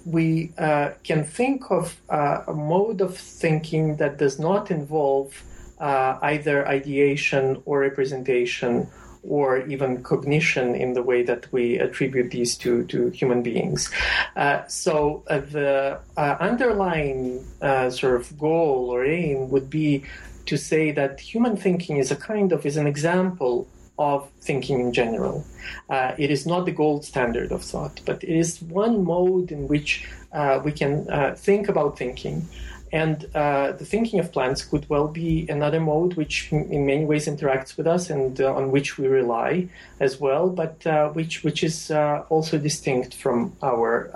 we 0.05 0.53
uh, 0.59 0.91
can 1.03 1.25
think 1.25 1.70
of 1.70 2.01
uh, 2.11 2.43
a 2.47 2.53
mode 2.53 3.01
of 3.01 3.16
thinking 3.16 3.97
that 3.97 4.18
does 4.18 4.39
not 4.39 4.70
involve 4.70 5.43
uh, 5.79 6.18
either 6.22 6.68
ideation 6.68 7.62
or 7.64 7.81
representation 7.81 8.87
or 9.22 9.66
even 9.66 10.03
cognition 10.03 10.75
in 10.75 10.93
the 10.93 11.03
way 11.03 11.22
that 11.22 11.51
we 11.51 11.79
attribute 11.79 12.31
these 12.31 12.59
to, 12.59 12.85
to 12.85 13.09
human 13.11 13.43
beings. 13.43 13.91
Uh, 14.37 14.66
so 14.66 15.25
uh, 15.29 15.39
the 15.39 15.99
uh, 16.18 16.37
underlying 16.41 17.43
sort 17.91 18.20
of 18.20 18.39
goal 18.39 18.91
or 18.91 19.05
aim 19.05 19.49
would 19.49 19.70
be 19.70 20.05
to 20.45 20.59
say 20.59 20.93
that 20.93 21.18
human 21.18 21.57
thinking 21.57 21.97
is 21.97 22.11
a 22.11 22.16
kind 22.16 22.53
of 22.53 22.66
is 22.66 22.77
an 22.77 22.87
example 22.87 23.66
of 23.99 24.29
thinking 24.41 24.81
in 24.81 24.93
general. 24.93 25.45
Uh, 25.89 26.15
it 26.19 26.31
is 26.31 26.47
not 26.47 26.65
the 26.65 26.73
gold 26.73 27.05
standard 27.05 27.53
of 27.53 27.63
thought, 27.63 28.01
but 28.05 28.23
it 28.25 28.37
is 28.37 28.61
one 28.63 29.05
mode 29.05 29.53
in 29.53 29.69
which 29.69 30.07
uh, 30.33 30.61
we 30.65 30.73
can 30.73 31.09
uh, 31.11 31.35
think 31.37 31.69
about 31.69 31.97
thinking 31.97 32.49
And 32.93 33.27
uh, 33.35 33.73
the 33.73 33.85
thinking 33.85 34.21
of 34.21 34.31
plants 34.31 34.63
could 34.65 34.89
well 34.89 35.09
be 35.09 35.49
another 35.49 35.81
mode 35.81 36.15
which, 36.15 36.53
in 36.53 36.87
many 36.87 37.05
ways, 37.05 37.27
interacts 37.27 37.77
with 37.77 37.89
us 37.89 38.09
and 38.09 38.41
uh, 38.41 38.55
on 38.55 38.71
which 38.71 38.99
we 38.99 39.09
rely 39.09 39.67
as 39.99 40.21
well, 40.21 40.49
but 40.49 40.87
uh, 40.87 41.09
which 41.09 41.43
which 41.43 41.65
is 41.65 41.91
also 42.31 42.57
distinct 42.57 43.15
from 43.15 43.53
our 43.63 44.11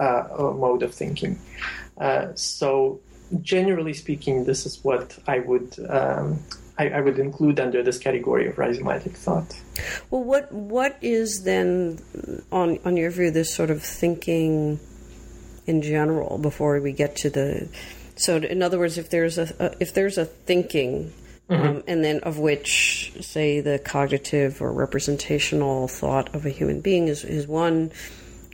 mode 0.65 0.85
of 0.85 0.95
thinking. 0.95 1.41
so, 2.37 3.01
generally 3.43 3.95
speaking, 3.95 4.45
this 4.45 4.65
is 4.65 4.85
what 4.85 5.19
I 5.27 5.41
would 5.41 5.75
um, 5.89 6.39
I, 6.79 6.89
I, 6.89 7.01
would 7.01 7.19
include 7.19 7.59
under 7.59 7.83
this 7.83 7.99
category 7.99 8.47
of 8.47 8.55
rhizomatic 8.55 9.17
thought. 9.17 9.61
Well, 10.11 10.23
what 10.23 10.53
what 10.53 10.97
is 11.03 11.43
then, 11.43 11.99
on 12.53 12.79
on 12.85 12.97
your 12.97 13.11
view, 13.11 13.31
this 13.31 13.53
sort 13.53 13.71
of 13.71 13.83
thinking 13.83 14.79
in 15.67 15.83
general 15.83 16.39
before 16.39 16.81
we 16.81 16.93
get 16.93 17.17
to 17.17 17.31
the 17.31 17.69
so, 18.19 18.37
in 18.37 18.63
other 18.63 18.79
words, 18.81 18.99
if 18.99 19.09
there's 19.11 19.39
a, 19.39 19.55
a 19.61 19.77
if 19.81 19.95
there's 19.95 20.19
a 20.19 20.25
thinking, 20.25 21.13
mm-hmm. 21.49 21.67
um, 21.67 21.85
and 21.87 22.05
then 22.05 22.19
of 22.21 22.39
which, 22.39 23.13
say, 23.21 23.61
the 23.61 23.79
cognitive 23.79 24.61
or 24.61 24.73
representational 24.73 25.87
thought 25.87 26.35
of 26.35 26.45
a 26.45 26.51
human 26.51 26.81
being 26.81 27.07
is, 27.07 27.23
is 27.25 27.47
one 27.47 27.93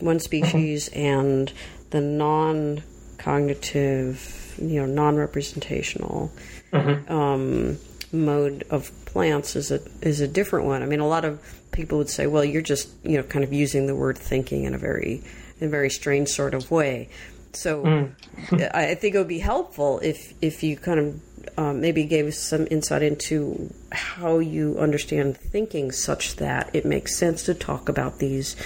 one 0.01 0.21
species, 0.21 0.91
mm-hmm. 0.91 1.01
and 1.01 1.51
the 1.91 2.03
non-cognitive, 2.03 4.55
you 4.61 4.81
know, 4.81 4.87
non-representational 4.87 6.31
mm-hmm. 6.71 7.13
um, 7.13 7.79
mode 8.15 8.65
of 8.71 8.91
plants 9.05 9.57
is 9.57 9.71
a 9.71 9.81
is 10.01 10.21
a 10.21 10.29
different 10.29 10.67
one. 10.67 10.83
I 10.83 10.87
mean, 10.87 11.01
a 11.01 11.09
lot 11.09 11.25
of 11.25 11.41
people 11.73 11.99
would 11.99 12.11
say, 12.11 12.27
well, 12.27 12.45
you're 12.45 12.63
just 12.63 12.89
you 13.03 13.17
know 13.17 13.23
kind 13.25 13.45
of 13.45 13.53
using 13.53 13.87
the 13.87 13.95
word 13.95 14.17
thinking 14.17 14.65
in 14.65 14.75
a 14.75 14.79
very 14.79 15.23
in 15.61 15.67
a 15.67 15.71
very 15.71 15.91
strange 15.91 16.29
sort 16.29 16.55
of 16.55 16.71
way. 16.71 17.09
So 17.53 17.85
mm. 17.85 18.75
I 18.75 18.95
think 18.95 19.15
it 19.15 19.19
would 19.19 19.29
be 19.29 19.39
helpful 19.39 20.01
if 20.03 20.35
if 20.43 20.63
you 20.63 20.77
kind 20.77 21.01
of 21.01 21.21
um, 21.59 21.81
maybe 21.81 22.05
gave 22.05 22.27
us 22.27 22.39
some 22.39 22.67
insight 22.71 23.03
into 23.03 23.73
how 23.93 24.39
you 24.39 24.79
understand 24.79 25.37
thinking, 25.37 25.93
such 25.93 26.37
that 26.37 26.71
it 26.75 26.85
makes 26.85 27.17
sense 27.17 27.45
to 27.45 27.55
talk 27.55 27.89
about 27.89 28.19
these 28.19 28.57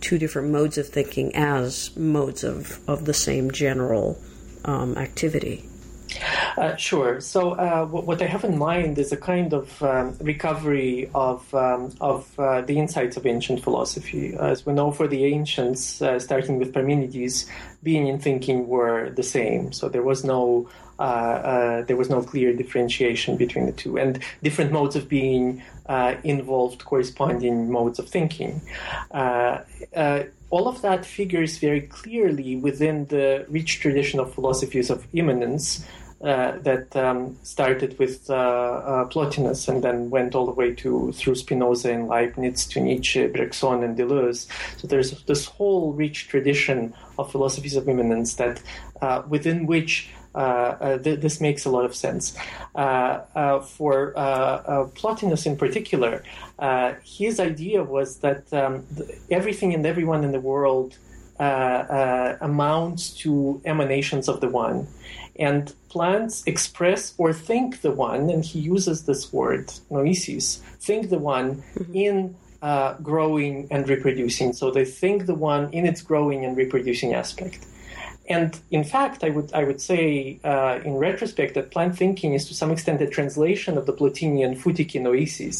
two 0.00 0.18
different 0.18 0.50
modes 0.50 0.78
of 0.78 0.88
thinking 0.88 1.34
as 1.34 1.96
modes 1.96 2.44
of 2.44 2.78
of 2.88 3.04
the 3.04 3.14
same 3.14 3.50
general 3.50 4.20
um, 4.64 4.96
activity. 4.96 5.68
Uh, 6.56 6.74
sure. 6.76 7.20
So 7.20 7.52
uh, 7.52 7.86
what 7.86 8.22
I 8.22 8.26
have 8.26 8.44
in 8.44 8.58
mind 8.58 8.98
is 8.98 9.12
a 9.12 9.16
kind 9.16 9.52
of 9.52 9.82
um, 9.82 10.16
recovery 10.20 11.10
of 11.14 11.54
um, 11.54 11.92
of 12.00 12.38
uh, 12.38 12.62
the 12.62 12.78
insights 12.78 13.16
of 13.16 13.26
ancient 13.26 13.62
philosophy. 13.62 14.34
As 14.34 14.64
we 14.64 14.72
know, 14.72 14.90
for 14.90 15.06
the 15.06 15.24
ancients, 15.24 16.00
uh, 16.00 16.18
starting 16.18 16.58
with 16.58 16.72
Parmenides, 16.72 17.46
being 17.82 18.08
and 18.08 18.22
thinking 18.22 18.68
were 18.68 19.10
the 19.10 19.22
same. 19.22 19.72
So 19.72 19.88
there 19.88 20.02
was 20.02 20.24
no 20.24 20.68
uh, 20.98 21.02
uh, 21.02 21.82
there 21.82 21.96
was 21.96 22.08
no 22.08 22.22
clear 22.22 22.54
differentiation 22.54 23.36
between 23.36 23.66
the 23.66 23.72
two, 23.72 23.98
and 23.98 24.18
different 24.42 24.72
modes 24.72 24.96
of 24.96 25.08
being 25.08 25.62
involved 26.24 26.84
corresponding 26.84 27.70
modes 27.70 27.98
of 28.00 28.08
thinking 28.08 28.60
all 30.50 30.68
of 30.68 30.80
that 30.82 31.04
figures 31.04 31.58
very 31.58 31.80
clearly 31.80 32.56
within 32.56 33.06
the 33.06 33.44
rich 33.48 33.80
tradition 33.80 34.20
of 34.20 34.32
philosophies 34.32 34.90
of 34.90 35.06
immanence 35.12 35.84
uh, 36.22 36.56
that 36.62 36.96
um, 36.96 37.36
started 37.42 37.98
with 37.98 38.30
uh, 38.30 38.34
uh, 38.34 39.04
Plotinus 39.08 39.68
and 39.68 39.84
then 39.84 40.08
went 40.08 40.34
all 40.34 40.46
the 40.46 40.52
way 40.52 40.74
to 40.74 41.12
through 41.12 41.34
Spinoza 41.34 41.92
and 41.92 42.08
Leibniz 42.08 42.64
to 42.68 42.80
Nietzsche, 42.80 43.26
Bergson, 43.26 43.84
and 43.84 43.98
Deleuze. 43.98 44.46
So 44.78 44.88
there's 44.88 45.22
this 45.24 45.44
whole 45.44 45.92
rich 45.92 46.28
tradition 46.28 46.94
of 47.18 47.30
philosophies 47.30 47.76
of 47.76 47.86
immanence 47.86 48.36
that 48.36 48.62
uh, 49.02 49.24
within 49.28 49.66
which 49.66 50.08
uh, 50.34 50.38
uh, 50.38 50.98
th- 50.98 51.20
this 51.20 51.38
makes 51.38 51.66
a 51.66 51.70
lot 51.70 51.84
of 51.84 51.94
sense. 51.94 52.34
for 52.74 54.12
Plotinus 54.94 55.44
in 55.44 55.56
particular, 55.58 56.22
his 57.04 57.38
idea 57.40 57.84
was 57.84 58.20
that 58.20 58.50
um, 58.54 58.86
th- 58.96 59.10
everything 59.30 59.74
and 59.74 59.84
everyone 59.84 60.24
in 60.24 60.32
the 60.32 60.40
world 60.40 60.96
amounts 61.38 63.10
to 63.10 63.60
emanations 63.66 64.28
of 64.30 64.40
the 64.40 64.48
one 64.48 64.86
and 65.38 65.74
plants 65.96 66.42
express 66.44 67.14
or 67.16 67.32
think 67.32 67.80
the 67.80 67.90
one, 67.90 68.28
and 68.28 68.44
he 68.44 68.58
uses 68.58 69.06
this 69.06 69.32
word, 69.32 69.66
noesis, 69.90 70.58
think 70.88 71.08
the 71.08 71.22
one 71.36 71.48
mm-hmm. 71.56 71.94
in 72.06 72.36
uh, 72.60 72.92
growing 73.10 73.66
and 73.70 73.88
reproducing. 73.88 74.52
So 74.52 74.70
they 74.70 74.84
think 74.84 75.24
the 75.24 75.38
one 75.52 75.72
in 75.72 75.86
its 75.86 76.02
growing 76.02 76.44
and 76.44 76.54
reproducing 76.54 77.14
aspect. 77.14 77.64
And 78.28 78.50
in 78.70 78.84
fact, 78.84 79.24
I 79.24 79.30
would 79.30 79.48
I 79.60 79.62
would 79.68 79.80
say 79.80 80.38
uh, 80.44 80.80
in 80.84 80.94
retrospect 81.08 81.54
that 81.54 81.70
plant 81.70 81.96
thinking 81.96 82.34
is 82.34 82.44
to 82.48 82.54
some 82.54 82.70
extent 82.74 83.00
a 83.00 83.10
translation 83.18 83.78
of 83.78 83.86
the 83.86 83.94
Plotinian 83.98 84.52
phutikē 84.60 84.98
noesis, 85.06 85.58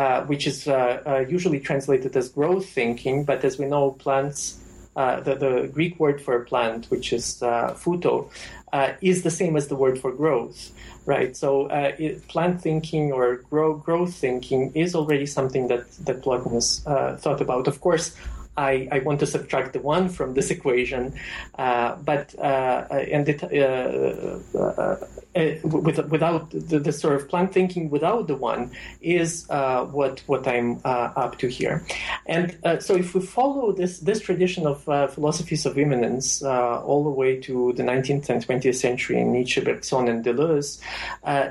uh, 0.00 0.22
which 0.30 0.44
is 0.46 0.68
uh, 0.68 0.74
uh, 1.10 1.24
usually 1.36 1.60
translated 1.60 2.14
as 2.20 2.28
growth 2.28 2.66
thinking. 2.68 3.24
But 3.24 3.38
as 3.48 3.54
we 3.60 3.66
know, 3.72 3.92
plants 4.04 4.58
uh, 4.96 5.20
the, 5.20 5.34
the, 5.34 5.70
Greek 5.72 5.98
word 5.98 6.20
for 6.20 6.44
plant, 6.44 6.86
which 6.90 7.12
is 7.12 7.42
uh, 7.42 7.74
phuto, 7.74 8.30
uh, 8.72 8.92
is 9.00 9.22
the 9.22 9.30
same 9.30 9.56
as 9.56 9.68
the 9.68 9.76
word 9.76 9.98
for 9.98 10.12
growth, 10.12 10.70
right? 11.06 11.36
So 11.36 11.66
uh, 11.66 11.92
it, 11.98 12.26
plant 12.28 12.60
thinking 12.60 13.12
or 13.12 13.36
grow, 13.36 13.74
growth 13.74 14.14
thinking 14.14 14.72
is 14.74 14.94
already 14.94 15.26
something 15.26 15.68
that, 15.68 15.90
that 16.04 16.26
uh, 16.26 17.16
thought 17.16 17.40
about. 17.40 17.68
Of 17.68 17.80
course, 17.80 18.16
I, 18.56 18.88
I 18.92 18.98
want 19.00 19.20
to 19.20 19.26
subtract 19.26 19.72
the 19.72 19.80
one 19.80 20.08
from 20.08 20.34
this 20.34 20.50
equation, 20.56 21.14
uh, 21.58 21.96
but 21.96 22.34
uh, 22.38 22.86
and 22.90 23.28
it, 23.28 23.42
uh, 23.42 24.96
uh, 25.34 25.38
uh 25.38 25.68
with, 25.68 25.98
without 26.08 26.50
the, 26.50 26.78
the, 26.78 26.92
sort 26.92 27.14
of 27.16 27.28
plant 27.28 27.52
thinking 27.52 27.90
without 27.90 28.26
the 28.26 28.36
one 28.36 28.70
is 29.00 29.46
uh, 29.50 29.84
what 29.84 30.22
what 30.26 30.46
I'm 30.46 30.80
up 30.84 31.38
to 31.38 31.48
here, 31.48 31.84
and 32.26 32.56
so 32.80 32.94
if 32.94 33.14
we 33.14 33.20
follow 33.20 33.72
this 33.72 33.98
this 34.00 34.20
tradition 34.20 34.66
of 34.66 34.82
philosophies 35.14 35.66
of 35.66 35.78
immanence 35.78 36.42
all 36.42 37.04
the 37.04 37.10
way 37.10 37.40
to 37.40 37.72
the 37.74 37.82
19th 37.82 38.28
and 38.28 38.46
20th 38.46 38.76
century 38.76 39.20
in 39.20 39.32
Nietzsche, 39.32 39.60
Bergson, 39.60 40.08
and 40.08 40.24
Deleuze, 40.24 40.80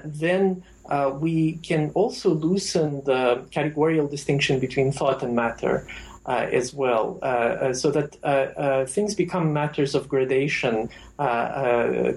then 0.05 0.63
uh, 0.91 1.09
we 1.19 1.53
can 1.63 1.91
also 1.93 2.33
loosen 2.33 3.03
the 3.05 3.45
categorical 3.51 4.07
distinction 4.07 4.59
between 4.59 4.91
thought 4.91 5.23
and 5.23 5.35
matter. 5.35 5.87
uh, 5.87 6.10
as 6.25 6.73
well, 6.73 7.19
uh, 7.21 7.25
uh, 7.25 7.73
so 7.73 7.91
that 7.91 8.87
things 8.89 9.15
become 9.15 9.53
matters 9.53 9.95
of 9.95 10.07
gradation. 10.07 10.89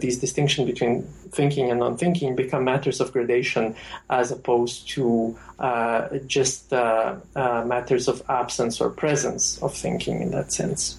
these 0.01 0.19
distinction 0.19 0.67
between 0.67 1.03
thinking 1.31 1.71
and 1.71 1.81
non-thinking 1.81 2.37
become 2.37 2.65
matters 2.65 3.01
of 3.01 3.13
gradation, 3.13 3.75
as 4.11 4.31
opposed 4.31 4.89
to 4.91 5.37
just 6.27 6.73
matters 6.73 8.09
of 8.09 8.23
absence 8.29 8.81
or 8.81 8.91
presence 8.91 9.59
of 9.63 9.75
thinking 9.75 10.23
in 10.23 10.31
that 10.31 10.53
sense. 10.53 10.99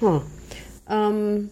Huh. 0.00 0.20
Um, 0.86 1.50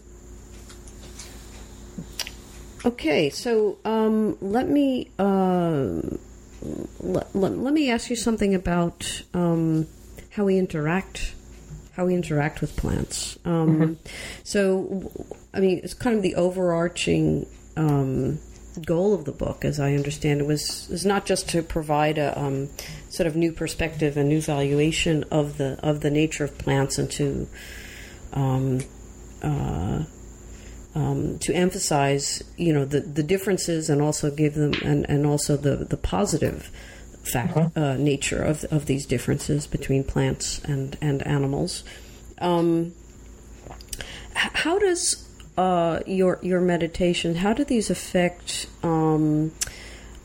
okay, 2.85 3.29
so 3.29 3.79
um, 3.83 4.37
let 4.41 4.69
me 4.69 5.09
uh, 5.17 6.01
let, 6.99 7.35
let, 7.35 7.57
let, 7.57 7.73
me 7.73 7.89
ask 7.89 8.09
you 8.09 8.15
something 8.15 8.55
about 8.55 9.23
um, 9.33 9.87
how 10.31 10.45
we 10.45 10.57
interact 10.57 11.33
how 11.95 12.05
we 12.05 12.15
interact 12.15 12.59
with 12.59 12.75
plants. 12.75 13.37
Um, 13.45 13.77
mm-hmm. 13.77 13.93
So, 14.43 15.11
I 15.53 15.59
mean, 15.59 15.81
it's 15.83 15.93
kind 15.93 16.15
of 16.15 16.23
the 16.23 16.35
overarching 16.35 17.45
um, 17.77 18.39
goal 18.83 19.13
of 19.13 19.25
the 19.25 19.31
book, 19.31 19.63
as 19.63 19.79
I 19.79 19.93
understand 19.93 20.41
it, 20.41 20.47
was 20.47 20.89
is 20.89 21.05
not 21.05 21.25
just 21.25 21.49
to 21.49 21.61
provide 21.61 22.17
a 22.17 22.39
um, 22.39 22.69
sort 23.09 23.27
of 23.27 23.35
new 23.35 23.51
perspective 23.51 24.17
and 24.17 24.27
new 24.27 24.41
valuation 24.41 25.23
of 25.25 25.57
the 25.57 25.79
of 25.83 26.01
the 26.01 26.09
nature 26.09 26.43
of 26.43 26.57
plants, 26.57 26.97
and 26.97 27.11
to 27.11 27.47
um, 28.33 28.81
uh, 29.41 30.03
um, 30.95 31.39
to 31.39 31.53
emphasize, 31.53 32.43
you 32.57 32.71
know, 32.71 32.85
the, 32.85 32.99
the 32.99 33.23
differences 33.23 33.89
and 33.89 34.01
also 34.01 34.29
give 34.29 34.55
them 34.55 34.73
and, 34.83 35.09
and 35.09 35.25
also 35.25 35.57
the 35.57 35.75
the 35.77 35.97
positive 35.97 36.69
fact 37.23 37.55
uh-huh. 37.57 37.69
uh, 37.79 37.97
nature 37.97 38.43
of 38.43 38.63
of 38.65 38.85
these 38.85 39.05
differences 39.05 39.65
between 39.67 40.03
plants 40.03 40.59
and 40.65 40.97
and 41.01 41.25
animals. 41.25 41.83
Um, 42.39 42.93
how 44.35 44.77
does 44.77 45.27
uh, 45.57 46.01
your 46.05 46.39
your 46.41 46.61
meditation? 46.61 47.35
How 47.35 47.53
do 47.53 47.63
these 47.63 47.89
affect? 47.89 48.67
Um, 48.83 49.51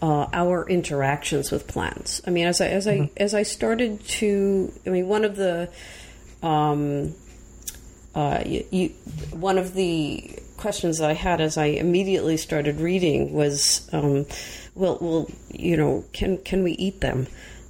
uh, 0.00 0.28
our 0.32 0.68
interactions 0.68 1.50
with 1.50 1.66
plants. 1.66 2.20
I 2.24 2.30
mean, 2.30 2.46
as 2.46 2.60
I 2.60 2.68
as 2.68 2.86
I 2.86 2.98
mm-hmm. 2.98 3.14
as 3.16 3.34
I 3.34 3.42
started 3.42 4.04
to, 4.04 4.72
I 4.86 4.90
mean, 4.90 5.08
one 5.08 5.24
of 5.24 5.34
the 5.34 5.68
um, 6.42 7.14
uh, 8.14 8.42
you, 8.46 8.64
you, 8.70 8.88
one 9.30 9.58
of 9.58 9.74
the 9.74 10.38
questions 10.58 10.98
that 10.98 11.08
I 11.08 11.14
had 11.14 11.40
as 11.40 11.56
I 11.56 11.66
immediately 11.80 12.36
started 12.36 12.80
reading 12.80 13.32
was, 13.32 13.88
um, 13.92 14.26
well, 14.74 14.98
well, 15.00 15.26
you 15.48 15.76
know, 15.76 16.04
can 16.12 16.38
can 16.38 16.62
we 16.62 16.72
eat 16.72 17.00
them? 17.00 17.26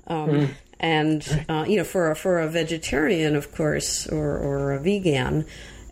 Um, 0.09 0.31
mm. 0.31 0.49
And 0.81 1.45
uh, 1.49 1.65
you 1.69 1.77
know, 1.77 1.85
for 1.85 2.11
a, 2.11 2.17
for 2.17 2.41
a 2.41 2.49
vegetarian, 2.49 3.37
of 3.37 3.53
course, 3.53 4.09
or 4.09 4.39
or 4.39 4.73
a 4.73 4.81
vegan, 4.81 5.45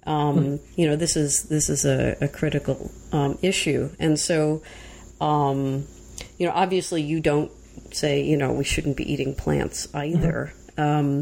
Um, 0.06 0.36
mm. 0.38 0.60
You 0.76 0.86
know, 0.88 0.96
this 0.96 1.16
is 1.16 1.44
this 1.44 1.68
is 1.68 1.84
a, 1.84 2.16
a 2.20 2.28
critical 2.28 2.90
um, 3.12 3.38
issue, 3.42 3.90
and 3.98 4.18
so 4.18 4.62
um, 5.20 5.86
you 6.38 6.46
know, 6.46 6.52
obviously, 6.54 7.02
you 7.02 7.20
don't 7.20 7.50
say 7.92 8.22
you 8.22 8.36
know 8.36 8.52
we 8.52 8.64
shouldn't 8.64 8.96
be 8.96 9.12
eating 9.12 9.34
plants 9.34 9.88
either. 9.94 10.52
Mm-hmm. 10.76 11.20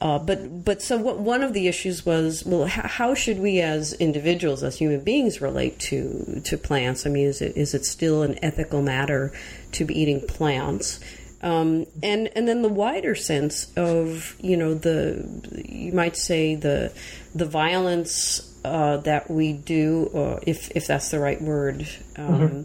Uh, 0.00 0.18
but 0.18 0.64
but 0.64 0.80
so 0.80 0.96
what, 0.96 1.18
one 1.18 1.42
of 1.42 1.52
the 1.52 1.68
issues 1.68 2.06
was 2.06 2.42
well 2.46 2.64
how, 2.64 2.88
how, 2.88 3.14
should 3.14 3.38
we 3.38 3.60
as 3.60 3.92
individuals 3.94 4.62
as 4.62 4.78
human 4.78 5.00
beings 5.00 5.40
relate 5.40 5.78
to 5.78 6.40
to 6.44 6.56
plants? 6.56 7.06
I 7.06 7.10
mean, 7.10 7.26
is 7.26 7.42
it 7.42 7.56
is 7.56 7.74
it 7.74 7.84
still 7.84 8.22
an 8.22 8.42
ethical 8.42 8.80
matter 8.80 9.32
to 9.72 9.84
be 9.84 10.00
eating 10.00 10.26
plants? 10.26 11.00
Um, 11.42 11.86
and 12.02 12.30
and 12.34 12.48
then 12.48 12.62
the 12.62 12.68
wider 12.68 13.14
sense 13.14 13.72
of 13.76 14.36
you 14.40 14.56
know 14.56 14.74
the 14.74 15.26
you 15.66 15.92
might 15.92 16.16
say 16.16 16.54
the 16.54 16.92
the 17.34 17.46
violence 17.46 18.50
uh, 18.64 18.98
that 18.98 19.30
we 19.30 19.52
do, 19.52 20.10
uh, 20.14 20.40
if 20.46 20.70
if 20.76 20.86
that's 20.86 21.10
the 21.10 21.18
right 21.18 21.40
word, 21.40 21.88
um, 22.16 22.26
mm-hmm. 22.34 22.62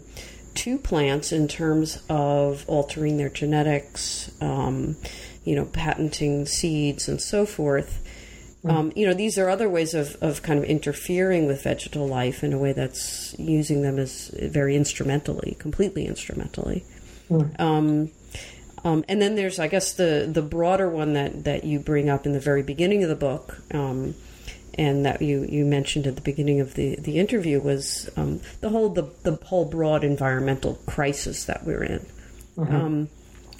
to 0.54 0.78
plants 0.78 1.32
in 1.32 1.48
terms 1.48 2.02
of 2.08 2.64
altering 2.68 3.16
their 3.16 3.28
genetics, 3.28 4.30
um, 4.40 4.96
you 5.46 5.54
know, 5.54 5.64
patenting 5.64 6.44
seeds 6.44 7.08
and 7.08 7.20
so 7.20 7.46
forth. 7.46 8.02
Mm-hmm. 8.58 8.76
Um, 8.76 8.92
you 8.96 9.06
know, 9.06 9.14
these 9.14 9.38
are 9.38 9.48
other 9.48 9.68
ways 9.68 9.94
of, 9.94 10.16
of 10.20 10.42
kind 10.42 10.58
of 10.58 10.64
interfering 10.64 11.46
with 11.46 11.62
vegetal 11.62 12.06
life 12.06 12.44
in 12.44 12.52
a 12.52 12.58
way 12.58 12.72
that's 12.72 13.34
using 13.38 13.82
them 13.82 13.98
as 13.98 14.28
very 14.42 14.74
instrumentally, 14.76 15.56
completely 15.58 16.06
instrumentally. 16.06 16.84
Mm. 17.30 18.10
Um, 18.86 19.04
and 19.08 19.20
then 19.20 19.34
there's, 19.34 19.58
I 19.58 19.66
guess, 19.66 19.94
the 19.94 20.28
the 20.32 20.42
broader 20.42 20.88
one 20.88 21.14
that 21.14 21.44
that 21.44 21.64
you 21.64 21.80
bring 21.80 22.08
up 22.08 22.26
in 22.26 22.32
the 22.32 22.40
very 22.40 22.62
beginning 22.62 23.02
of 23.02 23.08
the 23.08 23.16
book, 23.16 23.60
um, 23.72 24.14
and 24.74 25.06
that 25.06 25.22
you, 25.22 25.44
you 25.48 25.64
mentioned 25.64 26.06
at 26.06 26.14
the 26.14 26.22
beginning 26.22 26.60
of 26.60 26.74
the, 26.74 26.96
the 26.96 27.18
interview 27.18 27.60
was 27.60 28.08
um, 28.16 28.40
the 28.60 28.68
whole 28.68 28.90
the, 28.90 29.04
the 29.22 29.36
whole 29.46 29.64
broad 29.64 30.04
environmental 30.04 30.74
crisis 30.86 31.46
that 31.46 31.64
we're 31.64 31.82
in. 31.82 32.06
Mm-hmm. 32.56 32.74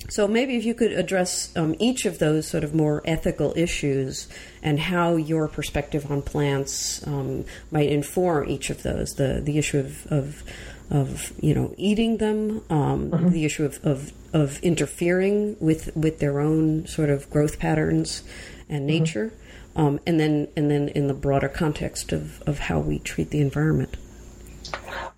So 0.08 0.28
maybe 0.28 0.56
if 0.56 0.64
you 0.64 0.74
could 0.74 0.92
address 0.92 1.54
um, 1.56 1.74
each 1.78 2.06
of 2.06 2.18
those 2.18 2.46
sort 2.46 2.64
of 2.64 2.74
more 2.74 3.02
ethical 3.04 3.52
issues 3.56 4.28
and 4.62 4.78
how 4.78 5.16
your 5.16 5.48
perspective 5.48 6.10
on 6.10 6.22
plants 6.22 7.06
um, 7.06 7.44
might 7.70 7.88
inform 7.88 8.48
each 8.48 8.70
of 8.70 8.82
those 8.82 9.14
the 9.14 9.40
the 9.42 9.58
issue 9.58 9.78
of, 9.78 10.06
of 10.06 10.42
of 10.90 11.32
you 11.40 11.54
know 11.54 11.74
eating 11.76 12.18
them, 12.18 12.62
um, 12.70 13.10
mm-hmm. 13.10 13.28
the 13.30 13.44
issue 13.44 13.64
of, 13.64 13.84
of, 13.84 14.12
of 14.32 14.60
interfering 14.60 15.56
with 15.60 15.94
with 15.96 16.20
their 16.20 16.40
own 16.40 16.86
sort 16.86 17.10
of 17.10 17.28
growth 17.30 17.58
patterns 17.58 18.22
and 18.68 18.80
mm-hmm. 18.80 18.86
nature, 18.86 19.32
mm-hmm. 19.74 19.80
um, 19.80 20.00
and 20.06 20.20
then 20.20 20.48
and 20.56 20.70
then 20.70 20.88
in 20.88 21.08
the 21.08 21.14
broader 21.14 21.48
context 21.48 22.12
of, 22.12 22.42
of 22.42 22.58
how 22.60 22.78
we 22.78 22.98
treat 23.00 23.30
the 23.30 23.40
environment. 23.40 23.96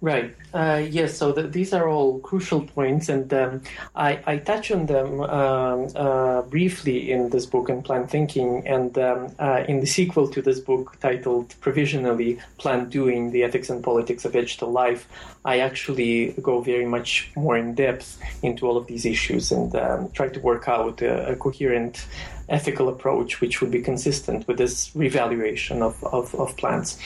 Right. 0.01 0.35
Uh, 0.55 0.85
yes. 0.89 1.17
So 1.17 1.33
the, 1.33 1.43
these 1.43 1.73
are 1.73 1.89
all 1.89 2.21
crucial 2.21 2.63
points, 2.63 3.09
and 3.09 3.33
um, 3.35 3.63
I, 3.97 4.21
I, 4.27 4.39
touch 4.39 4.71
on 4.71 4.87
them 4.87 5.21
um, 5.21 5.89
uh, 5.97 6.43
briefly 6.43 7.11
in 7.11 7.31
this 7.31 7.47
book, 7.47 7.69
in 7.69 7.83
Plant 7.83 8.11
Thinking, 8.11 8.67
and 8.67 8.97
um, 8.97 9.35
uh, 9.39 9.65
in 9.69 9.81
the 9.81 9.87
sequel 9.87 10.29
to 10.29 10.41
this 10.41 10.61
book 10.61 10.97
titled 11.01 11.55
"Provisionally 11.61 12.39
Plant 12.59 12.91
Doing: 12.91 13.33
The 13.33 13.43
Ethics 13.43 13.71
and 13.71 13.83
Politics 13.83 14.25
of 14.25 14.35
Vegetal 14.35 14.71
Life." 14.71 15.09
I 15.45 15.61
actually 15.61 16.35
go 16.43 16.61
very 16.61 16.87
much 16.87 17.31
more 17.35 17.57
in 17.57 17.75
depth 17.75 18.21
into 18.43 18.67
all 18.67 18.77
of 18.77 18.87
these 18.87 19.05
issues 19.05 19.51
and 19.51 19.75
um, 19.75 20.11
try 20.11 20.29
to 20.29 20.41
work 20.41 20.69
out 20.69 21.03
a, 21.03 21.33
a 21.33 21.37
coherent 21.37 22.07
ethical 22.49 22.89
approach 22.89 23.41
which 23.41 23.61
would 23.61 23.71
be 23.71 23.81
consistent 23.81 24.47
with 24.49 24.59
this 24.59 24.91
revaluation 24.95 25.83
of, 25.83 26.03
of, 26.05 26.35
of 26.35 26.57
plants. 26.57 26.99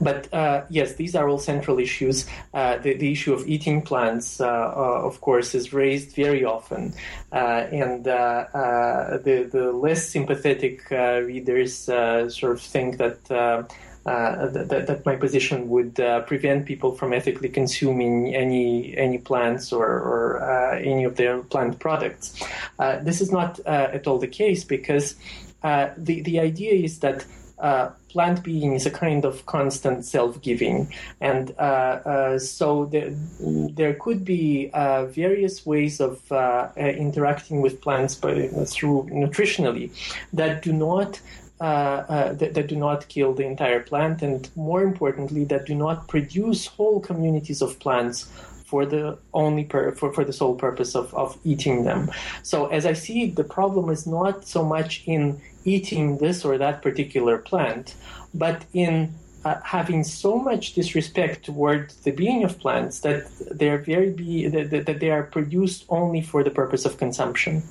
But 0.00 0.32
uh, 0.32 0.64
yes, 0.68 0.94
these 0.94 1.14
are 1.14 1.28
all 1.28 1.38
central 1.38 1.78
issues. 1.78 2.26
Uh, 2.52 2.78
the, 2.78 2.94
the, 2.94 3.12
issue 3.12 3.32
of 3.34 3.46
eating 3.46 3.82
plants, 3.82 4.40
uh, 4.40 4.46
uh 4.46 5.02
of 5.04 5.20
course, 5.20 5.54
is 5.54 5.72
raised 5.72 6.14
very 6.14 6.44
often. 6.44 6.94
Uh, 7.32 7.66
and 7.72 8.04
the, 8.04 9.48
the 9.52 9.72
less 9.72 10.08
sympathetic 10.08 10.90
readers 10.90 11.74
sort 11.76 12.52
of 12.52 12.60
think 12.60 12.98
that 12.98 13.68
uh, 14.04 14.48
that, 14.48 14.86
that, 14.88 15.06
my 15.06 15.14
position 15.14 15.68
would 15.68 16.00
uh, 16.00 16.22
prevent 16.22 16.66
people 16.66 16.90
from 16.92 17.12
ethically 17.12 17.48
consuming 17.48 18.34
any 18.34 18.96
any 18.96 19.18
plants 19.18 19.72
or, 19.72 19.86
or 19.86 20.42
uh, 20.42 20.78
any 20.78 21.04
of 21.04 21.16
their 21.16 21.38
plant 21.38 21.78
products. 21.78 22.42
Uh, 22.80 22.98
this 22.98 23.20
is 23.20 23.30
not 23.30 23.60
uh, 23.60 23.90
at 23.92 24.08
all 24.08 24.18
the 24.18 24.26
case 24.26 24.64
because 24.64 25.14
uh, 25.62 25.90
the 25.96 26.20
the 26.22 26.40
idea 26.40 26.72
is 26.72 26.98
that. 27.00 27.24
plant 28.12 28.42
being 28.42 28.74
is 28.74 28.86
a 28.86 28.90
kind 28.90 29.24
of 29.24 29.34
constant 29.46 30.04
self-giving, 30.04 30.78
and 31.20 31.54
so 32.40 32.86
there, 32.92 33.10
there 33.78 33.94
could 33.94 34.24
be 34.24 34.68
various 35.14 35.64
ways 35.64 36.00
of 36.00 36.16
interacting 36.76 37.62
with 37.62 37.80
plants 37.80 38.14
by, 38.16 38.48
through 38.74 39.08
nutritionally 39.24 39.88
that 40.32 40.60
do 40.66 40.72
not 40.72 41.20
that, 41.62 42.54
that, 42.54 42.66
do 42.66 42.76
not 42.76 43.08
kill 43.08 43.32
the 43.34 43.44
entire 43.44 43.80
plant, 43.80 44.22
and 44.22 44.50
more 44.56 44.82
importantly, 44.82 45.44
that 45.44 45.66
do 45.66 45.74
not 45.74 46.08
produce 46.08 46.66
whole 46.66 47.00
communities 47.00 47.62
of 47.62 47.78
plants 47.78 48.28
for 48.72 48.86
the 48.86 49.18
only 49.34 49.64
for, 49.68 49.92
for 49.92 50.24
the 50.24 50.32
sole 50.32 50.54
purpose 50.54 50.94
of, 50.94 51.12
of 51.14 51.38
eating 51.44 51.84
them. 51.84 52.10
So 52.42 52.66
as 52.68 52.86
I 52.86 52.94
see 52.94 53.30
the 53.30 53.44
problem 53.44 53.90
is 53.90 54.06
not 54.06 54.46
so 54.46 54.64
much 54.64 55.02
in 55.06 55.40
eating 55.64 56.16
this 56.16 56.42
or 56.42 56.56
that 56.56 56.80
particular 56.80 57.36
plant, 57.36 57.94
but 58.32 58.64
in 58.72 59.14
uh, 59.44 59.60
having 59.62 60.04
so 60.04 60.38
much 60.38 60.72
disrespect 60.72 61.44
toward 61.44 61.90
the 62.04 62.12
being 62.12 62.44
of 62.44 62.58
plants 62.58 63.00
that 63.00 63.30
they're 63.50 63.82
very 63.92 64.10
be 64.10 64.48
that, 64.48 64.86
that 64.86 65.00
they 65.00 65.10
are 65.10 65.24
produced 65.24 65.84
only 65.88 66.22
for 66.22 66.42
the 66.42 66.50
purpose 66.50 66.84
of 66.86 66.96
consumption. 66.96 67.62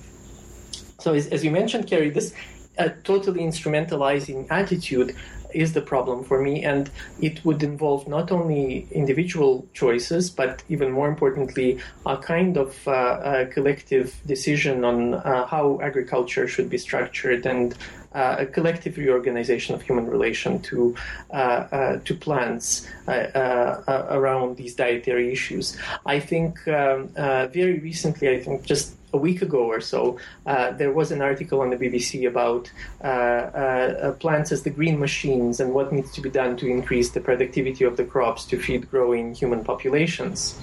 So 1.00 1.14
as, 1.16 1.26
as 1.28 1.44
you 1.44 1.50
mentioned, 1.50 1.88
Carrie, 1.88 2.12
this 2.12 2.34
a 2.78 2.90
totally 2.90 3.42
instrumentalizing 3.42 4.48
attitude 4.50 5.16
is 5.54 5.74
the 5.74 5.82
problem 5.82 6.24
for 6.24 6.42
me, 6.42 6.64
and 6.64 6.90
it 7.22 7.44
would 7.44 7.62
involve 7.64 8.08
not 8.08 8.32
only 8.32 8.88
individual 8.92 9.68
choices, 9.74 10.30
but 10.30 10.64
even 10.70 10.92
more 10.92 11.10
importantly, 11.10 11.80
a 12.06 12.18
kind 12.18 12.58
of 12.58 12.88
uh, 12.88 13.20
a 13.24 13.46
collective 13.48 14.16
decision 14.26 14.86
on 14.86 15.16
uh, 15.16 15.46
how 15.46 15.80
agriculture 15.82 16.48
should 16.48 16.70
be 16.70 16.78
structured 16.78 17.46
and 17.46 17.76
uh, 18.14 18.38
a 18.40 18.46
collective 18.46 18.98
reorganization 18.98 19.74
of 19.74 19.82
human 19.82 20.06
relation 20.06 20.62
to 20.62 20.96
uh, 21.32 21.34
uh, 21.34 22.00
to 22.04 22.14
plants 22.14 22.88
uh, 23.08 23.82
around 24.10 24.58
these 24.58 24.76
dietary 24.76 25.32
issues. 25.32 25.78
I 26.06 26.20
think 26.20 26.68
um, 26.68 27.10
very 27.54 27.80
recently, 27.80 28.30
I 28.30 28.40
think 28.40 28.64
just 28.64 28.96
a 29.14 29.18
week 29.18 29.41
ago 29.41 29.66
or 29.66 29.82
so, 29.82 30.18
uh, 30.45 30.72
there 30.72 30.91
was 30.91 31.12
an 31.12 31.22
article 31.22 31.62
on 31.62 31.70
the 31.70 31.76
BBC 31.76 32.28
about 32.28 32.72
uh, 33.03 33.07
uh, 33.07 34.12
plants 34.14 34.51
as 34.51 34.64
the 34.64 34.70
green 34.70 34.99
machines 34.99 35.59
and 35.59 35.74
what 35.74 35.91
needs 35.91 36.12
to 36.14 36.22
be 36.22 36.30
done 36.30 36.55
to 36.57 36.68
increase 36.68 37.12
the 37.12 37.20
productivity 37.20 37.84
of 37.84 37.97
the 37.97 38.05
crops 38.05 38.45
to 38.45 38.57
feed 38.57 38.89
growing 38.89 39.34
human 39.34 39.64
populations. 39.64 40.59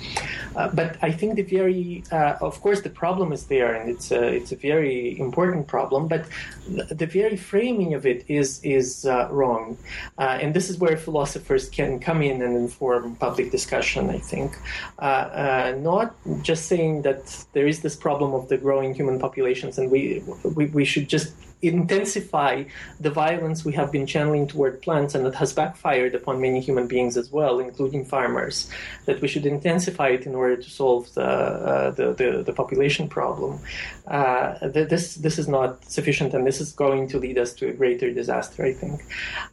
Uh, 0.57 0.69
but 0.69 0.97
I 1.03 1.13
think 1.13 1.37
the 1.37 1.43
very, 1.43 2.03
uh, 2.11 2.37
of 2.41 2.61
course, 2.61 2.81
the 2.81 2.91
problem 2.91 3.33
is 3.33 3.47
there, 3.47 3.75
and 3.75 3.91
it's 3.91 4.11
a, 4.11 4.23
it's 4.23 4.53
a 4.53 4.57
very 4.57 5.19
important 5.19 5.67
problem. 5.67 6.09
But 6.09 6.25
the 6.69 7.07
very 7.07 7.37
framing 7.37 7.95
of 7.95 8.07
it 8.07 8.25
is 8.29 8.61
is 8.65 9.05
uh, 9.05 9.29
wrong, 9.31 9.79
and 10.19 10.55
this 10.55 10.71
is 10.71 10.79
where 10.79 10.97
philosophers 10.97 11.69
can 11.69 12.01
come 12.01 12.23
in 12.23 12.43
and 12.43 12.57
inform 12.57 13.17
public 13.17 13.51
discussion. 13.51 14.11
I 14.11 14.19
think, 14.19 14.57
not 15.01 16.15
just 16.43 16.67
saying 16.67 17.03
that 17.03 17.45
there 17.53 17.67
is 17.67 17.81
this 17.81 17.97
problem 17.97 18.35
of 18.39 18.49
the 18.49 18.57
growing 18.57 18.95
human 18.95 19.19
populations, 19.19 19.79
and 19.79 19.91
we, 19.91 20.23
we, 20.57 20.67
we 20.67 20.85
should 20.85 21.09
just 21.09 21.33
intensify 21.61 22.63
the 23.01 23.11
violence 23.11 23.65
we 23.65 23.73
have 23.73 23.91
been 23.91 24.07
channeling 24.07 24.47
toward 24.47 24.81
plants, 24.81 25.15
and 25.15 25.27
that 25.27 25.35
has 25.35 25.53
backfired 25.53 26.15
upon 26.15 26.41
many 26.41 26.61
human 26.61 26.87
beings 26.87 27.17
as 27.17 27.33
well, 27.33 27.59
including 27.59 28.05
farmers. 28.05 28.71
That 29.07 29.21
we 29.21 29.29
should 29.29 29.47
intensify 29.47 30.09
it 30.09 30.27
in 30.27 30.35
order 30.35 30.57
to 30.57 30.71
solve 30.71 31.13
the 31.15 31.23
uh, 31.23 31.91
the, 31.91 32.13
the, 32.13 32.43
the, 32.45 32.53
population 32.53 33.09
problem. 33.09 33.59
Uh, 34.07 34.69
this 34.69 35.17
this 35.17 35.39
is 35.39 35.49
not 35.49 35.85
sufficient, 35.85 36.35
and 36.35 36.47
this 36.47 36.61
is 36.61 36.73
going 36.73 37.09
to 37.09 37.19
lead 37.19 37.39
us 37.39 37.53
to 37.55 37.69
a 37.69 37.73
greater 37.73 38.13
disaster, 38.13 38.65
I 38.65 38.73
think. 38.73 39.05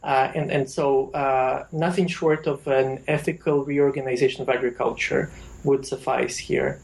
Uh, 0.02 0.30
and 0.34 0.50
and 0.50 0.70
so 0.70 1.10
uh, 1.10 1.66
nothing 1.72 2.06
short 2.06 2.46
of 2.46 2.66
an 2.68 3.02
ethical 3.08 3.64
reorganization 3.64 4.42
of 4.42 4.48
agriculture 4.48 5.30
would 5.64 5.84
suffice 5.84 6.36
here 6.36 6.80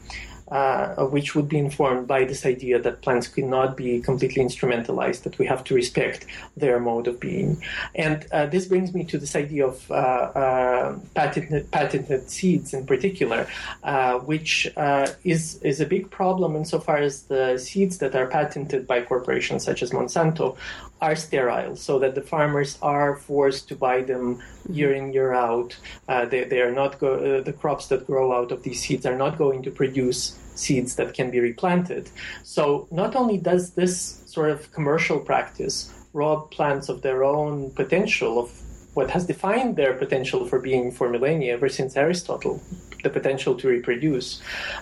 uh, 0.49 1.05
which 1.05 1.35
would 1.35 1.47
be 1.47 1.57
informed 1.57 2.07
by 2.07 2.25
this 2.25 2.45
idea 2.45 2.79
that 2.79 3.01
plants 3.01 3.27
cannot 3.27 3.75
be 3.75 3.99
completely 4.01 4.43
instrumentalized, 4.43 5.23
that 5.23 5.37
we 5.37 5.45
have 5.45 5.63
to 5.63 5.73
respect 5.73 6.25
their 6.57 6.79
mode 6.79 7.07
of 7.07 7.19
being. 7.19 7.61
And 7.95 8.25
uh, 8.31 8.45
this 8.47 8.65
brings 8.65 8.93
me 8.93 9.03
to 9.05 9.17
this 9.17 9.35
idea 9.35 9.67
of 9.67 9.89
uh, 9.91 9.93
uh 9.93 10.99
patented, 11.15 11.71
patented 11.71 12.29
seeds 12.29 12.73
in 12.73 12.85
particular, 12.85 13.47
uh, 13.83 14.19
which 14.19 14.71
uh, 14.77 15.07
is, 15.23 15.61
is 15.61 15.79
a 15.81 15.85
big 15.85 16.09
problem 16.09 16.55
insofar 16.55 16.97
as 16.97 17.23
the 17.23 17.57
seeds 17.57 17.97
that 17.99 18.15
are 18.15 18.27
patented 18.27 18.87
by 18.87 19.01
corporations 19.01 19.63
such 19.63 19.81
as 19.81 19.91
Monsanto 19.91 20.57
are 21.03 21.15
sterile, 21.15 21.75
so 21.75 21.99
that 21.99 22.15
the 22.15 22.21
farmers 22.21 22.79
are 22.81 23.15
forced 23.15 23.67
to 23.69 23.75
buy 23.75 24.01
them 24.01 24.41
year 24.69 24.93
in 24.93 25.11
year 25.11 25.33
out. 25.33 25.77
Uh, 26.07 26.25
they, 26.25 26.43
they 26.45 26.61
are 26.61 26.71
not 26.71 26.97
go- 26.99 27.21
uh, 27.27 27.41
the 27.41 27.53
crops 27.53 27.87
that 27.87 28.07
grow 28.07 28.31
out 28.31 28.51
of 28.51 28.63
these 28.63 28.79
seeds 28.83 29.05
are 29.05 29.17
not 29.17 29.37
going 29.37 29.61
to 29.63 29.71
produce 29.71 30.39
seeds 30.55 30.95
that 30.95 31.13
can 31.13 31.29
be 31.29 31.39
replanted. 31.39 32.09
So 32.43 32.87
not 32.91 33.15
only 33.15 33.37
does 33.37 33.71
this 33.71 34.23
sort 34.25 34.49
of 34.49 34.71
commercial 34.71 35.19
practice 35.19 35.93
rob 36.13 36.51
plants 36.51 36.89
of 36.89 37.01
their 37.01 37.23
own 37.23 37.71
potential 37.71 38.39
of 38.39 38.51
what 38.93 39.09
has 39.09 39.25
defined 39.25 39.75
their 39.75 39.93
potential 39.93 40.45
for 40.45 40.59
being 40.59 40.91
for 40.91 41.09
millennia 41.09 41.53
ever 41.53 41.67
since 41.67 41.97
Aristotle, 41.97 42.61
the 43.03 43.09
potential 43.09 43.55
to 43.55 43.67
reproduce. 43.67 44.41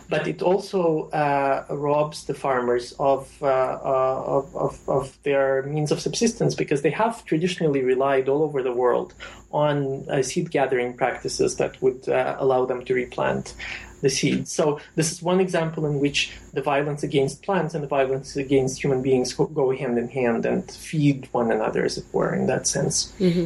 But 0.09 0.27
it 0.27 0.41
also 0.41 1.09
uh, 1.09 1.65
robs 1.69 2.25
the 2.25 2.33
farmers 2.33 2.93
of, 2.99 3.31
uh, 3.41 3.45
uh, 3.45 4.23
of, 4.25 4.55
of, 4.55 4.89
of, 4.89 5.17
their 5.23 5.63
means 5.63 5.91
of 5.91 5.99
subsistence 5.99 6.55
because 6.55 6.81
they 6.81 6.91
have 6.91 7.25
traditionally 7.25 7.83
relied 7.83 8.29
all 8.29 8.43
over 8.43 8.63
the 8.63 8.71
world 8.71 9.13
on 9.51 10.07
uh, 10.09 10.21
seed 10.21 10.51
gathering 10.51 10.93
practices 10.93 11.57
that 11.57 11.81
would 11.81 12.07
uh, 12.07 12.37
allow 12.39 12.65
them 12.65 12.85
to 12.85 12.93
replant 12.93 13.53
the 14.01 14.09
seeds. 14.09 14.51
So 14.51 14.79
this 14.95 15.11
is 15.11 15.21
one 15.21 15.39
example 15.39 15.85
in 15.85 15.99
which 15.99 16.31
the 16.53 16.61
violence 16.61 17.03
against 17.03 17.43
plants 17.43 17.73
and 17.73 17.83
the 17.83 17.87
violence 17.87 18.35
against 18.35 18.83
human 18.83 19.01
beings 19.01 19.33
go 19.33 19.75
hand 19.75 19.97
in 19.97 20.09
hand 20.09 20.45
and 20.45 20.69
feed 20.69 21.29
one 21.31 21.51
another, 21.51 21.85
as 21.85 21.97
it 21.97 22.05
were, 22.11 22.33
in 22.33 22.47
that 22.47 22.67
sense. 22.67 23.13
Mm-hmm. 23.19 23.45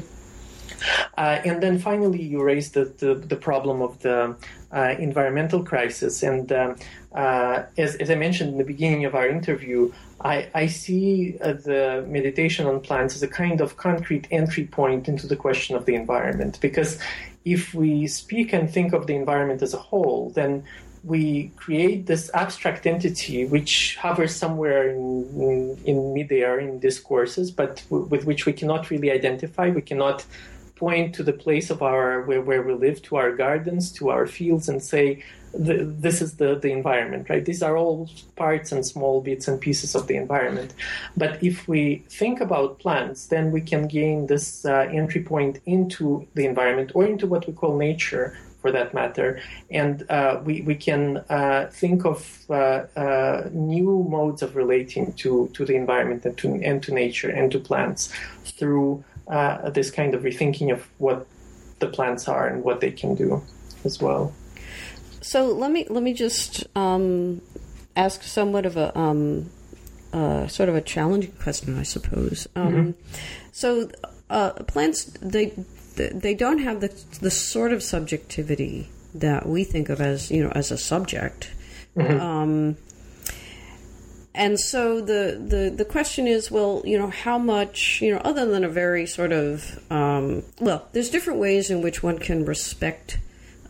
Uh, 1.17 1.41
and 1.45 1.63
then 1.63 1.79
finally, 1.79 2.21
you 2.21 2.43
raised 2.43 2.73
the, 2.73 2.85
the, 2.85 3.15
the 3.15 3.35
problem 3.35 3.81
of 3.81 3.99
the 4.01 4.35
uh, 4.75 4.95
environmental 4.99 5.63
crisis. 5.63 6.21
And 6.21 6.51
um, 6.51 6.75
uh, 7.13 7.63
as, 7.77 7.95
as 7.95 8.11
I 8.11 8.15
mentioned 8.15 8.51
in 8.51 8.57
the 8.57 8.65
beginning 8.65 9.05
of 9.05 9.15
our 9.15 9.27
interview, 9.27 9.91
I, 10.21 10.49
I 10.53 10.67
see 10.67 11.37
uh, 11.41 11.53
the 11.53 12.05
meditation 12.07 12.67
on 12.67 12.81
plants 12.81 13.15
as 13.15 13.23
a 13.23 13.27
kind 13.27 13.61
of 13.61 13.77
concrete 13.77 14.27
entry 14.31 14.65
point 14.65 15.07
into 15.07 15.27
the 15.27 15.35
question 15.35 15.75
of 15.75 15.85
the 15.85 15.95
environment. 15.95 16.59
Because 16.61 16.99
if 17.45 17.73
we 17.73 18.07
speak 18.07 18.53
and 18.53 18.69
think 18.69 18.93
of 18.93 19.07
the 19.07 19.15
environment 19.15 19.61
as 19.61 19.73
a 19.73 19.77
whole, 19.77 20.31
then 20.31 20.63
we 21.05 21.51
create 21.55 22.07
this 22.07 22.31
abstract 22.33 22.87
entity 22.87 23.45
which 23.45 23.95
hovers 23.97 24.35
somewhere 24.35 24.89
in, 24.89 25.29
in, 25.39 25.77
in 25.85 26.13
midair 26.13 26.59
in 26.59 26.79
discourses, 26.79 27.51
but 27.51 27.83
w- 27.89 28.05
with 28.05 28.25
which 28.25 28.47
we 28.47 28.53
cannot 28.53 28.89
really 28.89 29.11
identify. 29.11 29.69
We 29.69 29.83
cannot 29.83 30.25
point 30.75 31.15
to 31.15 31.23
the 31.23 31.33
place 31.33 31.69
of 31.69 31.81
our 31.81 32.21
where, 32.23 32.41
where 32.41 32.61
we 32.61 32.73
live, 32.73 33.01
to 33.03 33.15
our 33.15 33.31
gardens, 33.35 33.91
to 33.93 34.09
our 34.09 34.27
fields, 34.27 34.69
and 34.69 34.81
say, 34.81 35.23
this 35.57 36.21
is 36.21 36.35
the, 36.35 36.55
the 36.55 36.71
environment, 36.71 37.29
right? 37.29 37.45
These 37.45 37.63
are 37.63 37.77
all 37.77 38.09
parts 38.35 38.73
and 38.73 38.85
small 38.85 39.21
bits 39.21 39.47
and 39.47 39.59
pieces 39.59 39.95
of 39.95 40.07
the 40.07 40.17
environment. 40.17 40.73
But 41.15 41.41
if 41.41 41.67
we 41.67 42.03
think 42.09 42.41
about 42.41 42.79
plants, 42.79 43.27
then 43.27 43.51
we 43.51 43.61
can 43.61 43.87
gain 43.87 44.27
this 44.27 44.65
uh, 44.65 44.89
entry 44.91 45.23
point 45.23 45.61
into 45.65 46.27
the 46.33 46.45
environment 46.45 46.91
or 46.93 47.05
into 47.05 47.25
what 47.25 47.47
we 47.47 47.53
call 47.53 47.77
nature, 47.77 48.37
for 48.65 48.71
that 48.71 48.95
matter. 48.95 49.39
And 49.69 50.09
uh, 50.09 50.41
we, 50.43 50.61
we 50.61 50.73
can 50.73 51.17
uh, 51.29 51.69
think 51.71 52.03
of 52.03 52.45
uh, 52.49 52.85
uh, 52.97 53.49
new 53.51 54.07
modes 54.09 54.41
of 54.41 54.55
relating 54.55 55.13
to, 55.13 55.51
to 55.53 55.65
the 55.65 55.75
environment 55.75 56.25
and 56.25 56.35
to, 56.39 56.47
and 56.63 56.81
to 56.81 56.91
nature 56.91 57.29
and 57.29 57.51
to 57.51 57.59
plants 57.59 58.11
through 58.43 59.03
uh, 59.27 59.69
this 59.69 59.91
kind 59.91 60.13
of 60.13 60.23
rethinking 60.23 60.71
of 60.71 60.87
what 60.97 61.27
the 61.79 61.87
plants 61.87 62.27
are 62.27 62.47
and 62.47 62.63
what 62.63 62.81
they 62.81 62.91
can 62.91 63.15
do 63.15 63.41
as 63.83 64.01
well. 64.01 64.33
So 65.21 65.47
let 65.47 65.71
me 65.71 65.87
let 65.89 66.03
me 66.03 66.13
just 66.13 66.65
um, 66.75 67.41
ask 67.95 68.23
somewhat 68.23 68.65
of 68.65 68.77
a 68.77 68.97
um, 68.97 69.49
uh, 70.13 70.47
sort 70.47 70.69
of 70.69 70.75
a 70.75 70.81
challenging 70.81 71.31
question, 71.33 71.77
I 71.77 71.83
suppose. 71.83 72.47
Um, 72.55 72.73
mm-hmm. 72.73 72.91
So 73.51 73.89
uh, 74.29 74.51
plants 74.51 75.05
they 75.21 75.53
they 75.95 76.33
don't 76.33 76.59
have 76.59 76.81
the 76.81 76.89
the 77.21 77.31
sort 77.31 77.73
of 77.73 77.81
subjectivity 77.81 78.89
that 79.15 79.47
we 79.47 79.63
think 79.63 79.89
of 79.89 80.01
as 80.01 80.29
you 80.29 80.43
know 80.43 80.51
as 80.51 80.71
a 80.71 80.77
subject. 80.77 81.51
Mm-hmm. 81.95 82.19
And 84.35 84.59
so 84.59 84.99
the, 85.01 85.41
the, 85.43 85.73
the 85.75 85.85
question 85.85 86.27
is, 86.27 86.51
well, 86.51 86.81
you 86.85 86.97
know, 86.97 87.09
how 87.09 87.37
much, 87.37 88.01
you 88.01 88.13
know, 88.13 88.21
other 88.23 88.45
than 88.45 88.63
a 88.63 88.69
very 88.69 89.05
sort 89.05 89.31
of, 89.31 89.79
um, 89.89 90.43
well, 90.59 90.87
there's 90.91 91.09
different 91.09 91.39
ways 91.39 91.69
in 91.69 91.81
which 91.81 92.03
one 92.03 92.19
can 92.19 92.45
respect 92.45 93.17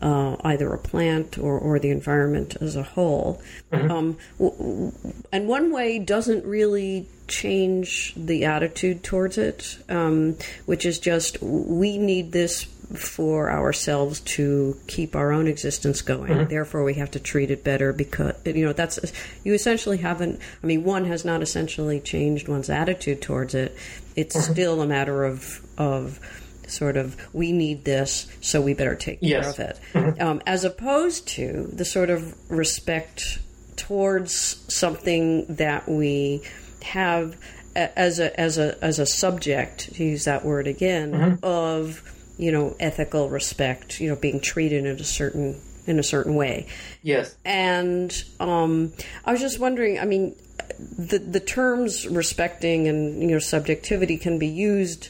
uh, 0.02 0.36
either 0.44 0.72
a 0.72 0.78
plant 0.78 1.38
or, 1.38 1.58
or 1.58 1.78
the 1.78 1.90
environment 1.90 2.56
as 2.60 2.76
a 2.76 2.82
whole. 2.82 3.40
Mm-hmm. 3.72 3.90
Um, 3.90 4.18
w- 4.38 4.92
and 5.32 5.48
one 5.48 5.72
way 5.72 5.98
doesn't 5.98 6.44
really 6.44 7.08
change 7.28 8.12
the 8.16 8.44
attitude 8.44 9.02
towards 9.02 9.38
it, 9.38 9.78
um, 9.88 10.36
which 10.66 10.84
is 10.84 10.98
just 10.98 11.40
we 11.42 11.98
need 11.98 12.32
this 12.32 12.66
for 12.94 13.50
ourselves 13.50 14.20
to 14.20 14.78
keep 14.86 15.16
our 15.16 15.32
own 15.32 15.48
existence 15.48 16.02
going. 16.02 16.32
Mm-hmm. 16.32 16.48
Therefore, 16.48 16.84
we 16.84 16.94
have 16.94 17.10
to 17.12 17.20
treat 17.20 17.50
it 17.50 17.64
better 17.64 17.92
because 17.92 18.34
you 18.44 18.64
know 18.64 18.72
that's 18.72 18.98
you 19.44 19.54
essentially 19.54 19.98
haven't. 19.98 20.40
I 20.62 20.66
mean, 20.66 20.84
one 20.84 21.04
has 21.06 21.24
not 21.24 21.42
essentially 21.42 22.00
changed 22.00 22.48
one's 22.48 22.70
attitude 22.70 23.22
towards 23.22 23.54
it. 23.54 23.76
It's 24.14 24.36
mm-hmm. 24.36 24.52
still 24.52 24.80
a 24.82 24.86
matter 24.86 25.24
of 25.24 25.60
of 25.76 26.20
sort 26.68 26.96
of 26.96 27.16
we 27.32 27.52
need 27.52 27.84
this, 27.84 28.28
so 28.40 28.60
we 28.60 28.74
better 28.74 28.94
take 28.94 29.18
yes. 29.20 29.56
care 29.56 29.66
of 29.66 29.70
it, 29.70 29.80
mm-hmm. 29.92 30.22
um, 30.22 30.42
as 30.46 30.64
opposed 30.64 31.28
to 31.28 31.68
the 31.72 31.84
sort 31.84 32.10
of 32.10 32.34
respect 32.50 33.40
towards 33.76 34.32
something 34.72 35.44
that 35.46 35.88
we 35.88 36.42
have 36.82 37.36
as 37.74 38.20
a 38.20 38.38
as 38.40 38.58
a 38.58 38.82
as 38.82 38.98
a 38.98 39.06
subject 39.06 39.94
to 39.94 40.04
use 40.04 40.24
that 40.24 40.44
word 40.44 40.66
again 40.66 41.12
mm-hmm. 41.12 41.44
of 41.44 42.02
you 42.38 42.52
know, 42.52 42.76
ethical 42.78 43.28
respect, 43.28 44.00
you 44.00 44.08
know, 44.08 44.16
being 44.16 44.40
treated 44.40 44.84
in 44.84 45.00
a 45.00 45.04
certain 45.04 45.60
in 45.86 45.98
a 45.98 46.02
certain 46.02 46.34
way. 46.34 46.66
Yes. 47.02 47.36
And 47.44 48.12
um, 48.40 48.92
I 49.24 49.32
was 49.32 49.40
just 49.40 49.58
wondering, 49.58 49.98
I 49.98 50.04
mean, 50.04 50.34
the 50.78 51.18
the 51.18 51.40
terms 51.40 52.06
respecting 52.06 52.88
and 52.88 53.20
you 53.20 53.28
know 53.28 53.38
subjectivity 53.38 54.18
can 54.18 54.38
be 54.38 54.48
used 54.48 55.08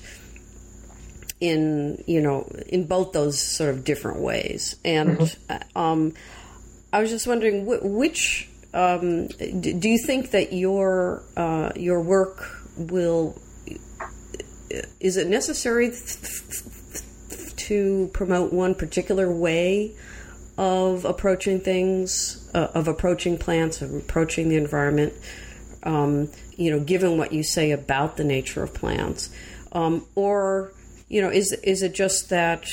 in 1.41 2.03
you 2.07 2.21
know 2.21 2.49
in 2.67 2.87
both 2.87 3.13
those 3.13 3.41
sort 3.41 3.71
of 3.71 3.85
different 3.85 4.21
ways. 4.21 4.77
And 4.85 5.19
mm-hmm. 5.19 5.79
um, 5.79 6.15
I 6.93 7.01
was 7.01 7.11
just 7.11 7.27
wondering 7.27 7.67
which 7.67 8.49
um, 8.75 9.29
do 9.29 9.89
you 9.89 9.99
think 9.99 10.31
that 10.33 10.53
your 10.53 11.23
uh, 11.37 11.73
your 11.75 12.01
work 12.01 12.49
will 12.77 13.41
is 15.01 15.17
it 15.17 15.29
necessary 15.29 15.91
to 17.67 18.11
promote 18.13 18.53
one 18.53 18.75
particular 18.75 19.31
way 19.31 19.93
of 20.57 21.05
approaching 21.05 21.61
things, 21.61 22.49
uh, 22.55 22.69
of 22.75 22.89
approaching 22.89 23.37
plants, 23.39 23.83
of 23.83 23.95
approaching 23.95 24.49
the 24.49 24.57
environment. 24.57 25.13
Um, 25.83 26.31
you 26.57 26.71
know, 26.71 26.81
given 26.81 27.19
what 27.19 27.33
you 27.33 27.43
say 27.43 27.73
about 27.73 28.17
the 28.17 28.25
nature 28.25 28.63
of 28.63 28.73
plants, 28.73 29.31
um, 29.73 30.07
or 30.15 30.73
you 31.09 31.23
know, 31.23 31.29
is 31.29 31.53
is 31.53 31.83
it 31.83 31.93
just 31.93 32.31
that 32.31 32.67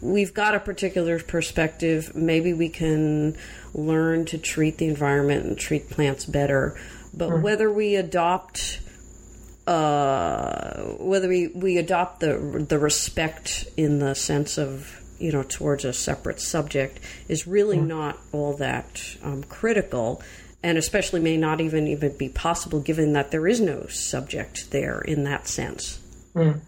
we've 0.00 0.34
got 0.34 0.54
a 0.54 0.60
particular 0.60 1.18
perspective? 1.20 2.14
Maybe 2.14 2.52
we 2.52 2.68
can 2.68 3.36
learn 3.74 4.24
to 4.26 4.38
treat 4.38 4.78
the 4.78 4.86
environment 4.86 5.46
and 5.46 5.58
treat 5.58 5.90
plants 5.90 6.24
better, 6.24 6.76
but 7.12 7.42
whether 7.42 7.70
we 7.70 7.96
adopt 7.96 8.80
uh, 9.68 10.94
whether 10.98 11.28
we, 11.28 11.48
we 11.48 11.76
adopt 11.76 12.20
the 12.20 12.64
the 12.66 12.78
respect 12.78 13.68
in 13.76 13.98
the 13.98 14.14
sense 14.14 14.56
of 14.56 14.98
you 15.18 15.30
know 15.30 15.42
towards 15.42 15.84
a 15.84 15.92
separate 15.92 16.40
subject 16.40 17.00
is 17.28 17.46
really 17.46 17.76
mm. 17.76 17.86
not 17.86 18.18
all 18.32 18.54
that 18.54 19.16
um, 19.22 19.42
critical, 19.44 20.22
and 20.62 20.78
especially 20.78 21.20
may 21.20 21.36
not 21.36 21.60
even 21.60 21.86
even 21.86 22.16
be 22.16 22.30
possible 22.30 22.80
given 22.80 23.12
that 23.12 23.30
there 23.30 23.46
is 23.46 23.60
no 23.60 23.86
subject 23.88 24.70
there 24.70 25.02
in 25.02 25.24
that 25.24 25.46
sense. 25.46 25.98
Mm. 26.34 26.60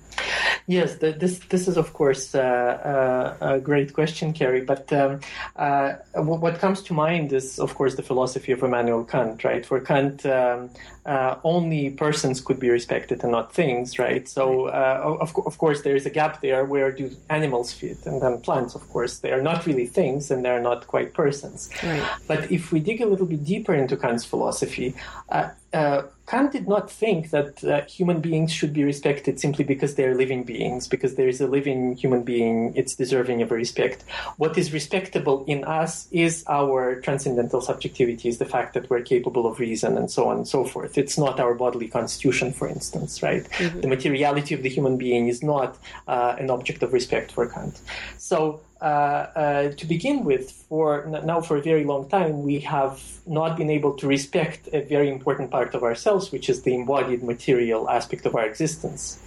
Yes, 0.66 0.96
the, 0.96 1.12
this 1.12 1.40
this 1.48 1.66
is 1.66 1.76
of 1.76 1.92
course 1.92 2.34
uh, 2.34 2.38
uh, 2.40 3.54
a 3.54 3.60
great 3.60 3.92
question, 3.92 4.32
Carrie. 4.32 4.60
But 4.60 4.92
um, 4.92 5.20
uh, 5.56 5.94
what 6.14 6.58
comes 6.58 6.82
to 6.82 6.94
mind 6.94 7.32
is, 7.32 7.58
of 7.58 7.74
course, 7.74 7.96
the 7.96 8.02
philosophy 8.02 8.52
of 8.52 8.62
Immanuel 8.62 9.04
Kant. 9.04 9.42
Right? 9.42 9.66
For 9.66 9.80
Kant, 9.80 10.24
um, 10.26 10.70
uh, 11.06 11.36
only 11.42 11.90
persons 11.90 12.40
could 12.40 12.60
be 12.60 12.70
respected 12.70 13.22
and 13.22 13.32
not 13.32 13.52
things. 13.52 13.98
Right? 13.98 14.28
So, 14.28 14.66
uh, 14.66 15.18
of 15.20 15.34
of 15.44 15.58
course, 15.58 15.82
there 15.82 15.96
is 15.96 16.06
a 16.06 16.10
gap 16.10 16.40
there. 16.40 16.64
Where 16.64 16.92
do 16.92 17.10
animals 17.28 17.72
fit? 17.72 18.06
And 18.06 18.22
then 18.22 18.40
plants, 18.40 18.74
of 18.74 18.88
course, 18.90 19.18
they 19.18 19.32
are 19.32 19.42
not 19.42 19.66
really 19.66 19.86
things, 19.86 20.30
and 20.30 20.44
they 20.44 20.50
are 20.50 20.60
not 20.60 20.86
quite 20.86 21.14
persons. 21.14 21.68
Right. 21.82 22.06
But 22.28 22.50
if 22.50 22.70
we 22.72 22.80
dig 22.80 23.00
a 23.00 23.06
little 23.06 23.26
bit 23.26 23.44
deeper 23.44 23.74
into 23.74 23.96
Kant's 23.96 24.24
philosophy, 24.24 24.94
uh, 25.30 25.48
uh, 25.72 26.02
Kant 26.30 26.52
did 26.52 26.68
not 26.68 26.88
think 26.88 27.30
that 27.30 27.64
uh, 27.64 27.80
human 27.86 28.20
beings 28.20 28.52
should 28.52 28.72
be 28.72 28.84
respected 28.84 29.40
simply 29.40 29.64
because 29.64 29.96
they're 29.96 30.14
living 30.14 30.44
beings, 30.44 30.86
because 30.86 31.16
there 31.16 31.26
is 31.26 31.40
a 31.40 31.48
living 31.48 31.96
human 31.96 32.22
being, 32.22 32.72
it's 32.76 32.94
deserving 32.94 33.42
of 33.42 33.50
respect. 33.50 34.04
What 34.36 34.56
is 34.56 34.72
respectable 34.72 35.44
in 35.48 35.64
us 35.64 36.06
is 36.12 36.44
our 36.46 37.00
transcendental 37.00 37.60
subjectivity, 37.60 38.28
is 38.28 38.38
the 38.38 38.44
fact 38.44 38.74
that 38.74 38.88
we're 38.88 39.02
capable 39.02 39.44
of 39.44 39.58
reason 39.58 39.98
and 39.98 40.08
so 40.08 40.28
on 40.28 40.36
and 40.36 40.46
so 40.46 40.64
forth. 40.64 40.96
It's 40.96 41.18
not 41.18 41.40
our 41.40 41.54
bodily 41.54 41.88
constitution, 41.88 42.52
for 42.52 42.68
instance, 42.68 43.24
right? 43.24 43.42
Mm-hmm. 43.58 43.80
The 43.80 43.88
materiality 43.88 44.54
of 44.54 44.62
the 44.62 44.68
human 44.68 44.98
being 44.98 45.26
is 45.26 45.42
not 45.42 45.78
uh, 46.06 46.36
an 46.38 46.48
object 46.48 46.84
of 46.84 46.92
respect 46.92 47.32
for 47.32 47.48
Kant. 47.48 47.80
So 48.18 48.60
uh, 48.80 48.84
uh, 48.84 49.68
to 49.72 49.86
begin 49.86 50.24
with, 50.24 50.50
for 50.50 51.04
now 51.24 51.40
for 51.40 51.58
a 51.58 51.62
very 51.62 51.84
long 51.84 52.08
time, 52.08 52.42
we 52.42 52.60
have 52.60 53.02
not 53.26 53.56
been 53.56 53.68
able 53.68 53.94
to 53.94 54.06
respect 54.06 54.68
a 54.72 54.80
very 54.80 55.10
important 55.10 55.50
part 55.50 55.74
of 55.74 55.82
ourselves, 55.82 56.19
which 56.32 56.48
is 56.48 56.62
the 56.62 56.74
embodied 56.74 57.22
material 57.22 57.88
aspect 57.88 58.26
of 58.26 58.34
our 58.34 58.46
existence. 58.46 59.18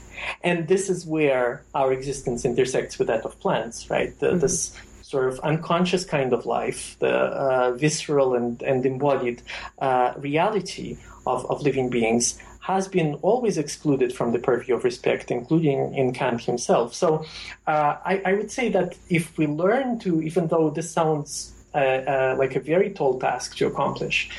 And 0.44 0.68
this 0.68 0.90
is 0.90 1.06
where 1.06 1.64
our 1.74 1.92
existence 1.92 2.46
intersects 2.46 2.98
with 3.00 3.08
that 3.08 3.26
of 3.26 3.40
plants, 3.40 3.90
right? 3.90 4.18
The, 4.20 4.28
mm-hmm. 4.28 4.40
This 4.40 4.78
sort 5.02 5.32
of 5.32 5.40
unconscious 5.42 6.06
kind 6.06 6.34
of 6.34 6.46
life, 6.46 6.98
the 7.00 7.14
uh, 7.14 7.72
visceral 7.74 8.34
and, 8.34 8.62
and 8.64 8.84
embodied 8.84 9.44
uh, 9.80 10.14
reality 10.18 10.98
of, 11.28 11.46
of 11.52 11.62
living 11.62 11.90
beings 11.90 12.40
has 12.62 12.88
been 12.88 13.16
always 13.22 13.58
excluded 13.58 14.16
from 14.16 14.32
the 14.32 14.40
purview 14.40 14.74
of 14.74 14.84
respect, 14.84 15.30
including 15.30 15.94
in 15.94 16.14
Kant 16.14 16.42
himself. 16.42 16.96
So 16.96 17.26
uh, 17.68 17.98
I, 18.12 18.22
I, 18.26 18.34
would 18.34 18.50
say 18.50 18.70
that 18.70 18.96
if 19.10 19.38
we 19.38 19.46
learn 19.48 20.00
to, 20.00 20.22
even 20.22 20.48
though 20.48 20.70
this 20.70 20.90
sounds 20.90 21.54
uh, 21.76 21.78
uh, 21.78 22.36
like 22.40 22.56
a 22.56 22.62
very 22.62 22.90
tall 22.92 23.20
task 23.20 23.58
to 23.58 23.68
accomplish, 23.68 24.30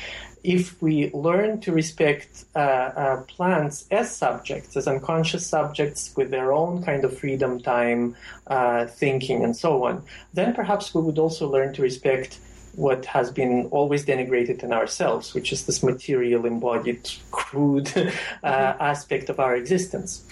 if 0.45 0.81
we 0.83 1.11
learn 1.13 1.59
to 1.63 1.73
respect 1.73 2.45
uh, 2.55 2.59
uh, 2.59 3.23
plants 3.23 3.87
as 3.91 4.15
subjects, 4.15 4.77
as 4.77 4.87
unconscious 4.87 5.47
subjects 5.47 6.15
with 6.17 6.31
their 6.31 6.53
own 6.53 6.85
kind 6.85 7.03
of 7.03 7.19
freedom, 7.19 7.59
time, 7.59 8.15
uh, 8.47 8.85
thinking, 8.85 9.43
and 9.43 9.57
so 9.57 9.85
on, 9.85 10.05
then 10.35 10.53
perhaps 10.55 10.95
we 10.95 11.01
would 11.01 11.19
also 11.19 11.51
learn 11.51 11.73
to 11.73 11.81
respect 11.81 12.39
what 12.77 13.07
has 13.07 13.31
been 13.31 13.67
always 13.71 14.05
denigrated 14.05 14.63
in 14.63 14.73
ourselves, 14.73 15.33
which 15.33 15.51
is 15.51 15.65
this 15.65 15.83
material, 15.83 16.45
embodied, 16.45 17.11
crude 17.31 17.89
uh, 17.97 18.01
mm-hmm. 18.01 18.83
aspect 18.83 19.31
of 19.31 19.41
our 19.41 19.57
existence. 19.57 20.25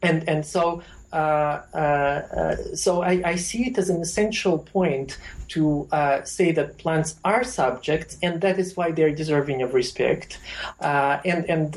And 0.00 0.26
and 0.28 0.46
so 0.46 0.82
uh, 1.12 1.62
uh, 1.72 1.78
uh, 1.78 2.56
so 2.74 3.02
I, 3.02 3.22
I, 3.24 3.36
see 3.36 3.68
it 3.68 3.78
as 3.78 3.88
an 3.88 4.02
essential 4.02 4.58
point 4.58 5.16
to 5.48 5.88
uh, 5.90 6.22
say 6.24 6.52
that 6.52 6.76
plants 6.76 7.16
are 7.24 7.44
subjects, 7.44 8.18
and 8.22 8.42
that 8.42 8.58
is 8.58 8.76
why 8.76 8.90
they're 8.90 9.14
deserving 9.14 9.62
of 9.62 9.72
respect. 9.72 10.38
Uh, 10.80 11.18
and 11.24 11.48
and 11.48 11.72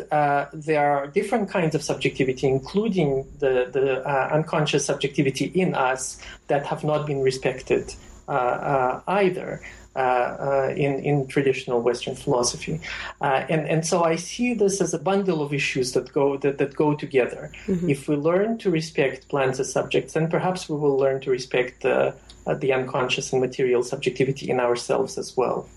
there 0.54 0.92
are 0.92 1.08
different 1.08 1.50
kinds 1.50 1.76
of 1.76 1.82
subjectivity, 1.82 2.46
including 2.46 3.26
the 3.40 3.70
the 3.72 4.06
unconscious 4.34 4.86
subjectivity 4.86 5.46
in 5.46 5.76
us 5.76 6.22
that 6.48 6.66
have 6.66 6.84
not 6.84 7.08
been 7.08 7.22
respected 7.22 7.96
either. 8.28 9.62
Uh, 9.94 10.72
in 10.78 11.04
in 11.04 11.28
traditional 11.28 11.82
Western 11.82 12.16
philosophy, 12.16 12.80
and 13.20 13.68
and 13.68 13.86
so 13.86 14.06
I 14.06 14.16
see 14.16 14.54
this 14.54 14.80
as 14.80 14.94
a 14.94 14.98
bundle 14.98 15.42
of 15.42 15.54
issues 15.54 15.92
that 15.92 16.14
go 16.14 16.38
that, 16.38 16.60
that 16.60 16.78
go 16.78 16.96
together. 16.96 17.52
Mm-hmm. 17.68 17.90
If 17.90 18.08
we 18.08 18.16
learn 18.16 18.58
to 18.60 18.72
respect 18.72 19.28
plants 19.28 19.60
as 19.60 19.70
subjects, 19.70 20.14
then 20.14 20.30
perhaps 20.30 20.70
we 20.70 20.78
will 20.78 20.96
learn 20.96 21.20
to 21.22 21.30
respect 21.30 21.82
the 21.82 22.16
the 22.60 22.72
unconscious 22.72 23.34
and 23.34 23.42
material 23.42 23.84
subjectivity 23.84 24.50
in 24.50 24.62
ourselves 24.62 25.18
as 25.18 25.36
well. 25.36 25.68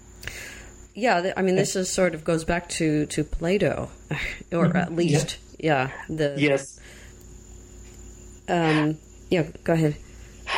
Yeah, 0.95 1.33
I 1.37 1.43
mean, 1.43 1.57
this 1.57 1.75
is 1.75 1.91
sort 1.91 2.15
of 2.15 2.23
goes 2.23 2.45
back 2.45 2.69
to 2.79 3.07
to 3.07 3.25
Plato, 3.25 3.91
or 4.53 4.67
mm-hmm. 4.69 4.77
at 4.77 4.95
least, 4.95 5.39
yeah. 5.59 5.91
yeah 6.09 6.17
the 6.17 6.35
yes. 6.39 6.79
Um, 8.49 8.99
yeah, 9.31 9.49
go 9.65 9.73
ahead. 9.73 9.97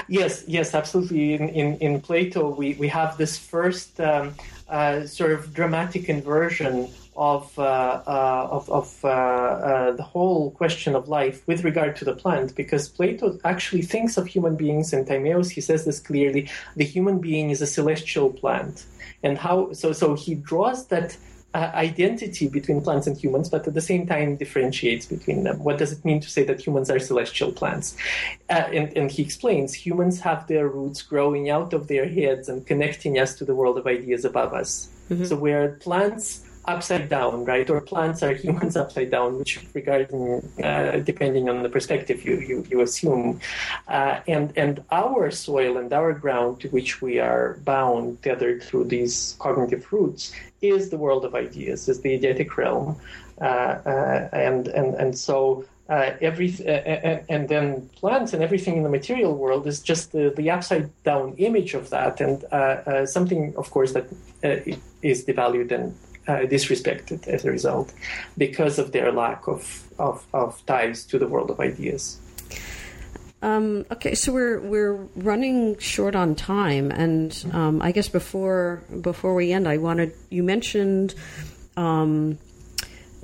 Yes, 0.09 0.45
yes, 0.47 0.75
absolutely. 0.75 1.35
In, 1.35 1.49
in, 1.49 1.79
in 1.79 2.01
Plato, 2.01 2.49
we, 2.49 2.75
we 2.75 2.89
have 2.89 3.17
this 3.17 3.39
first 3.39 4.01
um, 4.01 4.35
uh, 4.69 5.07
sort 5.07 5.33
of 5.33 5.53
dramatic 5.53 6.09
inversion 6.09 6.89
of, 7.17 7.59
uh, 7.59 7.63
uh, 8.07 8.49
of, 8.51 8.69
of 8.69 9.05
uh, 9.05 9.09
uh, 9.09 9.93
the 9.93 10.03
whole 10.03 10.51
question 10.51 10.95
of 10.95 11.09
life 11.09 11.47
with 11.47 11.65
regard 11.65 11.97
to 11.97 12.05
the 12.05 12.13
plant, 12.13 12.55
because 12.55 12.89
Plato 12.89 13.39
actually 13.45 13.83
thinks 13.83 14.17
of 14.17 14.27
human 14.27 14.55
beings, 14.55 14.93
and 14.93 15.07
Timaeus, 15.07 15.49
he 15.49 15.61
says 15.61 15.85
this 15.85 15.99
clearly, 15.99 16.51
the 16.77 16.85
human 16.85 17.19
being 17.19 17.51
is 17.51 17.63
a 17.63 17.67
celestial 17.67 18.31
plant. 18.31 18.85
And 19.23 19.39
how, 19.39 19.73
so, 19.73 19.93
so 19.93 20.15
he 20.15 20.35
draws 20.35 20.87
that 20.89 21.17
uh, 21.57 21.71
identity 21.75 22.47
between 22.49 22.83
plants 22.83 23.07
and 23.07 23.17
humans, 23.17 23.49
but 23.49 23.67
at 23.67 23.73
the 23.73 23.81
same 23.81 24.07
time 24.07 24.37
differentiates 24.37 25.07
between 25.07 25.43
them. 25.45 25.57
What 25.65 25.79
does 25.79 25.91
it 25.91 26.05
mean 26.05 26.21
to 26.21 26.29
say 26.29 26.43
that 26.45 26.61
humans 26.67 26.91
are 26.91 26.99
celestial 26.99 27.51
plants? 27.51 27.97
Uh, 28.51 28.65
and, 28.79 28.95
and 28.99 29.11
he 29.11 29.23
explains 29.23 29.73
humans 29.73 30.21
have 30.21 30.47
their 30.49 30.69
roots 30.69 31.01
growing 31.01 31.49
out 31.49 31.73
of 31.73 31.89
their 31.89 32.07
heads 32.07 32.51
and 32.51 32.67
connecting 32.67 33.19
us 33.19 33.35
to 33.39 33.45
the 33.47 33.55
world 33.55 33.79
of 33.79 33.87
ideas 33.87 34.23
above 34.27 34.53
us. 34.53 34.91
Mm-hmm. 35.09 35.25
So 35.25 35.37
where 35.37 35.65
plants 35.87 36.45
upside 36.67 37.09
down, 37.09 37.45
right? 37.45 37.69
Or 37.69 37.81
plants 37.81 38.23
are 38.23 38.35
humans 38.35 38.77
upside 38.83 39.11
down, 39.11 39.39
which 39.39 39.61
regarding 39.75 40.43
uh, 40.63 40.99
depending 40.99 41.49
on 41.49 41.63
the 41.63 41.69
perspective 41.69 42.25
you 42.25 42.39
you, 42.41 42.67
you 42.71 42.81
assume, 42.81 43.41
uh, 43.89 44.21
and 44.27 44.53
and 44.57 44.83
our 44.91 45.31
soil 45.31 45.77
and 45.79 45.93
our 45.93 46.13
ground 46.13 46.61
to 46.61 46.69
which 46.69 47.01
we 47.01 47.19
are 47.19 47.59
bound, 47.65 48.23
tethered 48.23 48.63
through 48.63 48.85
these 48.85 49.37
cognitive 49.39 49.93
roots, 49.93 50.33
is 50.61 50.91
the 50.91 50.99
world 50.99 51.25
of 51.25 51.35
ideas, 51.35 51.89
is 51.89 52.01
the 52.01 52.19
eidetic 52.19 52.57
realm, 52.57 52.97
uh, 53.41 53.45
uh 53.45 54.29
and 54.33 54.69
and 54.69 54.95
and 54.95 55.19
so. 55.19 55.65
Uh, 55.89 56.17
every 56.21 56.53
uh, 56.67 57.21
and 57.29 57.49
then 57.49 57.89
plants 57.95 58.33
and 58.33 58.43
everything 58.43 58.77
in 58.77 58.83
the 58.83 58.89
material 58.89 59.37
world 59.37 59.69
is 59.69 59.81
just 59.81 60.11
the, 60.11 60.35
the 60.37 60.51
upside 60.51 60.91
down 61.05 61.33
image 61.39 61.75
of 61.75 61.91
that, 61.91 62.21
and 62.21 62.43
something, 63.09 63.55
of 63.57 63.71
course, 63.71 63.93
that 63.93 64.09
is 65.03 65.25
devalued 65.25 65.71
and 65.71 65.95
uh, 66.29 66.39
disrespected 66.41 67.27
as 67.27 67.45
a 67.45 67.51
result 67.51 67.93
because 68.37 68.79
of 68.79 68.93
their 68.93 69.13
lack 69.13 69.47
of, 69.47 69.85
of, 69.99 70.27
of 70.33 70.65
ties 70.67 71.05
to 71.07 71.19
the 71.19 71.27
world 71.27 71.51
of 71.51 71.61
ideas. 71.61 72.19
Um, 73.43 73.85
okay, 73.93 74.15
so 74.15 74.33
we're 74.33 74.61
we're 74.61 74.95
running 75.15 75.79
short 75.79 76.17
on 76.17 76.35
time, 76.35 76.91
and 76.91 77.45
um, 77.53 77.83
I 77.83 77.93
guess 77.93 78.09
before 78.09 78.83
before 79.03 79.35
we 79.35 79.53
end, 79.53 79.69
I 79.69 79.77
wanted 79.77 80.15
you 80.31 80.43
mentioned 80.43 81.15
um, 81.77 82.39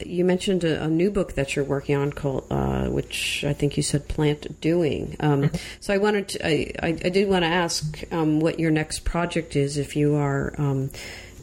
you 0.07 0.25
mentioned 0.25 0.65
a, 0.65 0.85
a, 0.85 0.89
new 0.89 1.11
book 1.11 1.35
that 1.35 1.55
you're 1.55 1.65
working 1.65 1.97
on 1.97 2.13
called, 2.13 2.47
uh, 2.51 2.87
which 2.87 3.45
I 3.45 3.53
think 3.53 3.77
you 3.77 3.83
said 3.83 4.09
Plant 4.09 4.61
Doing. 4.61 5.17
Um, 5.21 5.43
mm-hmm. 5.43 5.57
so 5.81 5.95
I 5.95 5.99
wanted 5.99 6.29
to, 6.29 6.47
I, 6.47 6.73
I, 6.83 6.89
I 6.89 7.09
did 7.09 7.29
want 7.29 7.43
to 7.45 7.49
ask 7.49 8.03
um, 8.13 8.41
what 8.41 8.59
your 8.59 8.71
next 8.71 9.05
project 9.05 9.57
is 9.57 9.79
if 9.79 9.97
you 9.97 10.17
are 10.17 10.55
um, 10.59 10.91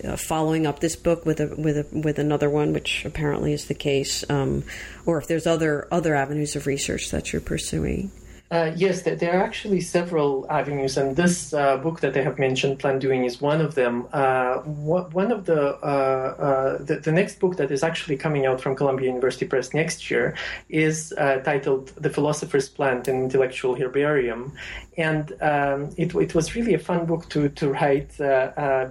uh, 0.04 0.16
following 0.16 0.66
up 0.66 0.80
this 0.80 0.95
book 0.95 1.26
with 1.26 1.39
a 1.39 1.47
with 1.56 1.78
a 1.78 1.86
with 1.91 2.20
another 2.20 2.50
one, 2.50 2.74
which 2.74 3.06
apparently 3.06 3.54
is 3.54 3.66
the 3.66 3.74
case, 3.74 4.24
um, 4.30 4.64
or 5.06 5.18
if 5.18 5.28
there's 5.28 5.47
other 5.47 5.88
other 5.91 6.16
avenues 6.16 6.56
of 6.56 6.68
research 6.68 7.12
that 7.12 7.32
you're 7.32 7.41
pursuing. 7.41 8.12
Uh, 8.52 8.72
yes, 8.76 9.04
there 9.04 9.39
are 9.39 9.43
actually 9.43 9.80
several 9.80 10.43
avenues, 10.50 10.97
and 10.97 11.16
this 11.16 11.54
uh, 11.54 11.78
book 11.78 12.00
that 12.00 12.18
I 12.18 12.22
have 12.22 12.39
mentioned, 12.39 12.80
Plant 12.80 13.00
Doing, 13.00 13.24
is 13.26 13.39
one 13.39 13.62
of 13.62 13.76
them. 13.76 14.08
Uh, 14.12 14.56
one 14.62 15.32
of 15.32 15.45
the, 15.45 15.76
uh, 15.76 15.86
uh, 15.86 16.78
the, 16.84 16.95
the 16.95 17.12
next 17.12 17.39
book 17.39 17.58
that 17.58 17.70
is 17.70 17.84
actually 17.84 18.18
coming 18.18 18.47
out 18.47 18.60
from 18.60 18.76
Columbia 18.76 19.06
University 19.06 19.45
Press 19.45 19.72
next 19.76 20.10
year 20.10 20.36
is 20.68 21.14
uh, 21.20 21.41
titled 21.41 21.89
"The 21.89 22.10
Philosopher's 22.10 22.68
Plant: 22.68 23.08
An 23.08 23.22
Intellectual 23.22 23.76
Herbarium," 23.76 24.54
and 24.97 25.32
um, 25.43 25.91
it, 25.95 26.16
it 26.16 26.34
was 26.34 26.56
really 26.56 26.74
a 26.74 26.80
fun 26.80 27.06
book 27.06 27.30
to 27.30 27.50
to 27.50 27.70
write 27.70 28.18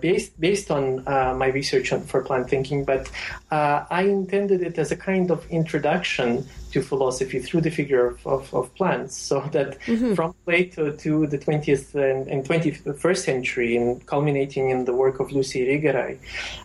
based 0.00 0.38
based 0.40 0.70
on 0.70 1.02
my 1.04 1.48
research 1.48 1.92
on, 1.92 2.02
for 2.02 2.22
plant 2.22 2.48
thinking. 2.48 2.84
But 2.84 3.10
I 3.50 4.02
intended 4.02 4.62
it 4.62 4.78
as 4.78 4.92
a 4.92 4.96
kind 4.96 5.32
of 5.32 5.44
introduction 5.50 6.46
to 6.78 6.86
philosophy 6.86 7.38
through 7.38 7.60
the 7.60 7.70
figure 7.70 8.06
of, 8.06 8.26
of, 8.26 8.54
of 8.54 8.74
plants. 8.74 9.16
So 9.16 9.40
that 9.52 9.80
mm-hmm. 9.80 10.14
from 10.14 10.34
Plato 10.44 10.92
to 10.92 11.26
the 11.26 11.38
20th 11.38 11.94
and, 11.94 12.28
and, 12.28 12.44
21st 12.44 13.18
century, 13.18 13.76
and 13.76 14.04
culminating 14.06 14.70
in 14.70 14.84
the 14.84 14.94
work 14.94 15.20
of 15.20 15.32
Luce 15.32 15.52
Irigaray, 15.52 16.18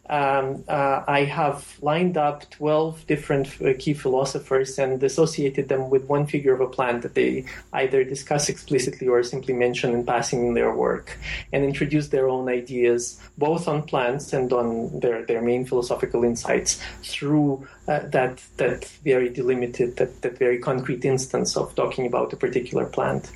um, 0.10 0.64
uh, 0.68 1.04
I 1.08 1.24
have 1.24 1.78
lined 1.82 2.18
up 2.18 2.50
12 2.52 3.08
different 3.08 3.48
uh, 3.62 3.74
key 3.80 3.94
philosophers 3.94 4.78
and 4.78 5.02
associated 5.04 5.70
them 5.70 5.90
with 5.90 6.06
one 6.06 6.26
figure 6.26 6.54
of 6.54 6.62
a 6.62 6.68
plant 6.68 7.02
that 7.04 7.16
they 7.16 7.46
either 7.74 8.04
discuss 8.04 8.50
explicitly 8.50 9.08
or 9.08 9.24
simply 9.24 9.54
mention 9.54 9.94
in 9.94 10.06
passing 10.06 10.48
in 10.48 10.54
their 10.54 10.74
work, 10.74 11.18
and 11.52 11.64
introduce 11.64 12.10
their 12.10 12.28
own 12.30 12.50
ideas 12.50 13.20
both 13.38 13.68
on 13.68 13.84
plants 13.84 14.34
and 14.34 14.54
on 14.54 15.00
their, 15.00 15.26
their 15.26 15.42
main 15.42 15.66
philosophical 15.66 16.24
insights 16.24 16.82
through 17.04 17.66
uh, 17.88 18.00
that 18.08 18.42
that 18.58 18.86
very 19.04 19.30
delimited, 19.30 19.98
that, 19.98 20.22
that 20.22 20.38
very 20.38 20.60
concrete 20.60 21.06
instance 21.06 21.58
of 21.58 21.76
talking 21.76 22.06
about 22.06 22.34
a 22.34 22.38
particular 22.38 22.86
plant. 22.86 23.32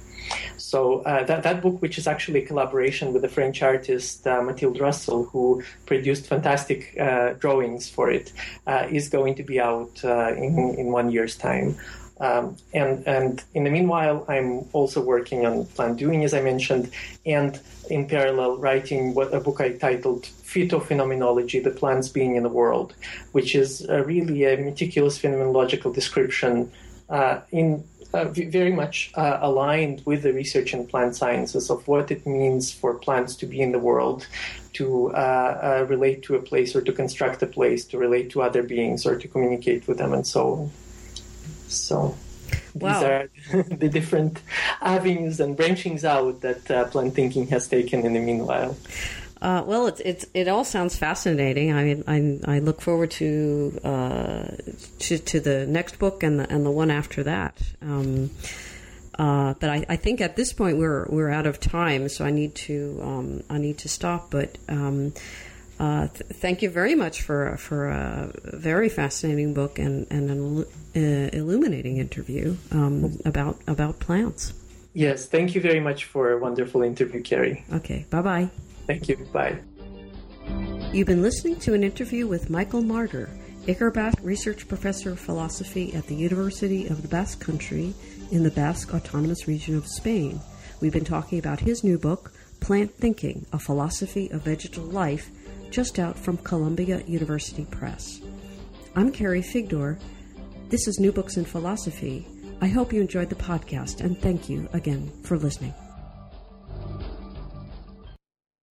So 0.58 1.02
uh, 1.02 1.24
that 1.26 1.44
that 1.44 1.62
book, 1.62 1.82
which 1.82 1.98
is 1.98 2.08
actually 2.08 2.44
a 2.44 2.46
collaboration 2.46 3.14
with 3.14 3.22
the 3.22 3.30
French 3.30 3.62
artist 3.62 4.28
uh, 4.28 4.42
Mathilde 4.42 4.80
Roussel, 4.80 5.26
who 5.26 5.64
produced 5.86 6.28
fantastic 6.28 6.96
uh, 7.00 7.34
drawings 7.34 7.90
for 7.90 8.10
it, 8.12 8.34
uh, 8.66 8.88
is 8.90 9.10
going 9.10 9.36
to 9.36 9.44
be 9.44 9.60
out 9.60 10.04
uh, 10.04 10.34
in 10.36 10.76
in 10.78 10.92
one 10.92 11.12
year's 11.12 11.36
time. 11.38 11.78
Um, 12.20 12.58
and 12.74 13.06
and 13.08 13.44
in 13.54 13.64
the 13.64 13.70
meanwhile, 13.70 14.26
I'm 14.28 14.66
also 14.74 15.02
working 15.02 15.46
on 15.46 15.66
plant 15.66 15.98
doing, 15.98 16.24
as 16.24 16.34
I 16.34 16.42
mentioned, 16.42 16.92
and 17.26 17.60
in 17.90 18.08
parallel 18.08 18.58
writing 18.58 19.14
what 19.14 19.34
a 19.34 19.40
book 19.40 19.62
I 19.62 19.74
titled 19.74 20.24
Phytophenomenology: 20.24 21.64
The 21.64 21.72
Plants 21.72 22.10
Being 22.10 22.36
in 22.36 22.44
the 22.44 22.50
World, 22.50 22.96
which 23.34 23.56
is 23.56 23.82
a 23.82 24.04
really 24.04 24.46
a 24.46 24.58
meticulous 24.58 25.20
phenomenological 25.20 25.94
description 25.94 26.72
uh, 27.10 27.42
in 27.52 27.84
uh, 28.14 28.26
very 28.26 28.72
much 28.72 29.12
uh, 29.16 29.38
aligned 29.42 30.02
with 30.06 30.24
the 30.24 30.34
research 30.34 30.74
in 30.74 30.88
plant 30.88 31.16
sciences 31.16 31.70
of 31.70 31.88
what 31.88 32.10
it 32.10 32.26
means 32.26 32.72
for 32.72 32.96
plants 32.96 33.36
to 33.36 33.46
be 33.46 33.62
in 33.62 33.72
the 33.72 33.80
world, 33.80 34.28
to 34.74 35.12
uh, 35.14 35.82
uh, 35.82 35.86
relate 35.90 36.24
to 36.24 36.36
a 36.36 36.42
place 36.42 36.76
or 36.76 36.82
to 36.82 36.92
construct 36.92 37.44
a 37.44 37.48
place, 37.48 37.86
to 37.86 37.98
relate 37.98 38.30
to 38.30 38.42
other 38.42 38.64
beings 38.64 39.06
or 39.06 39.18
to 39.18 39.28
communicate 39.28 39.88
with 39.88 39.98
them, 39.98 40.14
and 40.14 40.26
so 40.26 40.54
on. 40.54 40.72
So. 41.68 42.18
Wow. 42.76 42.94
These 42.94 43.04
are 43.04 43.64
the 43.76 43.90
different 43.90 44.42
avenues 44.82 45.40
and 45.40 45.58
branchings 45.58 46.04
out 46.04 46.42
that 46.42 46.70
uh, 46.72 46.86
plant 46.86 47.14
thinking 47.14 47.48
has 47.48 47.68
taken 47.68 48.06
in 48.06 48.14
the 48.14 48.20
meanwhile. 48.20 48.78
Uh, 49.42 49.64
well, 49.66 49.86
it's 49.88 50.00
it's 50.02 50.26
it 50.34 50.48
all 50.48 50.64
sounds 50.64 50.98
fascinating. 50.98 51.72
I 51.72 52.04
I, 52.08 52.40
I 52.46 52.60
look 52.60 52.82
forward 52.82 53.12
to, 53.12 53.80
uh, 53.84 54.48
to 55.00 55.18
to 55.20 55.40
the 55.40 55.68
next 55.68 56.00
book 56.00 56.24
and 56.24 56.40
the 56.40 56.52
and 56.52 56.66
the 56.66 56.72
one 56.72 56.90
after 56.90 57.24
that. 57.24 57.62
Um, 57.82 58.32
uh, 59.18 59.54
but 59.60 59.70
I, 59.70 59.86
I 59.90 59.96
think 59.96 60.22
at 60.22 60.36
this 60.36 60.54
point 60.54 60.78
we're 60.78 61.06
we're 61.10 61.30
out 61.30 61.46
of 61.46 61.60
time, 61.60 62.10
so 62.10 62.26
I 62.26 62.32
need 62.32 62.56
to 62.56 63.00
um, 63.04 63.44
I 63.50 63.60
need 63.60 63.78
to 63.80 63.90
stop. 63.90 64.32
But 64.32 64.58
um, 64.70 65.14
uh, 65.80 66.08
th- 66.08 66.32
thank 66.34 66.62
you 66.62 66.70
very 66.70 66.96
much 66.96 67.22
for 67.22 67.56
for 67.58 67.90
a 67.90 68.32
very 68.44 68.90
fascinating 68.90 69.54
book 69.54 69.80
and 69.80 70.08
and 70.10 70.30
an 70.30 70.66
uh, 70.96 71.30
illuminating 71.34 71.98
interview 71.98 72.56
um, 72.72 73.18
about 73.26 73.58
about 73.68 74.00
plants. 74.00 74.54
Yes, 74.94 75.28
thank 75.28 75.54
you 75.54 75.62
very 75.62 75.80
much 75.80 76.06
for 76.06 76.32
a 76.32 76.38
wonderful 76.40 76.82
interview, 76.82 77.22
Carrie. 77.22 77.64
Okay, 77.72 78.06
bye 78.10 78.22
bye. 78.22 78.50
Thank 78.88 79.08
you. 79.10 79.18
Bye. 79.32 79.60
You've 80.94 81.08
been 81.08 81.22
listening 81.22 81.58
to 81.60 81.74
an 81.74 81.84
interview 81.84 82.26
with 82.26 82.50
Michael 82.50 82.82
Marder, 82.82 83.30
Ikerbasque 83.68 84.24
Research 84.24 84.68
Professor 84.68 85.12
of 85.12 85.20
Philosophy 85.20 85.94
at 85.94 86.08
the 86.08 86.16
University 86.16 86.88
of 86.88 87.02
the 87.02 87.08
Basque 87.10 87.42
Country 87.42 87.94
in 88.32 88.44
the 88.44 88.52
Basque 88.52 88.94
Autonomous 88.94 89.48
Region 89.48 89.76
of 89.76 89.86
Spain. 89.86 90.40
We've 90.80 90.94
been 90.94 91.06
talking 91.06 91.38
about 91.38 91.60
his 91.60 91.84
new 91.84 91.98
book, 91.98 92.32
Plant 92.62 92.96
Thinking 92.96 93.46
A 93.52 93.60
Philosophy 93.60 94.30
of 94.32 94.44
Vegetal 94.44 94.86
Life, 94.86 95.30
just 95.70 96.00
out 96.00 96.18
from 96.18 96.38
Columbia 96.38 97.04
University 97.08 97.66
Press. 97.66 98.22
I'm 98.96 99.12
Carrie 99.12 99.42
Figdor. 99.42 100.00
This 100.70 100.88
is 100.88 101.00
New 101.00 101.12
Books 101.12 101.38
in 101.38 101.46
Philosophy. 101.46 102.28
I 102.62 102.68
hope 102.68 102.92
you 102.92 103.02
enjoyed 103.02 103.30
the 103.30 103.36
podcast 103.36 104.02
and 104.02 104.20
thank 104.20 104.50
you 104.50 104.68
again 104.74 105.12
for 105.24 105.38
listening. 105.38 105.74